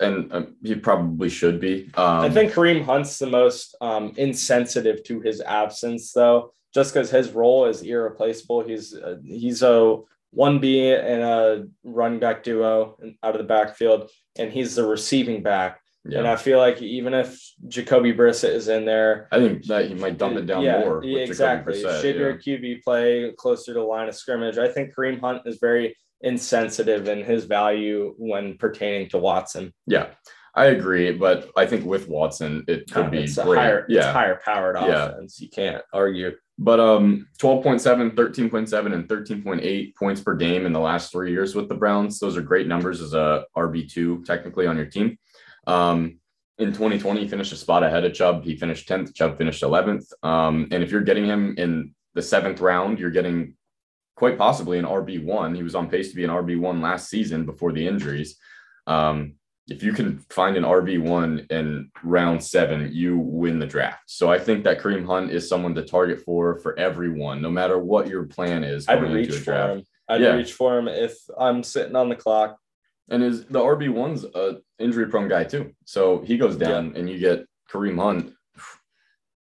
And 0.00 0.32
um, 0.32 0.56
he 0.62 0.74
probably 0.74 1.28
should 1.28 1.60
be. 1.60 1.90
Um, 1.94 2.20
I 2.20 2.30
think 2.30 2.52
Kareem 2.52 2.84
Hunt's 2.84 3.18
the 3.18 3.28
most 3.28 3.76
um, 3.80 4.12
insensitive 4.16 5.04
to 5.04 5.20
his 5.20 5.40
absence, 5.40 6.12
though, 6.12 6.52
just 6.74 6.92
because 6.92 7.08
his 7.08 7.30
role 7.30 7.66
is 7.66 7.82
irreplaceable. 7.82 8.62
He's 8.62 8.94
uh, 8.94 9.16
he's 9.24 9.62
a 9.62 9.98
one 10.32 10.58
B 10.58 10.90
and 10.92 11.22
a 11.22 11.66
running 11.84 12.18
back 12.18 12.42
duo 12.42 12.98
out 13.22 13.34
of 13.34 13.38
the 13.38 13.44
backfield, 13.44 14.10
and 14.36 14.52
he's 14.52 14.74
the 14.74 14.84
receiving 14.84 15.42
back. 15.42 15.80
yeah. 16.04 16.18
And 16.18 16.28
I 16.28 16.34
feel 16.34 16.58
like 16.58 16.82
even 16.82 17.14
if 17.14 17.40
Jacoby 17.68 18.12
Brissett 18.12 18.50
is 18.50 18.66
in 18.66 18.84
there, 18.84 19.28
I 19.30 19.38
think 19.38 19.64
that 19.66 19.86
he 19.86 19.94
might 19.94 20.18
dump 20.18 20.36
it 20.36 20.46
down 20.46 20.62
yeah, 20.62 20.80
more. 20.80 20.96
with 20.96 21.04
Jacoby 21.04 21.22
exactly. 21.22 21.74
Brissett, 21.74 22.00
Should 22.00 22.16
yeah. 22.16 22.22
your 22.22 22.34
QB 22.38 22.82
play 22.82 23.32
closer 23.38 23.72
to 23.72 23.78
the 23.78 23.86
line 23.86 24.08
of 24.08 24.16
scrimmage? 24.16 24.58
I 24.58 24.68
think 24.68 24.94
Kareem 24.94 25.20
Hunt 25.20 25.42
is 25.46 25.58
very 25.60 25.96
insensitive 26.20 27.08
in 27.08 27.24
his 27.24 27.44
value 27.44 28.14
when 28.18 28.56
pertaining 28.58 29.08
to 29.10 29.18
Watson. 29.18 29.72
Yeah, 29.86 30.08
I 30.54 30.66
agree, 30.66 31.12
but 31.12 31.50
I 31.56 31.66
think 31.66 31.84
with 31.84 32.08
Watson, 32.08 32.64
it 32.68 32.90
could 32.90 33.10
be 33.10 33.24
it's 33.24 33.36
great. 33.38 33.58
higher, 33.58 33.86
yeah, 33.88 33.98
it's 33.98 34.06
higher 34.08 34.40
powered 34.44 34.76
Yeah. 34.76 35.06
offense. 35.10 35.40
You 35.40 35.48
can't 35.48 35.82
argue. 35.92 36.32
but 36.58 36.80
um, 36.80 37.28
12.7, 37.38 38.14
13.7, 38.14 38.94
and 38.94 39.06
13.8 39.08 39.94
points 39.94 40.20
per 40.22 40.34
game 40.34 40.64
in 40.64 40.72
the 40.72 40.80
last 40.80 41.12
three 41.12 41.30
years 41.30 41.54
with 41.54 41.68
the 41.68 41.74
Browns. 41.74 42.18
Those 42.18 42.36
are 42.36 42.40
great 42.42 42.66
numbers 42.66 43.02
as 43.02 43.12
a 43.12 43.44
RB 43.54 43.90
two 43.90 44.22
technically 44.24 44.66
on 44.66 44.76
your 44.76 44.86
team. 44.86 45.18
Um, 45.66 46.18
in 46.58 46.68
2020, 46.72 47.20
he 47.20 47.28
finished 47.28 47.52
a 47.52 47.56
spot 47.56 47.82
ahead 47.82 48.06
of 48.06 48.14
Chubb. 48.14 48.42
He 48.42 48.56
finished 48.56 48.88
10th. 48.88 49.14
Chubb 49.14 49.36
finished 49.36 49.62
11th. 49.62 50.06
Um, 50.22 50.68
and 50.70 50.82
if 50.82 50.90
you're 50.90 51.02
getting 51.02 51.26
him 51.26 51.54
in 51.58 51.94
the 52.14 52.22
seventh 52.22 52.62
round, 52.62 52.98
you're 52.98 53.10
getting 53.10 53.54
quite 54.16 54.38
possibly 54.38 54.78
an 54.78 54.84
RB 54.84 55.22
one. 55.24 55.54
He 55.54 55.62
was 55.62 55.74
on 55.74 55.88
pace 55.88 56.08
to 56.10 56.16
be 56.16 56.24
an 56.24 56.30
RB 56.30 56.58
one 56.58 56.80
last 56.80 57.08
season 57.08 57.44
before 57.44 57.70
the 57.72 57.86
injuries. 57.86 58.36
Um, 58.86 59.34
if 59.68 59.82
you 59.82 59.92
can 59.92 60.18
find 60.30 60.56
an 60.56 60.62
RB 60.62 61.00
one 61.00 61.46
in 61.50 61.90
round 62.02 62.42
seven, 62.42 62.90
you 62.92 63.18
win 63.18 63.58
the 63.58 63.66
draft. 63.66 64.04
So 64.06 64.30
I 64.30 64.38
think 64.38 64.64
that 64.64 64.80
Kareem 64.80 65.04
Hunt 65.04 65.30
is 65.30 65.48
someone 65.48 65.74
to 65.74 65.82
target 65.84 66.22
for 66.24 66.58
for 66.60 66.78
everyone, 66.78 67.42
no 67.42 67.50
matter 67.50 67.78
what 67.78 68.08
your 68.08 68.24
plan 68.24 68.64
is. 68.64 68.88
I'd 68.88 69.02
reach 69.02 69.36
for 69.38 69.52
him. 69.54 69.82
I'd 70.08 70.20
Yeah. 70.20 70.34
reach 70.34 70.52
for 70.52 70.78
him 70.78 70.88
if 70.88 71.16
I'm 71.38 71.62
sitting 71.62 71.96
on 71.96 72.08
the 72.08 72.16
clock. 72.16 72.58
And 73.08 73.22
is 73.22 73.44
the 73.44 73.60
RB 73.60 73.88
one's 73.88 74.24
a 74.24 74.58
injury 74.78 75.06
prone 75.06 75.28
guy 75.28 75.44
too. 75.44 75.72
So 75.84 76.20
he 76.22 76.38
goes 76.38 76.56
down 76.56 76.94
and 76.96 77.08
you 77.10 77.18
get 77.18 77.44
Kareem 77.70 77.98
Hunt. 78.00 78.32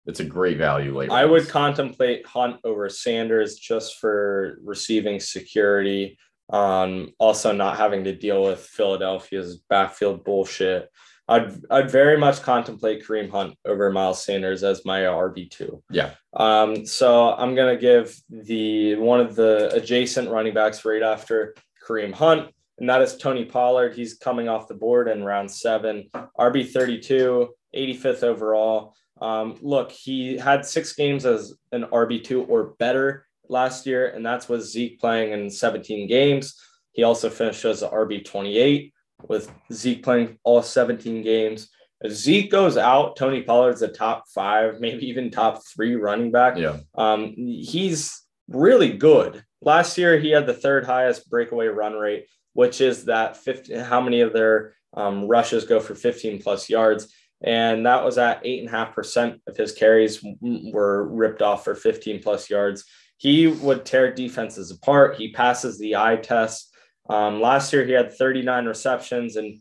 It's 0.06 0.20
a 0.20 0.26
great 0.26 0.58
value 0.58 0.96
late. 0.96 1.10
I 1.10 1.26
would 1.26 1.50
contemplate 1.50 2.26
Hunt 2.28 2.60
over 2.63 2.89
Sanders 2.89 3.56
just 3.56 3.98
for 4.00 4.60
receiving 4.63 5.20
security. 5.20 6.18
Um, 6.52 7.12
also 7.18 7.52
not 7.52 7.78
having 7.78 8.04
to 8.04 8.15
deal 8.15 8.44
with 8.44 8.60
Philadelphia's 8.60 9.58
backfield 9.68 10.24
bullshit. 10.24 10.89
I'd 11.28 11.54
I'd 11.72 11.89
very 11.89 12.18
much 12.18 12.44
contemplate 12.44 13.04
Kareem 13.04 13.32
Hunt 13.32 13.58
over 13.65 13.91
Miles 13.91 14.24
Sanders 14.24 14.63
as 14.63 14.86
my 14.86 15.02
RB 15.02 15.50
two. 15.50 15.82
Yeah. 15.89 16.12
Um, 16.36 16.86
so 16.86 17.34
I'm 17.34 17.56
gonna 17.56 17.78
give 17.78 18.15
the 18.30 18.96
one 18.96 19.20
of 19.20 19.36
the 19.36 19.74
adjacent 19.74 20.30
running 20.30 20.54
backs 20.54 20.86
right 20.86 21.02
after 21.02 21.56
Kareem 21.88 22.13
Hunt, 22.13 22.52
and 22.78 22.88
that 22.89 23.02
is 23.02 23.18
Tony 23.18 23.46
Pollard. 23.46 23.96
He's 23.96 24.13
coming 24.13 24.48
off 24.48 24.68
the 24.68 24.76
board 24.76 25.08
in 25.08 25.24
round 25.24 25.50
seven, 25.50 26.10
RB 26.39 26.72
32, 26.72 27.50
85th 27.76 28.24
overall. 28.24 28.96
Um, 29.21 29.58
look, 29.62 29.91
he 29.91 30.38
had 30.38 30.65
six 30.65 30.93
games 30.93 31.25
as 31.25 31.54
an 31.71 31.84
RB2 31.86 32.49
or 32.49 32.75
better 32.80 33.25
last 33.47 33.86
year, 33.86 34.10
and 34.10 34.25
that's 34.25 34.49
with 34.49 34.63
Zeke 34.63 34.99
playing 34.99 35.32
in 35.32 35.49
17 35.49 36.08
games. 36.08 36.60
He 36.91 37.04
also 37.04 37.30
finished 37.30 37.63
as 37.65 37.82
an 37.82 37.89
RB28 37.89 38.91
with 39.28 39.51
Zeke 39.71 40.04
playing 40.04 40.38
all 40.43 40.62
17 40.62 41.23
games. 41.23 41.69
If 42.01 42.12
Zeke 42.12 42.51
goes 42.51 42.78
out, 42.78 43.15
Tony 43.15 43.41
Pollard's 43.41 43.82
a 43.82 43.88
top 43.88 44.25
five, 44.34 44.80
maybe 44.80 45.08
even 45.08 45.32
top 45.32 45.62
three 45.65 45.95
running 45.95 46.32
back. 46.32 46.58
Yeah. 46.58 46.78
Um, 46.95 47.34
he's 47.36 48.21
really 48.49 48.91
good. 48.91 49.43
Last 49.62 49.97
year, 49.97 50.19
he 50.19 50.30
had 50.30 50.45
the 50.45 50.54
third 50.54 50.86
highest 50.86 51.30
breakaway 51.30 51.67
run 51.67 51.93
rate, 51.93 52.28
which 52.54 52.82
is 52.82 53.06
that 53.06 53.38
50, 53.38 53.78
how 53.78 54.01
many 54.01 54.21
of 54.21 54.34
their 54.34 54.75
um, 54.93 55.28
rushes 55.28 55.65
go 55.65 55.80
for 55.80 55.95
15 55.95 56.41
plus 56.41 56.69
yards. 56.69 57.13
And 57.46 57.86
that 57.86 58.04
was 58.04 58.18
at 58.18 58.42
eight 58.44 58.60
and 58.60 58.68
a 58.68 58.72
half 58.72 58.96
percent 58.96 59.40
of 59.48 59.56
his 59.56 59.72
carries 59.72 60.26
were 60.42 61.08
ripped 61.08 61.44
off 61.44 61.64
for 61.64 61.76
15 61.76 62.22
plus 62.22 62.50
yards. 62.50 62.84
He 63.18 63.48
would 63.48 63.86
tear 63.86 64.14
defenses 64.14 64.72
apart. 64.72 65.16
He 65.16 65.32
passes 65.32 65.78
the 65.78 65.96
eye 65.96 66.18
test. 66.18 66.76
Um, 67.08 67.40
last 67.40 67.72
year, 67.72 67.86
he 67.86 67.92
had 67.92 68.12
39 68.12 68.66
receptions 68.66 69.36
and 69.36 69.60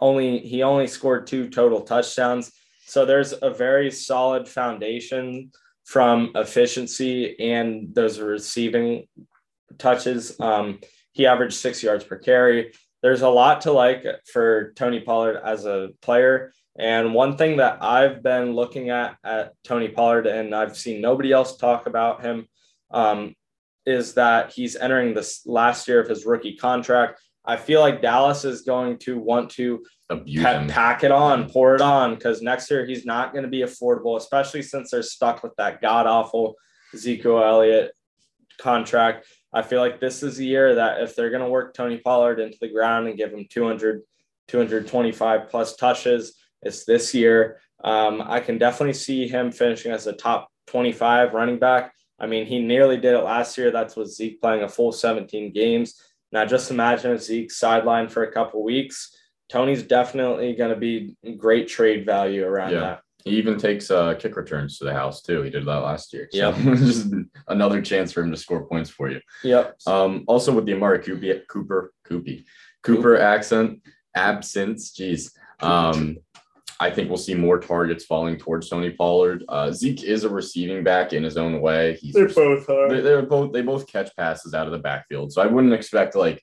only 0.00 0.40
he 0.40 0.62
only 0.62 0.88
scored 0.88 1.26
two 1.26 1.48
total 1.48 1.82
touchdowns. 1.82 2.50
So 2.86 3.04
there's 3.04 3.32
a 3.40 3.50
very 3.50 3.90
solid 3.92 4.48
foundation 4.48 5.52
from 5.84 6.32
efficiency 6.34 7.38
and 7.38 7.94
those 7.94 8.18
receiving 8.18 9.06
touches. 9.78 10.38
Um, 10.40 10.80
he 11.12 11.26
averaged 11.26 11.54
six 11.54 11.82
yards 11.82 12.02
per 12.02 12.16
carry. 12.16 12.72
There's 13.02 13.22
a 13.22 13.28
lot 13.28 13.62
to 13.62 13.72
like 13.72 14.04
for 14.32 14.72
Tony 14.74 15.00
Pollard 15.00 15.40
as 15.44 15.64
a 15.64 15.90
player. 16.02 16.52
And 16.78 17.14
one 17.14 17.36
thing 17.36 17.56
that 17.56 17.82
I've 17.82 18.22
been 18.22 18.52
looking 18.54 18.90
at 18.90 19.16
at 19.24 19.54
Tony 19.64 19.88
Pollard, 19.88 20.26
and 20.26 20.54
I've 20.54 20.76
seen 20.76 21.00
nobody 21.00 21.32
else 21.32 21.56
talk 21.56 21.86
about 21.86 22.22
him, 22.22 22.46
um, 22.90 23.34
is 23.86 24.14
that 24.14 24.52
he's 24.52 24.76
entering 24.76 25.14
this 25.14 25.46
last 25.46 25.88
year 25.88 26.00
of 26.00 26.08
his 26.08 26.26
rookie 26.26 26.56
contract. 26.56 27.20
I 27.44 27.56
feel 27.56 27.80
like 27.80 28.02
Dallas 28.02 28.44
is 28.44 28.62
going 28.62 28.98
to 28.98 29.18
want 29.18 29.50
to 29.52 29.82
pa- 30.08 30.66
pack 30.68 31.02
it 31.02 31.10
on, 31.10 31.50
pour 31.50 31.74
it 31.74 31.80
on, 31.80 32.14
because 32.14 32.42
next 32.42 32.70
year 32.70 32.84
he's 32.86 33.04
not 33.04 33.32
going 33.32 33.44
to 33.44 33.50
be 33.50 33.62
affordable, 33.62 34.16
especially 34.16 34.62
since 34.62 34.90
they're 34.90 35.02
stuck 35.02 35.42
with 35.42 35.54
that 35.56 35.80
god 35.80 36.06
awful 36.06 36.54
Zeke 36.96 37.24
Elliott 37.24 37.92
contract. 38.58 39.26
I 39.52 39.62
feel 39.62 39.80
like 39.80 40.00
this 40.00 40.22
is 40.22 40.38
a 40.38 40.44
year 40.44 40.76
that 40.76 41.02
if 41.02 41.16
they're 41.16 41.30
going 41.30 41.42
to 41.42 41.48
work 41.48 41.74
Tony 41.74 41.98
Pollard 41.98 42.38
into 42.38 42.58
the 42.60 42.68
ground 42.68 43.08
and 43.08 43.16
give 43.16 43.32
him 43.32 43.46
200, 43.50 44.02
225 44.48 45.48
plus 45.48 45.76
touches, 45.76 46.39
it's 46.62 46.84
this 46.84 47.14
year. 47.14 47.60
Um, 47.82 48.22
I 48.24 48.40
can 48.40 48.58
definitely 48.58 48.94
see 48.94 49.26
him 49.26 49.50
finishing 49.50 49.92
as 49.92 50.06
a 50.06 50.12
top 50.12 50.48
25 50.66 51.34
running 51.34 51.58
back. 51.58 51.92
I 52.18 52.26
mean, 52.26 52.46
he 52.46 52.58
nearly 52.58 52.96
did 52.96 53.14
it 53.14 53.24
last 53.24 53.56
year. 53.56 53.70
That's 53.70 53.96
with 53.96 54.12
Zeke 54.12 54.40
playing 54.40 54.62
a 54.62 54.68
full 54.68 54.92
17 54.92 55.52
games. 55.52 56.00
Now, 56.32 56.44
just 56.44 56.70
imagine 56.70 57.12
if 57.12 57.22
Zeke 57.22 57.50
sidelined 57.50 58.10
for 58.10 58.24
a 58.24 58.32
couple 58.32 58.62
weeks. 58.62 59.16
Tony's 59.48 59.82
definitely 59.82 60.54
going 60.54 60.70
to 60.70 60.76
be 60.76 61.16
great 61.36 61.66
trade 61.66 62.06
value 62.06 62.46
around 62.46 62.72
yeah. 62.72 62.80
that. 62.80 63.00
He 63.24 63.32
even 63.32 63.58
takes 63.58 63.90
uh, 63.90 64.14
kick 64.14 64.36
returns 64.36 64.78
to 64.78 64.84
the 64.84 64.94
house 64.94 65.22
too. 65.22 65.42
He 65.42 65.50
did 65.50 65.66
that 65.66 65.78
last 65.78 66.12
year. 66.12 66.28
So 66.30 66.38
yeah, 66.38 66.74
just 66.76 67.12
another 67.48 67.82
chance 67.82 68.12
for 68.12 68.22
him 68.22 68.30
to 68.30 68.36
score 68.36 68.64
points 68.66 68.88
for 68.88 69.10
you. 69.10 69.20
Yep. 69.42 69.76
Um, 69.86 70.24
also 70.26 70.52
with 70.52 70.66
the 70.66 70.74
Amari 70.74 71.00
Cooper, 71.00 71.42
Cooper, 71.48 71.92
Coopy, 72.04 72.46
Cooper 72.82 73.18
accent 73.18 73.82
absence. 74.14 74.92
Jeez. 74.96 75.32
Um, 75.60 76.18
I 76.82 76.90
think 76.90 77.08
we'll 77.08 77.18
see 77.18 77.34
more 77.34 77.60
targets 77.60 78.06
falling 78.06 78.38
towards 78.38 78.70
Tony 78.70 78.88
Pollard. 78.88 79.44
Uh, 79.50 79.70
Zeke 79.70 80.02
is 80.02 80.24
a 80.24 80.30
receiving 80.30 80.82
back 80.82 81.12
in 81.12 81.22
his 81.22 81.36
own 81.36 81.60
way. 81.60 81.98
He's 82.00 82.14
they 82.14 82.24
both 82.24 82.70
are. 82.70 82.88
They're, 82.88 83.02
they're, 83.02 83.22
both 83.22 83.52
they 83.52 83.60
both 83.60 83.86
catch 83.86 84.16
passes 84.16 84.54
out 84.54 84.66
of 84.66 84.72
the 84.72 84.78
backfield. 84.78 85.30
So 85.30 85.42
I 85.42 85.46
wouldn't 85.46 85.74
expect 85.74 86.16
like 86.16 86.42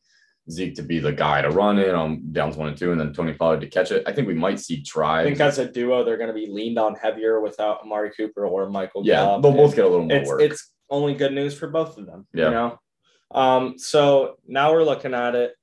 Zeke 0.52 0.76
to 0.76 0.84
be 0.84 1.00
the 1.00 1.12
guy 1.12 1.42
to 1.42 1.50
run 1.50 1.80
it 1.80 1.96
on 1.96 2.32
downs 2.32 2.56
one 2.56 2.68
and 2.68 2.78
two, 2.78 2.92
and 2.92 3.02
then 3.02 3.14
Tony 3.14 3.34
Pollard 3.34 3.62
to 3.62 3.68
catch 3.68 3.92
it. 3.92 4.04
I 4.06 4.14
think 4.14 4.28
we 4.28 4.36
might 4.36 4.60
see 4.60 4.84
try. 4.84 5.22
I 5.22 5.24
think 5.24 5.40
as 5.40 5.58
a 5.58 5.70
duo, 5.70 6.04
they're 6.04 6.18
going 6.18 6.30
to 6.30 6.36
be 6.36 6.48
leaned 6.48 6.78
on 6.78 6.94
heavier 6.94 7.42
without 7.42 7.82
Amari 7.82 8.12
Cooper 8.12 8.46
or 8.46 8.70
Michael. 8.70 9.02
Yeah, 9.04 9.16
Gallup. 9.16 9.42
they'll 9.42 9.54
both 9.54 9.76
get 9.76 9.86
a 9.86 9.90
little 9.90 10.06
more 10.06 10.18
it's, 10.18 10.30
work. 10.30 10.42
It's 10.42 10.72
only 10.88 11.16
good 11.16 11.34
news 11.34 11.58
for 11.58 11.68
both 11.68 11.98
of 11.98 12.06
them. 12.06 12.28
Yeah. 12.32 12.46
You 12.46 12.52
know. 12.52 12.80
Um. 13.32 13.80
So 13.80 14.36
now 14.48 14.72
we're 14.72 14.84
looking 14.84 15.16
at 15.16 15.34
it. 15.34 15.54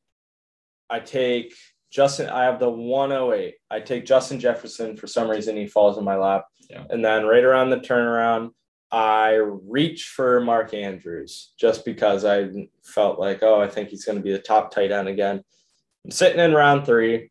I 0.91 0.99
take 0.99 1.55
Justin, 1.95 2.29
I 2.29 2.43
have 2.43 2.59
the 2.59 2.69
108. 2.69 3.55
I 3.71 3.79
take 3.79 4.05
Justin 4.05 4.41
Jefferson 4.41 4.97
for 4.97 5.07
some 5.07 5.31
reason. 5.31 5.57
He 5.57 5.69
falls 5.69 5.97
in 5.97 6.03
my 6.03 6.17
lap. 6.17 6.47
Yeah. 6.69 6.83
And 6.91 7.05
then 7.05 7.25
right 7.25 7.45
around 7.45 7.71
the 7.71 7.77
turnaround, 7.77 8.51
I 8.91 9.35
reach 9.35 10.09
for 10.09 10.41
Mark 10.41 10.75
Andrews 10.75 11.53
just 11.57 11.85
because 11.85 12.25
I 12.25 12.49
felt 12.83 13.21
like, 13.21 13.45
oh, 13.45 13.61
I 13.61 13.69
think 13.69 13.91
he's 13.91 14.05
going 14.05 14.19
to 14.19 14.25
be 14.25 14.33
the 14.33 14.41
top 14.41 14.73
tight 14.73 14.91
end 14.91 15.07
again. 15.07 15.41
I'm 16.05 16.11
sitting 16.11 16.41
in 16.41 16.53
round 16.53 16.85
three, 16.85 17.31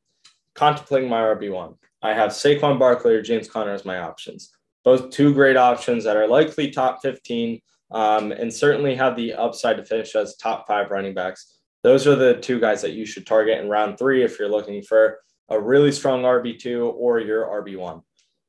contemplating 0.55 1.09
my 1.09 1.19
RB1. 1.19 1.75
I 2.01 2.13
have 2.13 2.31
Saquon 2.31 2.79
Barkley 2.79 3.15
or 3.15 3.21
James 3.21 3.49
Conner 3.49 3.73
as 3.73 3.83
my 3.83 3.99
options. 3.99 4.53
Both 4.85 5.09
two 5.09 5.33
great 5.33 5.57
options 5.57 6.05
that 6.05 6.15
are 6.15 6.27
likely 6.27 6.69
top 6.71 7.01
15 7.01 7.59
um, 7.91 8.31
and 8.31 8.53
certainly 8.53 8.95
have 8.95 9.17
the 9.17 9.33
upside 9.33 9.75
to 9.75 9.83
finish 9.83 10.15
as 10.15 10.37
top 10.37 10.67
five 10.67 10.89
running 10.89 11.13
backs 11.13 11.59
those 11.83 12.07
are 12.07 12.15
the 12.15 12.35
two 12.35 12.59
guys 12.59 12.81
that 12.81 12.93
you 12.93 13.05
should 13.05 13.27
target 13.27 13.59
in 13.59 13.69
round 13.69 13.97
three 13.97 14.23
if 14.23 14.39
you're 14.39 14.49
looking 14.49 14.81
for 14.81 15.19
a 15.49 15.59
really 15.59 15.91
strong 15.91 16.23
RB2 16.23 16.93
or 16.93 17.19
your 17.19 17.45
RB1. 17.45 18.01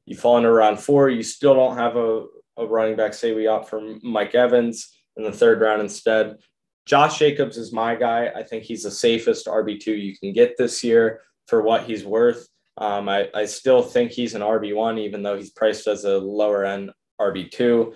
You 0.07 0.16
fall 0.16 0.37
into 0.37 0.53
round 0.53 0.81
four, 0.81 1.09
you 1.09 1.23
still 1.23 1.55
don't 1.55 1.77
have 1.77 1.97
a, 1.97 2.27
a 2.57 2.66
running 2.66 2.97
back. 2.97 3.14
Say 3.14 3.33
we 3.33 3.47
opt 3.47 3.68
for 3.68 3.97
Mike 4.03 4.35
Evans 4.35 4.97
in 5.16 5.25
the 5.25 5.33
third 5.33 5.61
round 5.61 5.81
instead. 5.81 6.37
Josh 6.87 7.18
Jacobs 7.18 7.57
is 7.57 7.73
my 7.73 7.94
guy. 7.94 8.31
I 8.35 8.42
think 8.42 8.64
he's 8.64 8.83
the 8.83 8.90
safest 8.90 9.47
RB2 9.47 9.87
you 9.87 10.16
can 10.16 10.33
get 10.33 10.57
this 10.57 10.85
year 10.85 11.23
for 11.49 11.62
what 11.62 11.85
he's 11.85 12.05
worth. 12.05 12.47
Um, 12.77 13.09
I, 13.09 13.29
I 13.35 13.47
still 13.47 13.83
think 13.83 14.11
he's 14.11 14.35
an 14.35 14.42
RB1, 14.42 14.99
even 14.99 15.23
though 15.23 15.37
he's 15.37 15.51
priced 15.51 15.87
as 15.87 16.05
a 16.05 16.18
lower 16.18 16.64
end 16.64 16.90
RB2. 17.20 17.94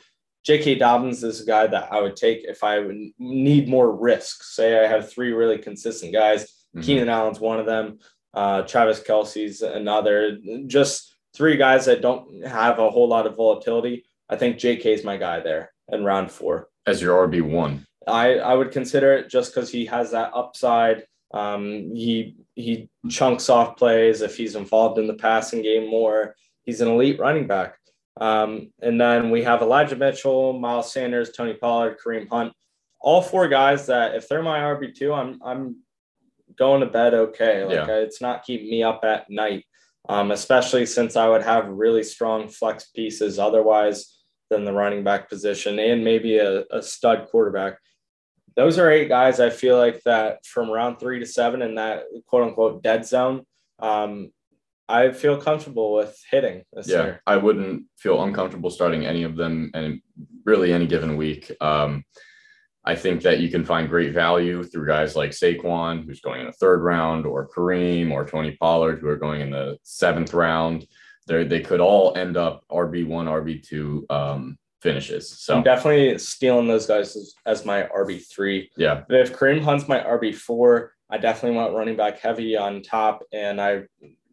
J.K. 0.48 0.76
Dobbins 0.76 1.22
is 1.22 1.42
a 1.42 1.44
guy 1.44 1.66
that 1.66 1.92
I 1.92 2.00
would 2.00 2.16
take 2.16 2.42
if 2.44 2.64
I 2.64 2.78
would 2.78 2.96
need 3.18 3.68
more 3.68 3.94
risk. 3.94 4.42
Say 4.42 4.82
I 4.82 4.88
have 4.88 5.12
three 5.12 5.32
really 5.32 5.58
consistent 5.58 6.10
guys. 6.10 6.44
Mm-hmm. 6.44 6.80
Keenan 6.80 7.08
Allen's 7.10 7.38
one 7.38 7.60
of 7.60 7.66
them. 7.66 7.98
Uh, 8.32 8.62
Travis 8.62 8.98
Kelce's 8.98 9.60
another. 9.60 10.38
Just 10.66 11.14
three 11.36 11.58
guys 11.58 11.84
that 11.84 12.00
don't 12.00 12.46
have 12.46 12.78
a 12.78 12.88
whole 12.88 13.06
lot 13.06 13.26
of 13.26 13.36
volatility. 13.36 14.06
I 14.30 14.36
think 14.36 14.56
J.K. 14.56 14.94
is 14.94 15.04
my 15.04 15.18
guy 15.18 15.40
there 15.40 15.70
in 15.92 16.02
round 16.02 16.32
four. 16.32 16.70
As 16.86 17.02
your 17.02 17.28
RB 17.28 17.42
one, 17.42 17.86
I 18.06 18.36
I 18.36 18.54
would 18.54 18.70
consider 18.70 19.12
it 19.12 19.28
just 19.28 19.54
because 19.54 19.70
he 19.70 19.84
has 19.84 20.12
that 20.12 20.32
upside. 20.32 21.04
Um, 21.34 21.94
he 21.94 22.36
he 22.54 22.88
chunks 23.10 23.50
off 23.50 23.76
plays 23.76 24.22
if 24.22 24.34
he's 24.34 24.54
involved 24.54 24.98
in 24.98 25.08
the 25.08 25.14
passing 25.28 25.60
game 25.60 25.90
more. 25.90 26.36
He's 26.64 26.80
an 26.80 26.88
elite 26.88 27.20
running 27.20 27.46
back. 27.46 27.77
Um, 28.20 28.72
and 28.80 29.00
then 29.00 29.30
we 29.30 29.44
have 29.44 29.62
Elijah 29.62 29.96
Mitchell, 29.96 30.58
Miles 30.58 30.92
Sanders, 30.92 31.30
Tony 31.30 31.54
Pollard, 31.54 31.98
Kareem 32.04 32.28
Hunt, 32.28 32.52
all 33.00 33.22
four 33.22 33.48
guys 33.48 33.86
that 33.86 34.14
if 34.14 34.28
they're 34.28 34.42
my 34.42 34.58
RB 34.58 34.94
two, 34.94 35.12
I'm 35.12 35.40
I'm 35.44 35.76
going 36.56 36.80
to 36.80 36.86
bed 36.86 37.14
okay. 37.14 37.64
Like 37.64 37.88
yeah. 37.88 37.96
it's 37.96 38.20
not 38.20 38.44
keeping 38.44 38.70
me 38.70 38.82
up 38.82 39.04
at 39.04 39.30
night, 39.30 39.64
um, 40.08 40.30
especially 40.30 40.86
since 40.86 41.16
I 41.16 41.28
would 41.28 41.42
have 41.42 41.68
really 41.68 42.02
strong 42.02 42.48
flex 42.48 42.86
pieces 42.86 43.38
otherwise 43.38 44.18
than 44.50 44.64
the 44.64 44.72
running 44.72 45.04
back 45.04 45.28
position 45.28 45.78
and 45.78 46.02
maybe 46.02 46.38
a, 46.38 46.64
a 46.70 46.82
stud 46.82 47.28
quarterback. 47.30 47.78
Those 48.56 48.78
are 48.78 48.90
eight 48.90 49.08
guys 49.08 49.38
I 49.38 49.50
feel 49.50 49.78
like 49.78 50.02
that 50.02 50.44
from 50.44 50.70
round 50.70 50.98
three 50.98 51.20
to 51.20 51.26
seven 51.26 51.62
in 51.62 51.76
that 51.76 52.04
quote 52.26 52.48
unquote 52.48 52.82
dead 52.82 53.06
zone. 53.06 53.44
Um, 53.78 54.32
I 54.88 55.12
feel 55.12 55.40
comfortable 55.40 55.94
with 55.94 56.18
hitting 56.30 56.62
this 56.72 56.88
yeah, 56.88 57.02
year. 57.02 57.22
I 57.26 57.36
wouldn't 57.36 57.84
feel 57.98 58.22
uncomfortable 58.22 58.70
starting 58.70 59.04
any 59.04 59.22
of 59.22 59.36
them 59.36 59.70
and 59.74 60.00
really 60.44 60.72
any 60.72 60.86
given 60.86 61.16
week. 61.16 61.50
Um, 61.60 62.04
I 62.84 62.94
think 62.94 63.22
that 63.22 63.40
you 63.40 63.50
can 63.50 63.66
find 63.66 63.86
great 63.88 64.14
value 64.14 64.62
through 64.62 64.86
guys 64.86 65.14
like 65.14 65.32
Saquon, 65.32 66.06
who's 66.06 66.20
going 66.20 66.40
in 66.40 66.46
the 66.46 66.52
third 66.52 66.82
round, 66.82 67.26
or 67.26 67.46
Kareem 67.48 68.10
or 68.10 68.26
Tony 68.26 68.56
Pollard, 68.58 68.98
who 68.98 69.08
are 69.08 69.16
going 69.16 69.42
in 69.42 69.50
the 69.50 69.76
seventh 69.82 70.32
round. 70.32 70.86
They 71.26 71.44
they 71.44 71.60
could 71.60 71.80
all 71.80 72.16
end 72.16 72.38
up 72.38 72.64
RB 72.70 73.06
one, 73.06 73.26
RB 73.26 73.62
two 73.62 74.06
um, 74.08 74.56
finishes. 74.80 75.28
So 75.28 75.56
I'm 75.56 75.62
definitely 75.62 76.16
stealing 76.16 76.66
those 76.66 76.86
guys 76.86 77.14
as, 77.14 77.34
as 77.44 77.66
my 77.66 77.82
RB 77.82 78.22
three. 78.26 78.70
Yeah. 78.78 79.02
But 79.06 79.20
If 79.20 79.36
Kareem 79.36 79.60
Hunt's 79.60 79.86
my 79.86 80.00
RB 80.00 80.34
four, 80.34 80.94
I 81.10 81.18
definitely 81.18 81.58
want 81.58 81.74
running 81.74 81.96
back 81.96 82.20
heavy 82.20 82.56
on 82.56 82.80
top, 82.80 83.22
and 83.32 83.60
I 83.60 83.82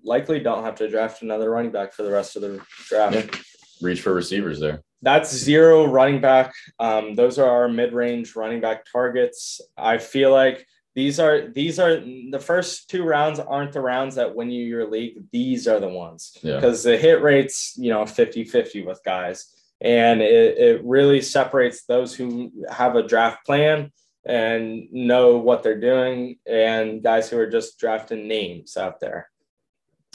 likely 0.05 0.39
don't 0.39 0.63
have 0.63 0.75
to 0.75 0.89
draft 0.89 1.21
another 1.21 1.49
running 1.49 1.71
back 1.71 1.93
for 1.93 2.03
the 2.03 2.11
rest 2.11 2.35
of 2.35 2.41
the 2.41 2.61
draft. 2.87 3.15
Yeah. 3.15 3.39
Reach 3.81 4.01
for 4.01 4.13
receivers 4.13 4.59
there. 4.59 4.81
That's 5.01 5.35
zero 5.35 5.85
running 5.85 6.21
back. 6.21 6.53
Um, 6.79 7.15
those 7.15 7.37
are 7.37 7.49
our 7.49 7.67
mid-range 7.67 8.35
running 8.35 8.61
back 8.61 8.85
targets. 8.91 9.61
I 9.77 9.97
feel 9.97 10.31
like 10.31 10.65
these 10.95 11.19
are 11.19 11.49
these 11.49 11.77
are 11.77 11.99
the 11.99 12.39
first 12.39 12.89
two 12.89 13.03
rounds 13.03 13.39
aren't 13.39 13.73
the 13.73 13.81
rounds 13.81 14.15
that 14.15 14.33
win 14.33 14.49
you 14.49 14.65
your 14.65 14.89
league. 14.89 15.29
These 15.31 15.67
are 15.67 15.79
the 15.79 15.89
ones 15.89 16.31
because 16.41 16.85
yeah. 16.85 16.91
the 16.93 16.97
hit 16.97 17.21
rates, 17.21 17.73
you 17.77 17.89
know, 17.89 18.03
50-50 18.03 18.85
with 18.85 19.01
guys. 19.03 19.51
And 19.81 20.21
it, 20.21 20.57
it 20.57 20.85
really 20.85 21.21
separates 21.21 21.83
those 21.83 22.15
who 22.15 22.51
have 22.71 22.95
a 22.95 23.05
draft 23.05 23.45
plan 23.45 23.91
and 24.25 24.87
know 24.91 25.37
what 25.37 25.63
they're 25.63 25.79
doing 25.79 26.37
and 26.47 27.03
guys 27.03 27.29
who 27.29 27.37
are 27.37 27.49
just 27.49 27.77
drafting 27.77 28.27
names 28.27 28.77
out 28.77 29.01
there. 29.01 29.29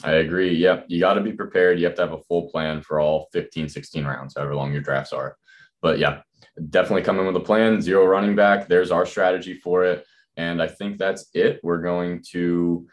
I 0.03 0.13
agree. 0.13 0.55
Yep. 0.55 0.85
You 0.87 0.99
got 0.99 1.15
to 1.15 1.21
be 1.21 1.33
prepared. 1.33 1.79
You 1.79 1.85
have 1.85 1.95
to 1.95 2.01
have 2.01 2.13
a 2.13 2.21
full 2.23 2.49
plan 2.49 2.81
for 2.81 2.99
all 2.99 3.27
15, 3.33 3.69
16 3.69 4.05
rounds, 4.05 4.35
however 4.35 4.55
long 4.55 4.71
your 4.71 4.81
drafts 4.81 5.13
are. 5.13 5.37
But 5.81 5.99
yeah, 5.99 6.21
definitely 6.69 7.03
come 7.03 7.19
in 7.19 7.25
with 7.25 7.35
a 7.35 7.41
plan, 7.41 7.81
zero 7.81 8.05
running 8.05 8.35
back. 8.35 8.67
There's 8.67 8.91
our 8.91 9.05
strategy 9.05 9.55
for 9.55 9.85
it. 9.85 10.05
And 10.37 10.61
I 10.61 10.67
think 10.67 10.97
that's 10.97 11.29
it. 11.33 11.59
We're 11.63 11.81
going 11.81 12.23
to 12.31 12.87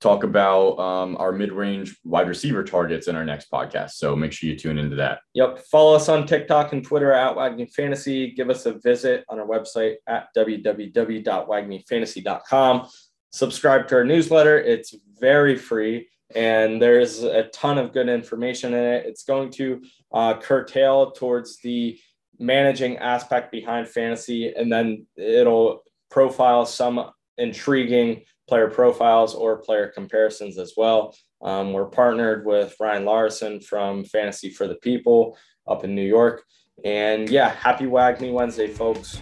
talk 0.00 0.24
about 0.24 0.78
um, 0.78 1.16
our 1.18 1.30
mid-range 1.30 1.96
wide 2.04 2.28
receiver 2.28 2.64
targets 2.64 3.06
in 3.06 3.14
our 3.16 3.24
next 3.24 3.50
podcast. 3.50 3.90
So 3.92 4.16
make 4.16 4.32
sure 4.32 4.48
you 4.48 4.56
tune 4.56 4.78
into 4.78 4.96
that. 4.96 5.20
Yep. 5.34 5.58
Follow 5.70 5.94
us 5.94 6.08
on 6.08 6.26
TikTok 6.26 6.72
and 6.72 6.82
Twitter 6.82 7.12
at 7.12 7.36
Wagmi 7.36 7.70
Fantasy. 7.70 8.30
Give 8.32 8.48
us 8.48 8.64
a 8.66 8.78
visit 8.78 9.26
on 9.28 9.38
our 9.38 9.46
website 9.46 9.96
at 10.06 10.28
www.wagmifantasy.com. 10.36 12.88
Subscribe 13.32 13.86
to 13.88 13.96
our 13.96 14.04
newsletter. 14.04 14.58
It's 14.58 14.94
very 15.20 15.56
free 15.56 16.08
and 16.34 16.80
there's 16.80 17.22
a 17.22 17.44
ton 17.44 17.78
of 17.78 17.92
good 17.92 18.08
information 18.08 18.74
in 18.74 18.84
it. 18.84 19.06
It's 19.06 19.24
going 19.24 19.50
to 19.52 19.82
uh, 20.12 20.38
curtail 20.38 21.12
towards 21.12 21.58
the 21.58 21.98
managing 22.38 22.98
aspect 22.98 23.52
behind 23.52 23.88
fantasy, 23.88 24.52
and 24.54 24.72
then 24.72 25.06
it'll 25.16 25.82
profile 26.10 26.66
some 26.66 27.10
intriguing 27.38 28.22
player 28.48 28.68
profiles 28.68 29.34
or 29.34 29.58
player 29.58 29.88
comparisons 29.88 30.58
as 30.58 30.74
well. 30.76 31.14
Um, 31.42 31.72
we're 31.72 31.86
partnered 31.86 32.44
with 32.44 32.74
Ryan 32.80 33.04
Larson 33.04 33.60
from 33.60 34.04
Fantasy 34.04 34.50
for 34.50 34.66
the 34.66 34.74
People 34.76 35.38
up 35.66 35.84
in 35.84 35.94
New 35.94 36.06
York. 36.06 36.42
And 36.84 37.28
yeah, 37.28 37.50
happy 37.50 37.84
Wagmi 37.84 38.32
Wednesday, 38.32 38.68
folks. 38.68 39.20